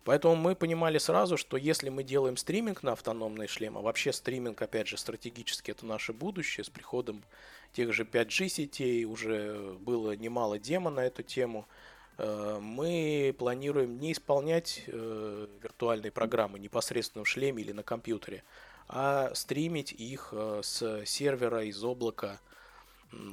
Поэтому 0.05 0.37
мы 0.37 0.55
понимали 0.55 0.99
сразу, 0.99 1.37
что 1.37 1.57
если 1.57 1.89
мы 1.89 2.05
делаем 2.05 2.37
стриминг 2.37 2.83
на 2.83 2.93
автономные 2.93 3.49
шлемы, 3.49 3.81
вообще 3.81 4.13
стриминг, 4.13 4.61
опять 4.61 4.87
же, 4.87 4.99
стратегически 4.99 5.71
это 5.71 5.87
наше 5.87 6.13
будущее, 6.13 6.63
с 6.63 6.69
приходом 6.69 7.25
тех 7.73 7.93
же 7.93 8.05
5G 8.05 8.49
сетей 8.49 9.05
уже 9.07 9.75
было 9.81 10.15
немало 10.15 10.59
демо 10.59 10.91
на 10.91 11.01
эту 11.01 11.23
тему, 11.23 11.67
э, 11.67 11.94
мы 12.19 13.35
планируем 13.39 13.99
не 13.99 14.13
исполнять 14.13 14.85
э, 14.87 15.47
виртуальные 15.63 16.13
программы 16.13 16.59
непосредственно 16.59 17.25
в 17.25 17.29
шлеме 17.29 17.63
или 17.63 17.73
на 17.73 17.83
компьютере, 17.83 18.45
а 18.89 19.33
стримить 19.35 19.93
их 19.93 20.29
э, 20.33 20.61
с 20.63 21.05
сервера 21.05 21.65
из 21.65 21.83
облака– 21.83 22.41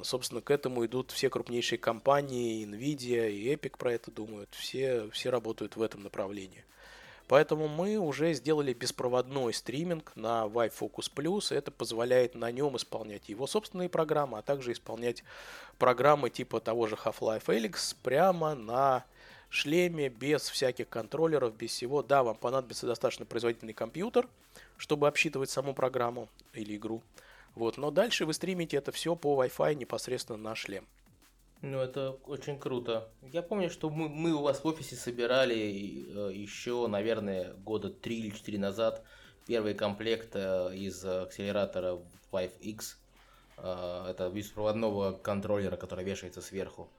Собственно, 0.04 0.42
к 0.42 0.52
этому 0.52 0.86
идут 0.86 1.12
все 1.12 1.30
крупнейшие 1.30 1.80
компании, 1.80 2.66
Nvidia 2.66 3.32
и 3.32 3.54
Epic 3.54 3.78
про 3.78 3.94
это 3.94 4.12
думают, 4.12 4.50
все, 4.54 5.10
все 5.12 5.30
работают 5.30 5.76
в 5.76 5.82
этом 5.82 6.04
направлении. 6.04 6.64
Поэтому 7.32 7.70
мы 7.70 7.96
уже 7.96 8.34
сделали 8.34 8.74
беспроводной 8.74 9.54
стриминг 9.54 10.12
на 10.16 10.44
Y-Focus 10.48 11.10
Plus. 11.16 11.56
Это 11.56 11.72
позволяет 11.72 12.36
на 12.36 12.52
нем 12.52 12.76
исполнять 12.76 13.30
его 13.30 13.48
собственные 13.48 13.88
программы, 13.88 14.38
а 14.38 14.42
также 14.42 14.74
исполнять 14.74 15.24
программы 15.78 16.30
типа 16.30 16.60
того 16.60 16.88
же 16.88 16.96
Half-Life 16.96 17.46
Alyx 17.46 17.96
прямо 18.04 18.54
на 18.54 19.06
шлеме, 19.50 20.10
без 20.10 20.50
всяких 20.50 20.90
контроллеров, 20.90 21.56
без 21.56 21.72
всего. 21.72 22.04
Да, 22.04 22.22
вам 22.22 22.36
понадобится 22.36 22.86
достаточно 22.86 23.26
производительный 23.26 23.72
компьютер, 23.72 24.28
чтобы 24.76 25.08
обсчитывать 25.08 25.50
саму 25.50 25.74
программу 25.74 26.28
или 26.52 26.76
игру. 26.76 27.02
Вот, 27.56 27.78
но 27.78 27.92
дальше 27.92 28.26
вы 28.26 28.34
стримите 28.34 28.76
это 28.76 28.92
все 28.92 29.16
по 29.16 29.42
Wi-Fi 29.42 29.76
непосредственно 29.76 30.38
на 30.38 30.54
шлем. 30.54 30.86
Ну, 31.62 31.80
это 31.80 32.12
очень 32.26 32.60
круто. 32.60 33.10
Я 33.22 33.44
помню, 33.44 33.70
что 33.70 33.90
мы, 33.90 34.10
мы 34.10 34.34
у 34.34 34.42
вас 34.42 34.64
в 34.64 34.68
офисе 34.68 34.96
собирали 34.96 35.56
э, 35.56 36.34
еще, 36.34 36.88
наверное, 36.88 37.54
года 37.54 37.92
3 37.92 38.20
или 38.20 38.30
4 38.32 38.58
назад 38.58 39.04
первый 39.46 39.76
комплект 39.76 40.32
э, 40.34 40.74
из 40.74 41.06
акселератора 41.06 42.00
Vive 42.32 42.58
X. 42.60 43.00
Э, 43.58 44.08
это 44.10 44.30
беспроводного 44.30 45.12
контроллера, 45.14 45.78
который 45.78 46.04
вешается 46.04 46.42
сверху. 46.42 46.90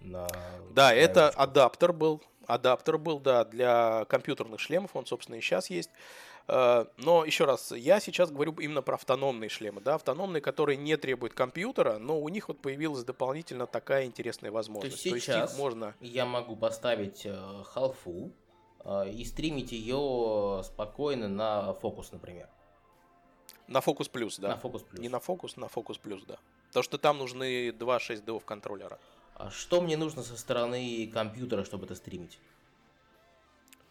На 0.00 0.26
да, 0.74 0.92
это 0.92 1.28
адаптер 1.28 1.92
был. 1.92 2.20
Адаптер 2.46 2.98
был, 2.98 3.20
да, 3.20 3.44
для 3.44 4.06
компьютерных 4.06 4.58
шлемов. 4.58 4.96
Он, 4.96 5.06
собственно, 5.06 5.36
и 5.36 5.40
сейчас 5.40 5.70
есть. 5.70 5.90
Э, 6.52 6.86
но 6.96 7.24
еще 7.24 7.44
раз, 7.44 7.70
я 7.70 8.00
сейчас 8.00 8.32
говорю 8.32 8.52
именно 8.54 8.82
про 8.82 8.96
автономные 8.96 9.48
шлемы, 9.48 9.80
да, 9.80 9.94
автономные, 9.94 10.40
которые 10.40 10.76
не 10.76 10.96
требуют 10.96 11.32
компьютера, 11.32 11.98
но 11.98 12.20
у 12.20 12.28
них 12.28 12.48
вот 12.48 12.60
появилась 12.60 13.04
дополнительно 13.04 13.68
такая 13.68 14.06
интересная 14.06 14.50
возможность. 14.50 15.00
То 15.00 15.10
есть 15.10 15.24
сейчас 15.26 15.36
То 15.36 15.42
есть 15.42 15.58
можно... 15.58 15.94
я 16.00 16.26
могу 16.26 16.56
поставить 16.56 17.24
э, 17.24 17.62
халфу 17.66 18.32
э, 18.84 19.10
и 19.10 19.24
стримить 19.24 19.70
ее 19.70 20.62
спокойно 20.64 21.28
на 21.28 21.72
фокус, 21.74 22.10
например. 22.10 22.48
На 23.68 23.80
фокус 23.80 24.08
плюс, 24.08 24.36
да. 24.40 24.48
На 24.48 24.56
фокус 24.56 24.82
плюс. 24.82 25.00
Не 25.00 25.08
на 25.08 25.20
фокус, 25.20 25.56
на 25.56 25.68
фокус 25.68 25.98
плюс, 25.98 26.24
да. 26.24 26.38
Потому 26.68 26.82
что 26.82 26.98
там 26.98 27.18
нужны 27.18 27.70
два 27.70 27.98
6D 27.98 28.42
контроллера. 28.44 28.98
А 29.36 29.50
что 29.50 29.80
мне 29.80 29.96
нужно 29.96 30.24
со 30.24 30.36
стороны 30.36 31.08
компьютера, 31.14 31.64
чтобы 31.64 31.84
это 31.84 31.94
стримить? 31.94 32.40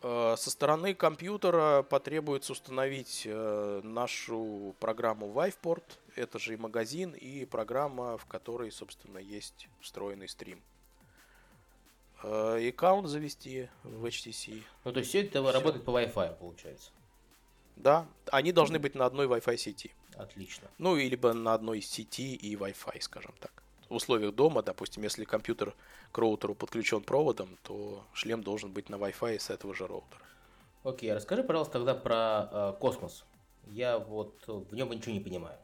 Э, 0.01 0.35
со 0.37 0.49
стороны 0.49 0.93
компьютера 0.93 1.83
потребуется 1.83 2.53
установить 2.53 3.23
э, 3.25 3.81
нашу 3.83 4.75
программу 4.79 5.27
Viveport, 5.27 5.83
это 6.15 6.39
же 6.39 6.53
и 6.53 6.57
магазин, 6.57 7.11
и 7.11 7.45
программа, 7.45 8.17
в 8.17 8.25
которой, 8.25 8.71
собственно, 8.71 9.17
есть 9.17 9.67
встроенный 9.81 10.29
стрим. 10.29 10.61
Э, 12.23 12.59
и 12.61 12.69
аккаунт 12.69 13.07
завести 13.07 13.69
в 13.83 14.05
HTC. 14.05 14.63
Ну, 14.85 14.93
то 14.93 14.99
есть 14.99 15.09
все 15.09 15.23
это 15.23 15.41
все. 15.41 15.51
работает 15.51 15.85
по 15.85 15.91
Wi-Fi, 15.91 16.37
получается? 16.37 16.91
да. 17.75 18.07
Они 18.31 18.51
должны 18.51 18.77
быть 18.79 18.95
на 18.95 19.05
одной 19.05 19.27
Wi-Fi 19.27 19.57
сети. 19.57 19.91
Отлично. 20.15 20.69
Ну, 20.77 20.97
или 20.97 21.09
либо 21.09 21.33
на 21.33 21.53
одной 21.53 21.81
сети 21.81 22.35
и 22.35 22.55
Wi-Fi, 22.55 23.01
скажем 23.01 23.33
так. 23.39 23.63
В 23.89 23.95
условиях 23.95 24.35
дома, 24.35 24.61
допустим, 24.61 25.03
если 25.03 25.25
компьютер 25.25 25.73
к 26.11 26.17
роутеру 26.17 26.53
подключен 26.53 27.01
проводом, 27.01 27.57
то 27.63 28.03
шлем 28.13 28.43
должен 28.43 28.71
быть 28.71 28.89
на 28.89 28.95
Wi-Fi 28.95 29.39
с 29.39 29.49
этого 29.49 29.73
же 29.73 29.87
роутера. 29.87 30.21
Окей, 30.83 31.13
расскажи, 31.13 31.43
пожалуйста, 31.43 31.73
тогда 31.73 31.95
про 31.95 32.49
э, 32.51 32.73
космос. 32.79 33.25
Я 33.67 33.97
вот 33.97 34.33
в 34.47 34.73
нем 34.75 34.91
ничего 34.91 35.13
не 35.13 35.19
понимаю. 35.19 35.57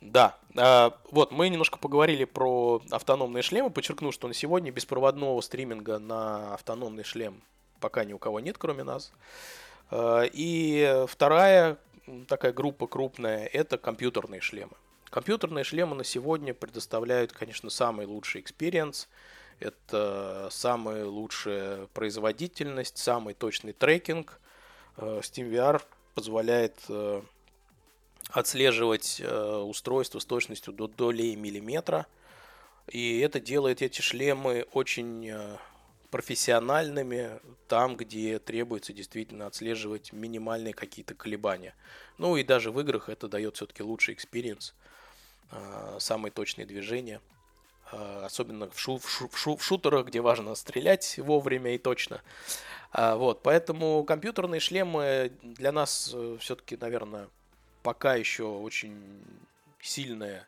Да, 0.00 0.36
э, 0.54 0.90
вот 1.10 1.32
мы 1.32 1.48
немножко 1.48 1.78
поговорили 1.78 2.24
про 2.24 2.82
автономные 2.90 3.42
шлемы. 3.42 3.70
Подчеркну, 3.70 4.12
что 4.12 4.28
на 4.28 4.34
сегодня 4.34 4.70
беспроводного 4.70 5.40
стриминга 5.40 5.98
на 5.98 6.54
автономный 6.54 7.04
шлем 7.04 7.42
пока 7.80 8.04
ни 8.04 8.12
у 8.12 8.18
кого 8.18 8.40
нет, 8.40 8.58
кроме 8.58 8.84
нас. 8.84 9.12
Э, 9.90 10.28
и 10.30 11.04
вторая 11.08 11.78
такая 12.28 12.52
группа 12.52 12.86
крупная– 12.86 13.46
это 13.52 13.78
компьютерные 13.78 14.40
шлемы. 14.40 14.72
Компьютерные 15.10 15.64
шлемы 15.64 15.96
на 15.96 16.04
сегодня 16.04 16.54
предоставляют, 16.54 17.32
конечно, 17.32 17.68
самый 17.68 18.06
лучший 18.06 18.42
experience. 18.42 19.08
Это 19.58 20.48
самая 20.52 21.04
лучшая 21.04 21.86
производительность, 21.88 22.96
самый 22.96 23.34
точный 23.34 23.72
трекинг. 23.72 24.40
Э, 24.96 25.20
SteamVR 25.20 25.82
позволяет 26.14 26.76
э, 26.88 27.22
отслеживать 28.30 29.20
э, 29.20 29.56
устройство 29.56 30.20
с 30.20 30.24
точностью 30.24 30.72
до 30.72 30.86
долей 30.86 31.34
миллиметра. 31.34 32.06
И 32.88 33.18
это 33.18 33.40
делает 33.40 33.82
эти 33.82 34.00
шлемы 34.00 34.66
очень 34.72 35.32
профессиональными 36.10 37.40
там, 37.68 37.96
где 37.96 38.38
требуется 38.38 38.92
действительно 38.92 39.46
отслеживать 39.46 40.12
минимальные 40.12 40.74
какие-то 40.74 41.14
колебания. 41.14 41.74
Ну 42.18 42.36
и 42.36 42.42
даже 42.42 42.70
в 42.70 42.80
играх 42.80 43.08
это 43.08 43.28
дает 43.28 43.56
все-таки 43.56 43.82
лучший 43.82 44.14
experience, 44.14 44.74
самые 45.98 46.32
точные 46.32 46.66
движения– 46.66 47.20
Э, 47.92 48.22
особенно 48.24 48.70
в, 48.70 48.78
шу 48.78 48.98
в, 48.98 49.08
шу 49.08 49.28
в, 49.28 49.36
шу 49.36 49.56
в 49.56 49.64
шутерах, 49.64 50.06
где 50.06 50.20
важно 50.20 50.54
стрелять 50.54 51.18
вовремя 51.18 51.74
и 51.74 51.78
точно. 51.78 52.22
А, 52.92 53.16
вот, 53.16 53.42
поэтому 53.42 54.04
компьютерные 54.04 54.60
шлемы 54.60 55.32
для 55.42 55.72
нас 55.72 56.10
э, 56.14 56.36
все-таки, 56.40 56.76
наверное, 56.76 57.28
пока 57.82 58.14
еще 58.14 58.44
очень 58.44 59.00
сильное 59.80 60.46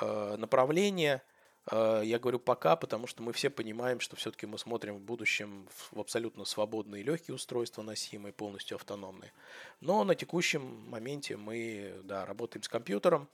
э, 0.00 0.36
направление. 0.38 1.22
Я 1.70 2.18
говорю 2.18 2.40
пока, 2.40 2.74
потому 2.74 3.06
что 3.06 3.22
мы 3.22 3.32
все 3.32 3.48
понимаем, 3.48 4.00
что 4.00 4.16
все-таки 4.16 4.46
мы 4.46 4.58
смотрим 4.58 4.96
в 4.96 5.00
будущем 5.00 5.68
в 5.92 6.00
абсолютно 6.00 6.44
свободные 6.44 7.04
легкие 7.04 7.36
устройства, 7.36 7.82
носимые, 7.82 8.32
полностью 8.32 8.74
автономные. 8.74 9.32
Но 9.80 10.02
на 10.02 10.16
текущем 10.16 10.90
моменте 10.90 11.36
мы 11.36 12.00
да, 12.02 12.26
работаем 12.26 12.64
с 12.64 12.68
компьютером. 12.68 13.28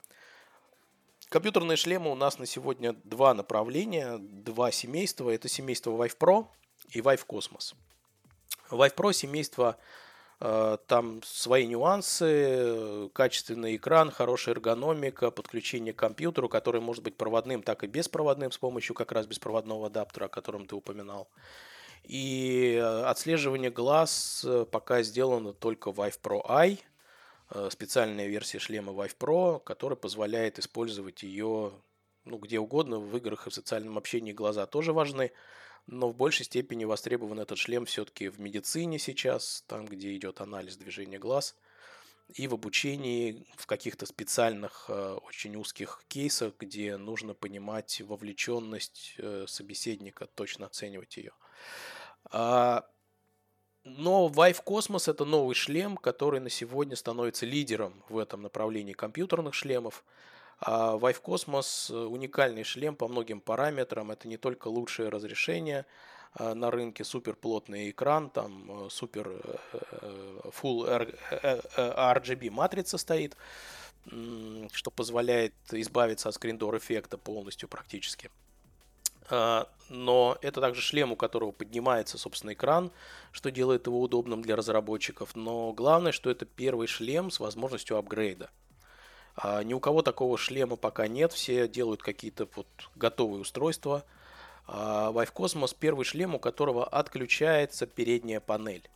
Компьютерные 1.29 1.77
шлемы 1.77 2.11
у 2.11 2.15
нас 2.15 2.39
на 2.39 2.47
сегодня 2.47 2.95
два 3.03 3.35
направления, 3.35 4.17
два 4.17 4.71
семейства. 4.71 5.29
Это 5.29 5.47
семейство 5.47 5.91
Vive 5.91 6.17
Pro 6.17 6.47
и 6.89 7.01
Vive 7.01 7.21
Cosmos. 7.27 7.75
Vive 8.71 8.95
Pro 8.95 9.13
семейство, 9.13 9.77
э, 10.39 10.77
там 10.87 11.21
свои 11.23 11.67
нюансы, 11.67 13.09
качественный 13.13 13.75
экран, 13.75 14.09
хорошая 14.09 14.55
эргономика, 14.55 15.29
подключение 15.29 15.93
к 15.93 15.99
компьютеру, 15.99 16.49
который 16.49 16.81
может 16.81 17.03
быть 17.03 17.15
проводным, 17.15 17.61
так 17.61 17.83
и 17.83 17.87
беспроводным 17.87 18.51
с 18.51 18.57
помощью 18.57 18.95
как 18.95 19.11
раз 19.11 19.27
беспроводного 19.27 19.85
адаптера, 19.85 20.25
о 20.25 20.29
котором 20.29 20.65
ты 20.65 20.75
упоминал. 20.75 21.29
И 22.05 22.73
э, 22.73 23.03
отслеживание 23.03 23.69
глаз 23.69 24.43
э, 24.47 24.65
пока 24.65 25.03
сделано 25.03 25.53
только 25.53 25.91
Vive 25.91 26.19
Pro 26.23 26.41
Э, 26.49 26.77
специальная 27.69 28.27
версия 28.27 28.59
шлема 28.59 28.93
Vive 28.93 29.17
Pro, 29.17 29.59
которая 29.59 29.97
позволяет 29.97 30.59
использовать 30.59 31.23
ее 31.23 31.73
ну, 32.25 32.37
где 32.37 32.59
угодно, 32.59 32.99
в 32.99 33.15
играх 33.17 33.47
и 33.47 33.49
в 33.49 33.53
социальном 33.53 33.97
общении 33.97 34.33
глаза 34.33 34.65
тоже 34.65 34.93
важны, 34.93 35.31
но 35.87 36.09
в 36.09 36.15
большей 36.15 36.45
степени 36.45 36.85
востребован 36.85 37.39
этот 37.39 37.57
шлем 37.57 37.85
все-таки 37.85 38.29
в 38.29 38.39
медицине 38.39 38.99
сейчас, 38.99 39.63
там, 39.67 39.85
где 39.85 40.15
идет 40.15 40.41
анализ 40.41 40.77
движения 40.77 41.17
глаз, 41.19 41.55
и 42.35 42.47
в 42.47 42.53
обучении 42.53 43.47
в 43.57 43.65
каких-то 43.65 44.05
специальных, 44.05 44.85
э, 44.87 45.17
очень 45.25 45.55
узких 45.55 46.03
кейсах, 46.07 46.53
где 46.59 46.95
нужно 46.97 47.33
понимать 47.33 48.01
вовлеченность 48.01 49.15
э, 49.17 49.45
собеседника, 49.47 50.27
точно 50.27 50.67
оценивать 50.67 51.17
ее. 51.17 51.31
Но 53.83 54.27
Vive 54.27 54.63
Cosmos 54.63 55.09
это 55.09 55.25
новый 55.25 55.55
шлем, 55.55 55.95
который 55.95 56.39
на 56.39 56.49
сегодня 56.49 56.95
становится 56.95 57.45
лидером 57.45 57.93
в 58.09 58.17
этом 58.17 58.41
направлении 58.41 58.93
компьютерных 58.93 59.53
шлемов. 59.53 60.03
А 60.59 60.97
Vive 60.97 61.21
Cosmos 61.23 61.93
э, 61.93 62.05
уникальный 62.05 62.63
шлем 62.63 62.95
по 62.95 63.07
многим 63.07 63.39
параметрам. 63.39 64.11
Это 64.11 64.27
не 64.27 64.35
только 64.35 64.67
лучшее 64.67 65.07
разрешение 65.07 65.85
э, 66.37 66.53
на 66.53 66.69
рынке, 66.69 67.05
супер 67.05 67.35
плотный 67.35 67.89
экран, 67.89 68.29
там 68.29 68.85
э, 68.85 68.89
супер 68.89 69.41
full 70.61 71.15
RGB 71.77 72.49
матрица 72.51 72.97
стоит, 72.97 73.37
что 74.05 74.91
позволяет 74.91 75.53
избавиться 75.71 76.27
от 76.27 76.35
скриндор 76.35 76.75
эффекта 76.75 77.17
полностью 77.17 77.69
практически. 77.69 78.29
А, 79.29 79.67
но 79.89 80.37
это 80.41 80.61
также 80.61 80.81
шлем, 80.81 81.11
у 81.11 81.15
которого 81.15 81.51
поднимается, 81.51 82.17
собственно, 82.17 82.53
экран, 82.53 82.91
что 83.31 83.51
делает 83.51 83.87
его 83.87 84.01
удобным 84.01 84.41
для 84.41 84.55
разработчиков. 84.55 85.35
Но 85.35 85.71
главное, 85.73 86.11
что 86.11 86.29
это 86.29 86.45
первый 86.45 86.87
шлем 86.87 87.31
с 87.31 87.39
возможностью 87.39 87.97
апгрейда. 87.97 88.49
А 89.35 89.63
ни 89.63 89.73
у 89.73 89.79
кого 89.79 90.01
такого 90.01 90.37
шлема 90.37 90.75
пока 90.75 91.07
нет, 91.07 91.31
все 91.33 91.67
делают 91.67 92.01
какие-то 92.01 92.47
вот 92.55 92.67
готовые 92.95 93.41
устройства. 93.41 94.03
А 94.67 95.11
Vive 95.11 95.33
Cosmos 95.33 95.75
первый 95.79 96.05
шлем, 96.05 96.35
у 96.35 96.39
которого 96.39 96.85
отключается 96.85 97.87
передняя 97.87 98.39
панель. 98.39 98.89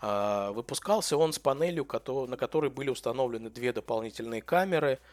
Выпускался 0.00 1.16
он 1.16 1.32
с 1.32 1.38
панелью, 1.38 1.88
на 2.28 2.36
которой 2.36 2.68
были 2.68 2.90
установлены 2.90 3.48
две 3.48 3.72
дополнительные 3.72 4.42
камеры– 4.42 4.98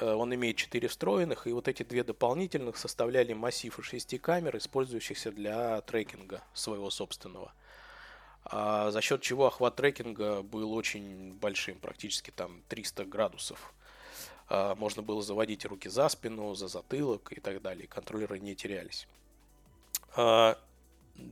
он 0.00 0.34
имеет 0.34 0.56
4 0.56 0.88
встроенных, 0.88 1.46
и 1.46 1.52
вот 1.52 1.68
эти 1.68 1.82
две 1.82 2.04
дополнительных 2.04 2.76
составляли 2.76 3.32
массив 3.32 3.78
из 3.78 3.84
6 3.84 4.20
камер, 4.20 4.56
использующихся 4.56 5.30
для 5.30 5.80
трекинга 5.82 6.42
своего 6.54 6.90
собственного. 6.90 7.52
А 8.44 8.90
за 8.90 9.00
счет 9.00 9.22
чего 9.22 9.46
охват 9.46 9.76
трекинга 9.76 10.42
был 10.42 10.72
очень 10.72 11.32
большим, 11.34 11.78
практически 11.78 12.30
там 12.30 12.62
300 12.68 13.04
градусов. 13.04 13.72
А 14.48 14.74
можно 14.74 15.02
было 15.02 15.22
заводить 15.22 15.64
руки 15.64 15.88
за 15.88 16.08
спину, 16.08 16.54
за 16.54 16.68
затылок 16.68 17.32
и 17.32 17.40
так 17.40 17.62
далее. 17.62 17.86
Контроллеры 17.86 18.38
не 18.38 18.54
терялись. 18.54 19.06
А 20.16 20.58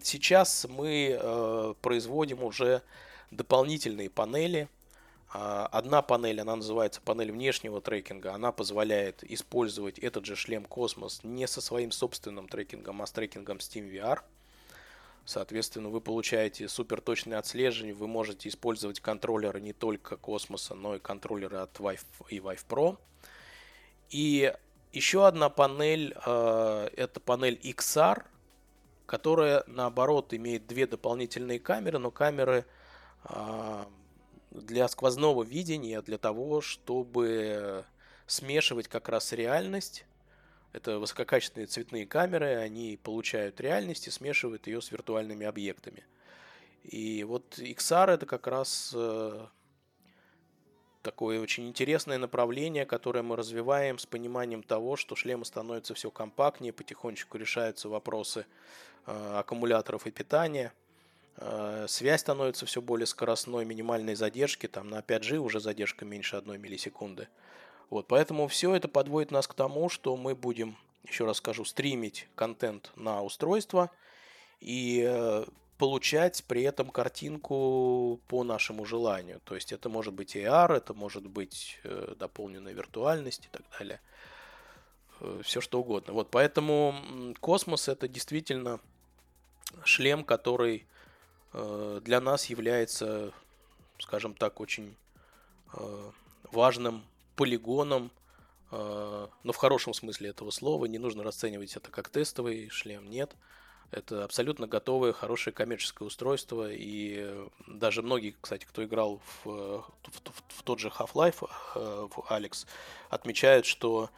сейчас 0.03 0.67
мы 0.69 1.19
э, 1.21 1.75
производим 1.83 2.43
уже 2.43 2.83
дополнительные 3.31 4.11
панели– 4.11 4.69
одна 5.33 6.03
панель, 6.03 6.41
она 6.41 6.57
называется 6.57 7.01
панель 7.01 7.33
внешнего 7.33 7.81
трекинга, 7.81 8.35
она 8.35 8.53
позволяет 8.53 9.25
использовать 9.25 9.99
этот 9.99 10.27
же 10.27 10.37
шлем 10.37 10.67
Cosmos 10.69 11.21
не 11.23 11.47
со 11.47 11.61
своим 11.61 11.91
собственным 11.91 12.49
трекингом, 12.49 13.01
а 13.01 13.07
с 13.07 13.13
трекингом 13.13 13.57
SteamVR. 13.59 14.21
Соответственно, 15.25 15.89
вы 15.89 16.01
получаете 16.01 16.69
суперточное 16.69 17.39
отслеживание, 17.39 17.95
вы 17.95 18.09
можете 18.09 18.49
использовать 18.49 19.01
контроллеры 19.01 19.61
не 19.61 19.73
только 19.73 20.17
Космоса, 20.17 20.75
но 20.75 20.97
и 20.97 20.99
контроллеры 20.99 21.59
от 21.59 21.79
Vive 21.79 22.05
и 22.29 22.39
Vive 22.39 22.65
Pro. 22.69 22.99
И 24.11 24.53
еще 24.93 25.27
одна 25.27 25.49
панель, 25.49 26.15
э, 26.27 26.91
это 26.97 27.21
панель 27.21 27.59
XR, 27.63 28.25
которая 29.07 29.65
наоборот 29.67 30.35
имеет 30.35 30.67
две 30.67 30.87
дополнительные 30.87 31.61
камеры, 31.61 31.99
но 31.99 32.11
камеры 32.11 32.67
э, 33.25 33.85
для 34.55 34.87
сквозного 34.89 35.43
видения, 35.43 36.03
для 36.03 36.19
того, 36.19 36.61
чтобы 36.61 37.85
смешивать 38.27 38.89
как 38.89 39.09
раз 39.09 39.33
реальность. 39.33 40.05
Это 40.73 40.99
высококачественные 40.99 41.67
цветные 41.67 42.07
камеры, 42.07 42.57
они 42.57 42.99
получают 43.03 43.61
реальность 43.61 44.07
и 44.07 44.11
смешивают 44.11 44.67
ее 44.67 44.81
с 44.81 44.91
виртуальными 44.91 45.45
объектами. 45.45 46.05
И 46.83 47.25
вот 47.25 47.59
XR 47.59 48.13
это 48.13 48.27
как 48.27 48.47
раз 48.47 48.93
э, 48.95 49.47
такое 51.03 51.41
очень 51.41 51.69
интересное 51.69 52.19
направление, 52.19 52.87
которое 52.87 53.23
мы 53.23 53.37
развиваем 53.37 53.99
с 53.99 54.07
пониманием 54.07 54.63
того, 54.63 54.97
что 54.97 55.15
шлемы 55.15 55.45
становятся 55.45 55.95
все 55.95 56.11
компактнее, 56.11 56.73
потихонечку 56.73 57.37
решаются 57.37 57.89
вопросы 57.91 58.47
э, 59.07 59.39
аккумуляторов 59.39 60.07
и 60.07 60.11
питания– 60.11 60.73
связь 61.87 62.21
становится 62.21 62.67
все 62.67 62.81
более 62.81 63.07
скоростной, 63.07 63.65
минимальной 63.65 64.15
задержки, 64.15 64.69
там 64.69 64.89
на 64.89 65.01
5G 65.01 65.39
уже 65.39 65.61
задержка 65.61 66.05
меньше 66.05 66.37
1 66.37 66.61
миллисекунды. 66.61 67.29
Вот, 67.93 68.07
поэтому 68.07 68.49
все 68.49 68.75
это 68.75 68.89
подводит 68.89 69.31
нас 69.31 69.47
к 69.47 69.53
тому, 69.53 69.91
что 69.91 70.17
мы 70.17 70.35
будем, 70.35 70.79
еще 71.07 71.27
раз 71.27 71.37
скажу, 71.37 71.67
стримить 71.67 72.27
контент 72.35 72.91
на 72.97 73.23
устройство 73.23 73.91
и 74.61 75.05
э, 75.07 75.45
получать 75.77 76.43
при 76.45 76.63
этом 76.63 76.89
картинку 76.89 78.19
по 78.29 78.45
нашему 78.45 78.87
желанию. 78.87 79.41
То 79.45 79.57
есть 79.57 79.73
это 79.73 79.91
может 79.91 80.15
быть 80.15 80.37
AR, 80.37 80.75
это 80.75 80.95
может 80.95 81.27
быть 81.27 81.81
э, 81.85 82.15
дополненная 82.19 82.73
виртуальность 82.73 83.45
и 83.45 83.49
так 83.51 83.63
далее. 83.79 84.01
Э, 85.21 85.43
все 85.45 85.61
что 85.61 85.81
угодно. 85.81 86.15
Вот 86.15 86.31
поэтому 86.31 86.95
космос 87.41 87.89
это 87.89 88.09
действительно 88.09 88.81
шлем, 89.85 90.25
который 90.25 90.77
э, 90.77 90.92
для 91.53 92.21
нас 92.21 92.47
является, 92.47 93.33
скажем 93.99 94.35
так, 94.35 94.61
очень 94.61 94.97
э, 95.75 96.11
важным 96.51 97.05
полигоном, 97.37 98.11
э, 98.71 99.29
но 99.43 99.53
в 99.53 99.57
хорошем 99.57 99.95
смысле 99.95 100.31
этого 100.31 100.51
слова. 100.51 100.87
Не 100.87 100.99
нужно 100.99 101.23
расценивать 101.23 101.77
это 101.77 101.91
как 101.91 102.09
тестовый 102.09 102.69
шлем, 102.71 103.09
нет. 103.11 103.35
Это 103.91 104.25
абсолютно 104.25 104.67
готовое, 104.67 105.13
хорошее 105.13 105.53
коммерческое 105.53 106.07
устройство. 106.07 106.73
И 106.73 107.47
даже 107.67 108.01
многие, 108.01 108.35
кстати, 108.41 108.65
кто 108.65 108.83
играл 108.83 109.21
в, 109.45 109.47
в, 109.47 109.85
в, 110.05 110.43
в 110.49 110.63
тот 110.63 110.79
же 110.79 110.89
Half-Life, 110.89 111.49
э, 111.75 112.09
в 112.11 112.25
Алекс, 112.31 112.67
отмечают, 113.11 113.67
что 113.67 114.09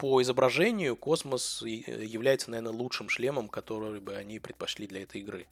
по 0.00 0.22
изображению 0.22 0.96
космос 0.96 1.60
является, 1.60 2.50
наверное, 2.50 2.72
лучшим 2.72 3.10
шлемом, 3.10 3.48
который 3.48 4.00
бы 4.00 4.16
они 4.16 4.38
предпочли 4.38 4.86
для 4.86 5.02
этой 5.02 5.20
игры. 5.20 5.46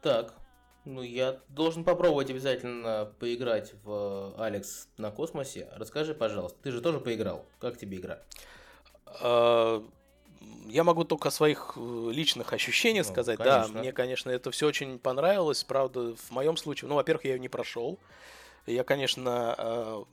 Так, 0.00 0.32
ну 0.84 1.02
я 1.02 1.40
должен 1.48 1.82
попробовать 1.82 2.30
обязательно 2.30 3.12
поиграть 3.18 3.74
в 3.82 4.32
Алекс 4.38 4.86
на 4.96 5.10
космосе. 5.10 5.68
Расскажи, 5.74 6.14
пожалуйста, 6.14 6.56
ты 6.62 6.70
же 6.70 6.80
тоже 6.80 7.00
поиграл. 7.00 7.44
Как 7.58 7.76
тебе 7.76 7.96
игра? 7.96 8.22
А, 9.06 9.84
я 10.68 10.84
могу 10.84 11.02
только 11.02 11.26
о 11.26 11.32
своих 11.32 11.72
э, 11.74 12.10
личных 12.12 12.52
ощущениях 12.52 13.06
ну, 13.08 13.12
сказать. 13.12 13.38
Конечно. 13.38 13.74
Да, 13.74 13.80
мне, 13.80 13.90
конечно, 13.90 14.30
это 14.30 14.52
все 14.52 14.68
очень 14.68 15.00
понравилось. 15.00 15.64
Правда, 15.64 16.14
в 16.14 16.30
моем 16.30 16.56
случае, 16.56 16.88
ну, 16.88 16.94
во-первых, 16.94 17.24
я 17.24 17.32
ее 17.32 17.40
не 17.40 17.48
прошел. 17.48 17.98
Я, 18.66 18.82
конечно, 18.82 19.54
э, 19.56 20.04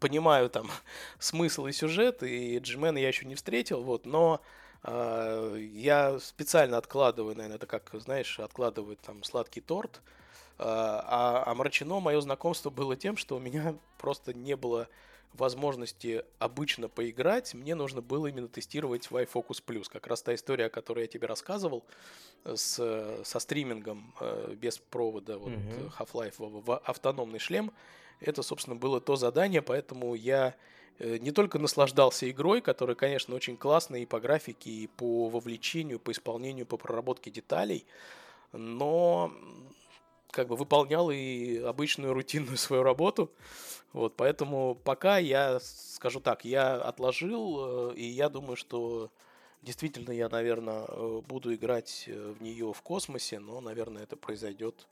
понимаю 0.00 0.50
там 0.50 0.70
смысл 1.18 1.66
и 1.66 1.72
сюжет, 1.72 2.22
и 2.22 2.58
Джимена 2.58 2.98
я 2.98 3.08
еще 3.08 3.24
не 3.24 3.36
встретил, 3.36 3.82
вот, 3.82 4.04
но 4.04 4.40
э, 4.82 5.56
я 5.72 6.18
специально 6.18 6.76
откладываю, 6.76 7.36
наверное, 7.36 7.56
это 7.56 7.66
как, 7.66 7.90
знаешь, 7.94 8.40
откладывают 8.40 9.00
там 9.00 9.22
сладкий 9.22 9.60
торт, 9.60 10.02
э, 10.58 10.64
а 10.64 11.44
омрачено 11.46 12.00
мое 12.00 12.20
знакомство 12.20 12.70
было 12.70 12.96
тем, 12.96 13.16
что 13.16 13.36
у 13.36 13.40
меня 13.40 13.76
просто 13.98 14.34
не 14.34 14.56
было 14.56 14.88
возможности 15.34 16.24
обычно 16.38 16.88
поиграть, 16.88 17.54
мне 17.54 17.74
нужно 17.74 18.02
было 18.02 18.26
именно 18.26 18.48
тестировать 18.48 19.08
Y-Focus 19.10 19.62
Plus. 19.64 19.84
Как 19.90 20.06
раз 20.06 20.22
та 20.22 20.34
история, 20.34 20.66
о 20.66 20.70
которой 20.70 21.02
я 21.02 21.06
тебе 21.06 21.26
рассказывал, 21.26 21.84
с, 22.44 23.22
со 23.24 23.38
стримингом 23.38 24.14
э, 24.20 24.54
без 24.58 24.78
провода 24.78 25.38
вот, 25.38 25.52
mm-hmm. 25.52 25.92
Half-Life 25.98 26.34
в, 26.38 26.64
в 26.64 26.76
автономный 26.78 27.38
шлем. 27.38 27.72
Это, 28.20 28.42
собственно, 28.42 28.76
было 28.76 29.00
то 29.00 29.16
задание, 29.16 29.62
поэтому 29.62 30.14
я 30.14 30.54
э, 30.98 31.18
не 31.18 31.30
только 31.30 31.58
наслаждался 31.58 32.30
игрой, 32.30 32.60
которая, 32.60 32.96
конечно, 32.96 33.34
очень 33.34 33.56
классная 33.56 34.00
и 34.00 34.06
по 34.06 34.20
графике, 34.20 34.70
и 34.70 34.86
по 34.86 35.28
вовлечению, 35.28 35.98
по 35.98 36.12
исполнению, 36.12 36.66
по 36.66 36.76
проработке 36.76 37.30
деталей, 37.30 37.86
но 38.52 39.32
как 40.30 40.48
бы 40.48 40.56
выполнял 40.56 41.10
и 41.10 41.58
обычную 41.58 42.12
рутинную 42.12 42.56
свою 42.58 42.82
работу. 42.82 43.30
Вот, 43.92 44.16
поэтому 44.16 44.74
пока 44.74 45.18
я 45.18 45.60
скажу 45.60 46.20
так, 46.20 46.44
я 46.44 46.76
отложил, 46.76 47.90
э, 47.90 47.94
и 47.96 48.06
я 48.06 48.28
думаю, 48.30 48.56
что 48.56 49.10
действительно 49.60 50.12
я, 50.12 50.28
наверное, 50.28 50.84
э, 50.88 51.20
буду 51.26 51.54
играть 51.54 52.04
э, 52.06 52.34
в 52.38 52.42
нее 52.42 52.72
в 52.72 52.82
космосе, 52.82 53.38
но, 53.38 53.60
наверное, 53.60 54.04
это 54.04 54.16
произойдет 54.16 54.88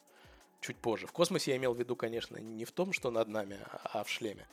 чуть 0.60 0.76
позже. 0.76 1.06
В 1.06 1.12
космосе 1.12 1.52
я 1.52 1.56
имел 1.56 1.72
в 1.72 1.78
виду, 1.78 1.96
конечно, 1.96 2.36
не 2.36 2.66
в 2.66 2.72
том, 2.72 2.92
что 2.92 3.10
над 3.10 3.28
нами, 3.28 3.58
а 3.84 4.04
в 4.04 4.10
шлеме. 4.10 4.46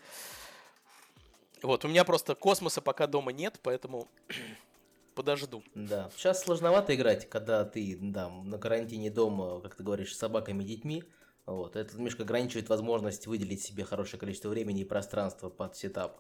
Вот, 1.62 1.84
у 1.84 1.88
меня 1.90 2.06
просто 2.06 2.34
космоса 2.36 2.82
пока 2.82 3.08
дома 3.08 3.34
нет, 3.34 3.60
поэтому 3.62 4.08
подожду. 5.16 5.62
Да, 5.76 6.10
сейчас 6.16 6.44
сложновато 6.44 6.96
играть, 6.96 7.30
когда 7.30 7.66
ты 7.66 7.98
да, 8.00 8.30
на 8.30 8.58
карантине 8.58 9.12
дома, 9.12 9.60
как 9.60 9.76
ты 9.76 9.84
говоришь, 9.84 10.16
с 10.16 10.20
собаками 10.20 10.64
и 10.64 10.68
детьми. 10.68 11.04
Вот, 11.48 11.78
это 11.78 11.96
немножко 11.96 12.24
ограничивает 12.24 12.68
возможность 12.68 13.26
выделить 13.26 13.64
себе 13.64 13.86
хорошее 13.86 14.20
количество 14.20 14.50
времени 14.50 14.82
и 14.82 14.86
пространства 14.86 15.50
под 15.50 15.76
сетап. 15.78 16.20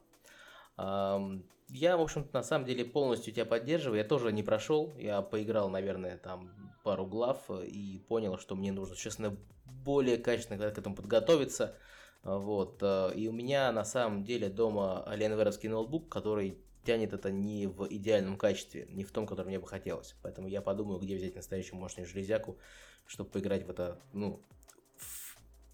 Я, 0.78 1.98
в 1.98 2.02
общем-то, 2.02 2.30
на 2.34 2.44
самом 2.44 2.66
деле 2.66 2.86
полностью 2.86 3.34
тебя 3.34 3.46
поддерживаю. 3.46 3.98
Я 3.98 4.06
тоже 4.06 4.32
не 4.32 4.42
прошел. 4.42 4.94
Я 4.98 5.22
поиграл, 5.22 5.70
наверное, 5.70 6.18
там 6.18 6.50
пару 6.86 7.06
глав 7.06 7.52
и 7.52 8.02
понял, 8.08 8.38
что 8.38 8.56
мне 8.56 8.72
нужно, 8.72 8.96
честно, 8.96 9.36
более 9.66 10.18
качественно 10.18 10.72
к 10.72 10.78
этому 10.78 10.96
подготовиться. 10.96 11.76
Вот. 12.24 12.82
Э, 12.82 13.12
и 13.14 13.28
у 13.28 13.34
меня 13.34 13.72
на 13.74 13.84
самом 13.84 14.24
деле 14.24 14.48
дома 14.48 15.06
Alienware 15.08 15.68
ноутбук, 15.68 16.08
который 16.08 16.58
тянет 16.86 17.12
это 17.12 17.32
не 17.32 17.68
в 17.68 17.86
идеальном 17.90 18.38
качестве, 18.38 18.88
не 18.90 19.04
в 19.04 19.12
том, 19.12 19.28
котором 19.28 19.50
мне 19.50 19.60
бы 19.60 19.68
хотелось. 19.68 20.16
Поэтому 20.24 20.48
я 20.48 20.62
подумаю, 20.62 21.00
где 21.00 21.18
взять 21.18 21.36
настоящую 21.36 21.80
мощную 21.80 22.08
железяку, 22.08 22.58
чтобы 23.06 23.30
поиграть 23.30 23.66
в 23.66 23.70
это, 23.70 24.00
ну, 24.14 24.42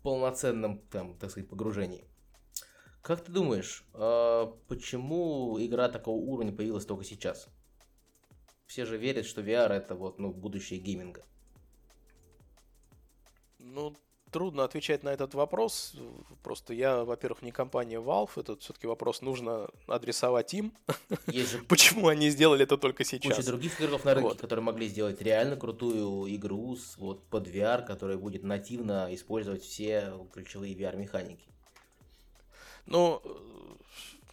полноценном, 0.03 0.79
там, 0.89 1.17
так 1.17 1.31
сказать, 1.31 1.49
погружении. 1.49 2.05
Как 3.01 3.23
ты 3.23 3.31
думаешь, 3.31 3.85
а 3.93 4.45
почему 4.67 5.57
игра 5.59 5.89
такого 5.89 6.15
уровня 6.15 6.53
появилась 6.53 6.85
только 6.85 7.03
сейчас? 7.03 7.49
Все 8.65 8.85
же 8.85 8.97
верят, 8.97 9.25
что 9.25 9.41
VR 9.41 9.71
это 9.71 9.95
вот, 9.95 10.19
ну, 10.19 10.31
будущее 10.31 10.79
гейминга. 10.79 11.25
Ну, 13.59 13.95
трудно 14.33 14.63
отвечать 14.63 15.03
на 15.03 15.09
этот 15.09 15.33
вопрос. 15.35 15.93
Просто 16.41 16.73
я, 16.73 17.05
во-первых, 17.05 17.43
не 17.43 17.51
компания 17.51 18.01
Valve. 18.01 18.31
Этот 18.35 18.61
все-таки 18.61 18.87
вопрос 18.87 19.21
нужно 19.21 19.69
адресовать 19.87 20.53
им. 20.53 20.73
Почему 21.69 22.07
они 22.07 22.29
сделали 22.29 22.63
это 22.63 22.77
только 22.77 23.05
сейчас? 23.05 23.35
Куча 23.37 23.47
других 23.47 23.79
игроков 23.79 24.03
на 24.03 24.13
рынке, 24.15 24.29
вот. 24.29 24.41
которые 24.41 24.65
могли 24.65 24.87
сделать 24.87 25.21
реально 25.21 25.55
крутую 25.55 26.35
игру 26.35 26.75
с, 26.75 26.97
вот, 26.97 27.23
под 27.27 27.47
VR, 27.47 27.85
которая 27.85 28.17
будет 28.17 28.43
нативно 28.43 29.07
использовать 29.11 29.63
все 29.63 30.13
ключевые 30.33 30.73
VR-механики. 30.73 31.47
Ну, 32.87 33.21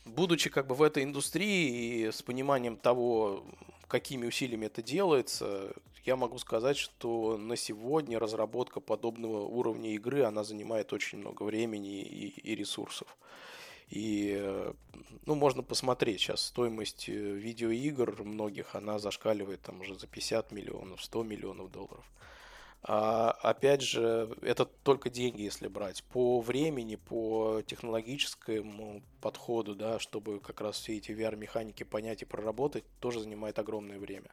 будучи 0.04 0.50
как 0.50 0.66
бы 0.66 0.74
в 0.74 0.82
этой 0.82 1.04
индустрии 1.04 2.06
и 2.06 2.10
с 2.10 2.22
пониманием 2.22 2.76
того, 2.76 3.44
какими 3.86 4.26
усилиями 4.26 4.66
это 4.66 4.82
делается, 4.82 5.72
я 6.10 6.16
могу 6.16 6.38
сказать, 6.38 6.76
что 6.76 7.36
на 7.36 7.56
сегодня 7.56 8.18
разработка 8.18 8.80
подобного 8.80 9.42
уровня 9.44 9.94
игры, 9.94 10.24
она 10.24 10.42
занимает 10.42 10.92
очень 10.92 11.18
много 11.18 11.44
времени 11.44 12.02
и, 12.02 12.26
и 12.50 12.56
ресурсов. 12.56 13.16
И, 13.90 14.36
э, 14.36 14.72
ну, 15.26 15.34
можно 15.36 15.62
посмотреть 15.62 16.20
сейчас 16.20 16.40
стоимость 16.40 17.08
э, 17.08 17.12
видеоигр 17.12 18.24
многих, 18.24 18.74
она 18.74 18.98
зашкаливает 18.98 19.62
там 19.62 19.80
уже 19.80 19.94
за 19.94 20.08
50 20.08 20.50
миллионов, 20.50 21.00
100 21.00 21.22
миллионов 21.22 21.70
долларов. 21.70 22.04
А, 22.82 23.30
опять 23.42 23.82
же, 23.82 24.36
это 24.42 24.64
только 24.64 25.10
деньги, 25.10 25.42
если 25.42 25.68
брать. 25.68 26.02
По 26.12 26.40
времени, 26.40 26.96
по 26.96 27.62
технологическому 27.66 29.02
подходу, 29.20 29.76
да, 29.76 30.00
чтобы 30.00 30.40
как 30.40 30.60
раз 30.60 30.76
все 30.80 30.96
эти 30.96 31.12
VR-механики 31.12 31.84
понять 31.84 32.22
и 32.22 32.24
проработать, 32.24 32.84
тоже 32.98 33.20
занимает 33.20 33.60
огромное 33.60 33.98
время. 34.00 34.30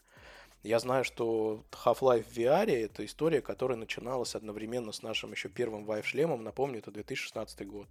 Я 0.68 0.80
знаю, 0.80 1.06
что 1.06 1.64
Half-Life 1.72 2.24
в 2.24 2.38
VR 2.38 2.70
это 2.70 3.06
история, 3.06 3.40
которая 3.40 3.78
начиналась 3.78 4.36
одновременно 4.36 4.92
с 4.92 5.02
нашим 5.02 5.32
еще 5.32 5.48
первым 5.48 5.86
Vive-шлемом. 5.86 6.42
Напомню, 6.42 6.80
это 6.80 6.92
2016 6.92 7.66
год. 7.66 7.88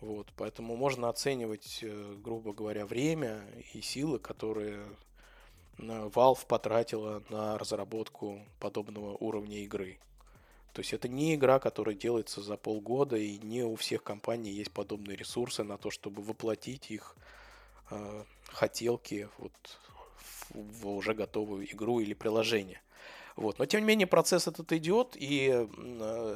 Вот, 0.00 0.26
поэтому 0.38 0.74
можно 0.74 1.10
оценивать, 1.10 1.80
э, 1.82 2.14
грубо 2.24 2.54
говоря, 2.54 2.86
время 2.86 3.44
и 3.74 3.82
силы, 3.82 4.18
которые 4.18 4.86
Valve 5.76 6.46
потратила 6.46 7.22
на 7.28 7.58
разработку 7.58 8.40
подобного 8.58 9.14
уровня 9.20 9.58
игры. 9.58 9.98
То 10.72 10.80
есть 10.80 10.94
это 10.94 11.08
не 11.08 11.34
игра, 11.34 11.58
которая 11.58 11.94
делается 11.94 12.40
за 12.40 12.56
полгода, 12.56 13.18
и 13.18 13.36
не 13.36 13.64
у 13.64 13.76
всех 13.76 14.02
компаний 14.02 14.50
есть 14.50 14.72
подобные 14.72 15.18
ресурсы 15.18 15.62
на 15.62 15.76
то, 15.76 15.90
чтобы 15.90 16.22
воплотить 16.22 16.90
их 16.90 17.14
э, 17.90 18.24
хотелки 18.46 19.28
вот 19.36 19.52
в, 20.50 20.88
уже 20.88 21.14
готовую 21.14 21.70
игру 21.72 22.00
или 22.00 22.14
приложение. 22.14 22.80
Вот. 23.36 23.58
Но 23.58 23.66
тем 23.66 23.80
не 23.80 23.86
менее 23.86 24.06
процесс 24.06 24.48
этот 24.48 24.72
идет, 24.72 25.14
и 25.14 25.68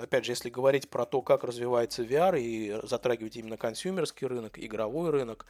опять 0.02 0.26
же, 0.26 0.32
если 0.32 0.50
говорить 0.50 0.90
про 0.90 1.06
то, 1.06 1.22
как 1.22 1.44
развивается 1.44 2.02
VR 2.02 2.38
и 2.38 2.78
затрагивать 2.86 3.36
именно 3.36 3.56
консюмерский 3.56 4.26
рынок, 4.26 4.58
игровой 4.58 5.08
рынок, 5.08 5.46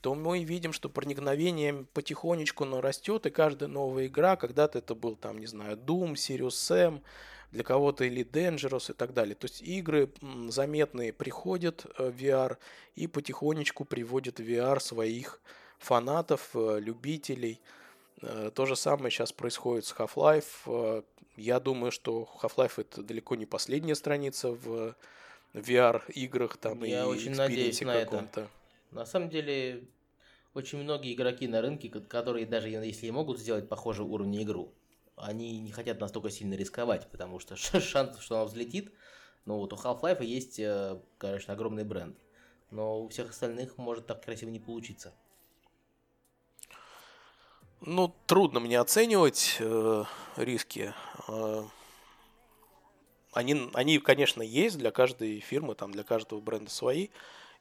то 0.00 0.14
мы 0.14 0.42
видим, 0.42 0.72
что 0.72 0.88
проникновение 0.88 1.84
потихонечку 1.92 2.64
нарастет, 2.64 3.26
и 3.26 3.30
каждая 3.30 3.68
новая 3.68 4.06
игра, 4.06 4.36
когда-то 4.36 4.78
это 4.78 4.94
был 4.94 5.14
там, 5.14 5.38
не 5.38 5.46
знаю, 5.46 5.76
Doom, 5.76 6.14
Sirius 6.14 6.48
Sam, 6.48 7.02
для 7.52 7.64
кого-то 7.64 8.04
или 8.04 8.24
Dangerous 8.24 8.90
и 8.90 8.94
так 8.94 9.12
далее. 9.12 9.34
То 9.34 9.44
есть 9.44 9.60
игры 9.60 10.10
заметные 10.48 11.12
приходят 11.12 11.86
э, 11.98 12.10
в 12.10 12.16
VR 12.16 12.56
и 12.96 13.06
потихонечку 13.06 13.84
приводят 13.84 14.40
в 14.40 14.42
VR 14.42 14.80
своих 14.80 15.40
фанатов, 15.78 16.50
э, 16.54 16.80
любителей– 16.80 17.60
Э, 17.70 17.82
то 18.54 18.66
же 18.66 18.76
самое 18.76 19.10
сейчас 19.10 19.32
происходит 19.32 19.84
с 19.84 19.94
Half-Life. 19.94 20.44
Э, 20.66 21.02
я 21.36 21.60
думаю, 21.60 21.90
что 21.90 22.28
Half-Life 22.42 22.74
это 22.78 23.02
далеко 23.02 23.34
не 23.36 23.46
последняя 23.46 23.94
страница 23.94 24.50
в 24.52 24.94
VR-играх 25.54 26.56
там 26.56 26.84
Я 26.84 27.04
и 27.04 27.06
очень 27.06 27.34
надеюсь 27.34 27.80
на 27.80 27.94
это. 27.94 28.48
На 28.90 29.06
самом 29.06 29.30
деле, 29.30 29.88
очень 30.54 30.78
многие 30.78 31.14
игроки 31.14 31.48
на 31.48 31.60
рынке, 31.60 31.88
ко- 31.88 32.00
которые 32.00 32.46
даже 32.46 32.68
если 32.68 33.06
и 33.06 33.10
могут 33.10 33.38
сделать 33.40 33.68
похожий 33.68 34.04
уровень 34.04 34.42
игру, 34.42 34.72
они 35.16 35.58
не 35.60 35.72
хотят 35.72 36.00
настолько 36.00 36.30
сильно 36.30 36.54
рисковать, 36.54 37.08
потому 37.10 37.38
что 37.38 37.56
шанс, 37.56 38.18
что 38.20 38.36
она 38.36 38.44
взлетит, 38.44 38.92
ну 39.46 39.58
вот 39.58 39.72
у 39.72 39.76
Half-Life 39.76 40.24
есть, 40.24 40.58
э, 40.58 41.00
конечно, 41.18 41.54
огромный 41.54 41.84
бренд, 41.84 42.16
но 42.70 43.00
у 43.02 43.08
всех 43.08 43.30
остальных 43.30 43.78
может 43.78 44.06
так 44.06 44.24
красиво 44.24 44.50
не 44.50 44.60
получиться. 44.60 45.12
Ну, 47.86 48.14
трудно 48.26 48.60
мне 48.60 48.80
оценивать 48.80 49.58
э, 49.60 50.04
риски. 50.36 50.94
Э, 51.28 51.64
они, 53.32 53.68
они, 53.74 53.98
конечно, 53.98 54.40
есть 54.40 54.78
для 54.78 54.90
каждой 54.90 55.40
фирмы, 55.40 55.74
там, 55.74 55.92
для 55.92 56.02
каждого 56.02 56.40
бренда 56.40 56.70
свои. 56.70 57.08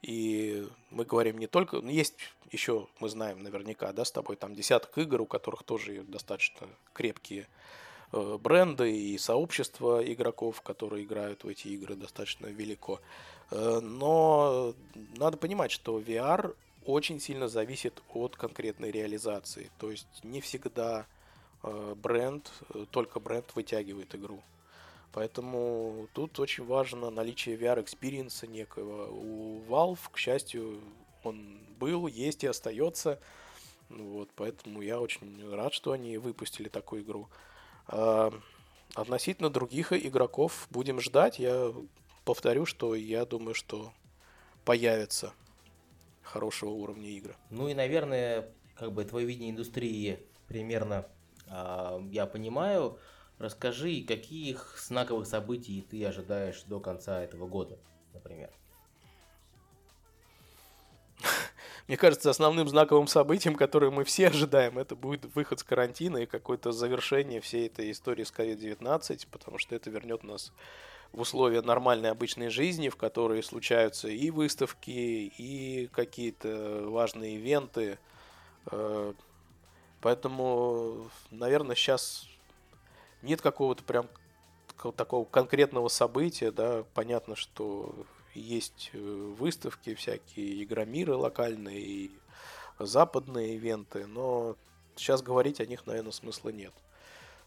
И 0.02 0.66
мы 0.92 1.04
говорим 1.04 1.40
не 1.40 1.48
только... 1.48 1.82
ну, 1.82 1.90
Есть 1.90 2.16
еще, 2.52 2.88
мы 3.02 3.10
знаем 3.10 3.44
наверняка, 3.44 3.92
да, 3.92 4.06
с 4.06 4.14
тобой 4.14 4.38
там 4.38 4.56
десяток 4.56 4.98
игр, 4.98 5.22
у 5.22 5.26
которых 5.26 5.64
тоже 5.64 6.04
достаточно 6.04 6.70
крепкие 6.94 7.50
э, 8.14 8.38
бренды 8.40 8.96
и 8.96 9.18
сообщество 9.18 10.02
игроков, 10.10 10.62
которые 10.62 11.04
играют 11.04 11.44
в 11.44 11.50
эти 11.50 11.68
игры, 11.68 11.96
достаточно 11.96 12.46
велико. 12.46 13.02
Э, 13.52 13.82
Но 13.82 14.74
надо 15.18 15.36
понимать, 15.36 15.72
что 15.72 16.00
VR 16.00 16.56
очень 16.86 17.20
сильно 17.20 17.48
зависит 17.48 18.02
от 18.14 18.36
конкретной 18.36 18.92
реализации. 18.92 19.72
То 19.80 19.92
есть 19.92 20.08
не 20.24 20.42
всегда 20.42 21.06
э, 21.64 21.96
бренд, 21.96 22.52
э, 22.74 22.86
только 22.92 23.20
бренд 23.20 23.46
вытягивает 23.56 24.14
игру. 24.16 24.42
Поэтому 25.12 26.08
тут 26.14 26.40
очень 26.40 26.66
важно 26.66 27.10
наличие 27.12 27.56
VR 27.56 27.70
experience 27.70 28.41
а 28.41 28.48
некого. 28.48 29.10
У 29.12 29.62
Valve, 29.70 30.00
к 30.12 30.18
счастью, 30.18 30.82
он 31.24 31.60
был, 31.80 32.08
есть 32.08 32.44
и 32.44 32.48
остается. 32.48 33.20
Ну 33.90 34.14
Вот, 34.14 34.30
поэтому 34.36 34.82
я 34.82 35.00
очень 35.00 35.54
рад, 35.54 35.74
что 35.74 35.92
они 35.92 36.18
выпустили 36.18 36.68
такую 36.68 37.04
игру. 37.04 37.30
А, 37.88 38.34
относительно 38.96 39.52
других 39.52 39.94
игроков 39.94 40.68
будем 40.72 41.00
ждать. 41.00 41.38
Я 41.38 41.72
повторю, 42.26 42.66
что 42.66 42.96
я 42.96 43.26
думаю, 43.26 43.54
что 43.54 43.94
появятся 44.66 45.34
хорошего 46.24 46.72
уровня 46.72 47.10
игры. 47.10 47.36
Ну 47.50 47.68
и, 47.68 47.74
наверное, 47.74 48.50
как 48.76 48.92
бы 48.92 49.06
твое 49.06 49.26
видение 49.26 49.52
индустрии 49.52 50.20
примерно 50.48 51.06
а, 51.50 52.02
я 52.12 52.26
понимаю. 52.26 52.98
Расскажи, 53.40 54.02
каких 54.08 54.78
знаковых 54.80 55.28
событий 55.28 55.86
ты 55.90 56.06
ожидаешь 56.06 56.64
до 56.64 56.80
конца 56.80 57.22
этого 57.22 57.48
года, 57.48 57.78
например? 58.14 58.50
Мне 61.88 61.98
кажется, 61.98 62.30
основным 62.30 62.68
знаковым 62.68 63.08
событием, 63.08 63.56
которое 63.56 63.92
мы 63.92 64.04
все 64.04 64.28
ожидаем, 64.28 64.78
это 64.78 64.96
будет 64.96 65.26
выход 65.36 65.60
с 65.60 65.64
карантина 65.64 66.18
и 66.18 66.26
какое-то 66.26 66.72
завершение 66.72 67.42
всей 67.42 67.68
этой 67.68 67.92
истории 67.92 68.24
с 68.24 68.32
COVID-19, 68.32 69.28
потому 69.32 69.58
что 69.58 69.76
это 69.76 69.90
вернет 69.90 70.24
нас 70.24 70.54
в 71.14 71.22
условия 71.22 71.62
нормальной 71.62 72.12
обычной 72.12 72.50
жизни, 72.50 72.90
в 72.90 72.98
которой 72.98 73.42
случаются 73.44 74.10
и 74.10 74.30
выставки, 74.30 74.90
и 74.90 75.88
какие-то 75.94 76.86
важные 76.90 77.36
ивенты. 77.36 77.98
Э, 78.72 79.14
Поэтому, 80.04 81.10
наверное, 81.32 81.78
сейчас 81.78 82.28
нет 83.22 83.42
какого-то 83.42 83.84
прям 83.84 84.10
такого 84.98 85.24
конкретного 85.24 85.88
события, 85.88 86.52
да, 86.52 86.84
понятно, 86.94 87.38
что 87.38 87.96
есть 88.34 88.90
э, 88.92 88.98
выставки 89.00 89.96
всякие, 89.96 90.62
игромиры 90.62 91.16
локальные 91.16 91.80
и 91.80 92.12
западные 92.80 93.56
ивенты, 93.56 94.06
но 94.06 94.58
сейчас 94.98 95.22
говорить 95.22 95.62
о 95.62 95.66
них, 95.66 95.86
наверное, 95.86 96.12
смысла 96.12 96.50
нет. 96.50 96.74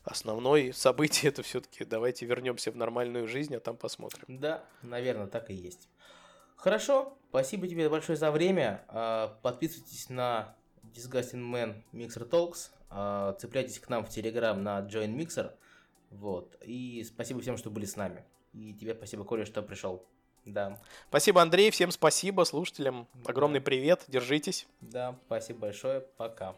Основное 0.07 0.73
событие 0.75 1.31
это 1.31 1.43
все-таки 1.43 1.85
давайте 1.85 2.25
вернемся 2.27 2.71
в 2.71 2.77
нормальную 2.77 3.27
жизнь, 3.29 3.55
а 3.55 3.61
там 3.61 3.77
посмотрим. 3.77 4.25
Да, 4.29 4.65
наверное, 4.83 5.27
так 5.27 5.51
и 5.51 5.55
есть. 5.55 5.89
Хорошо, 6.57 7.19
спасибо 7.29 7.69
тебе 7.69 7.89
большое 7.91 8.17
за 8.17 8.31
время. 8.31 8.85
А, 8.89 9.37
Подписывайтесь 9.43 10.09
на 10.09 10.55
Disgusting 10.95 11.43
Man 11.53 11.83
Mixer 11.93 12.29
Talks. 12.29 12.71
а, 12.89 13.35
Цепляйтесь 13.35 13.79
к 13.79 13.89
нам 13.89 14.05
в 14.05 14.09
Telegram 14.09 14.55
на 14.55 14.81
Join 14.81 15.15
Mixer. 15.15 15.53
Вот. 16.11 16.57
И 16.63 17.05
спасибо 17.05 17.41
всем, 17.41 17.57
что 17.59 17.69
были 17.71 17.85
с 17.85 17.97
нами. 17.97 18.25
И 18.55 18.73
тебе 18.73 18.95
спасибо, 18.95 19.25
Коля, 19.25 19.45
что 19.45 19.63
пришел. 19.63 20.03
Да, 20.47 20.79
Спасибо, 21.09 21.43
Андрей, 21.43 21.73
всем 21.73 21.91
спасибо, 21.91 22.45
слушателям 22.45 23.09
огромный 23.25 23.61
привет, 23.61 24.05
держитесь. 24.07 24.69
да, 24.81 25.19
спасибо 25.27 25.59
большое. 25.59 26.03
Пока. 26.17 26.55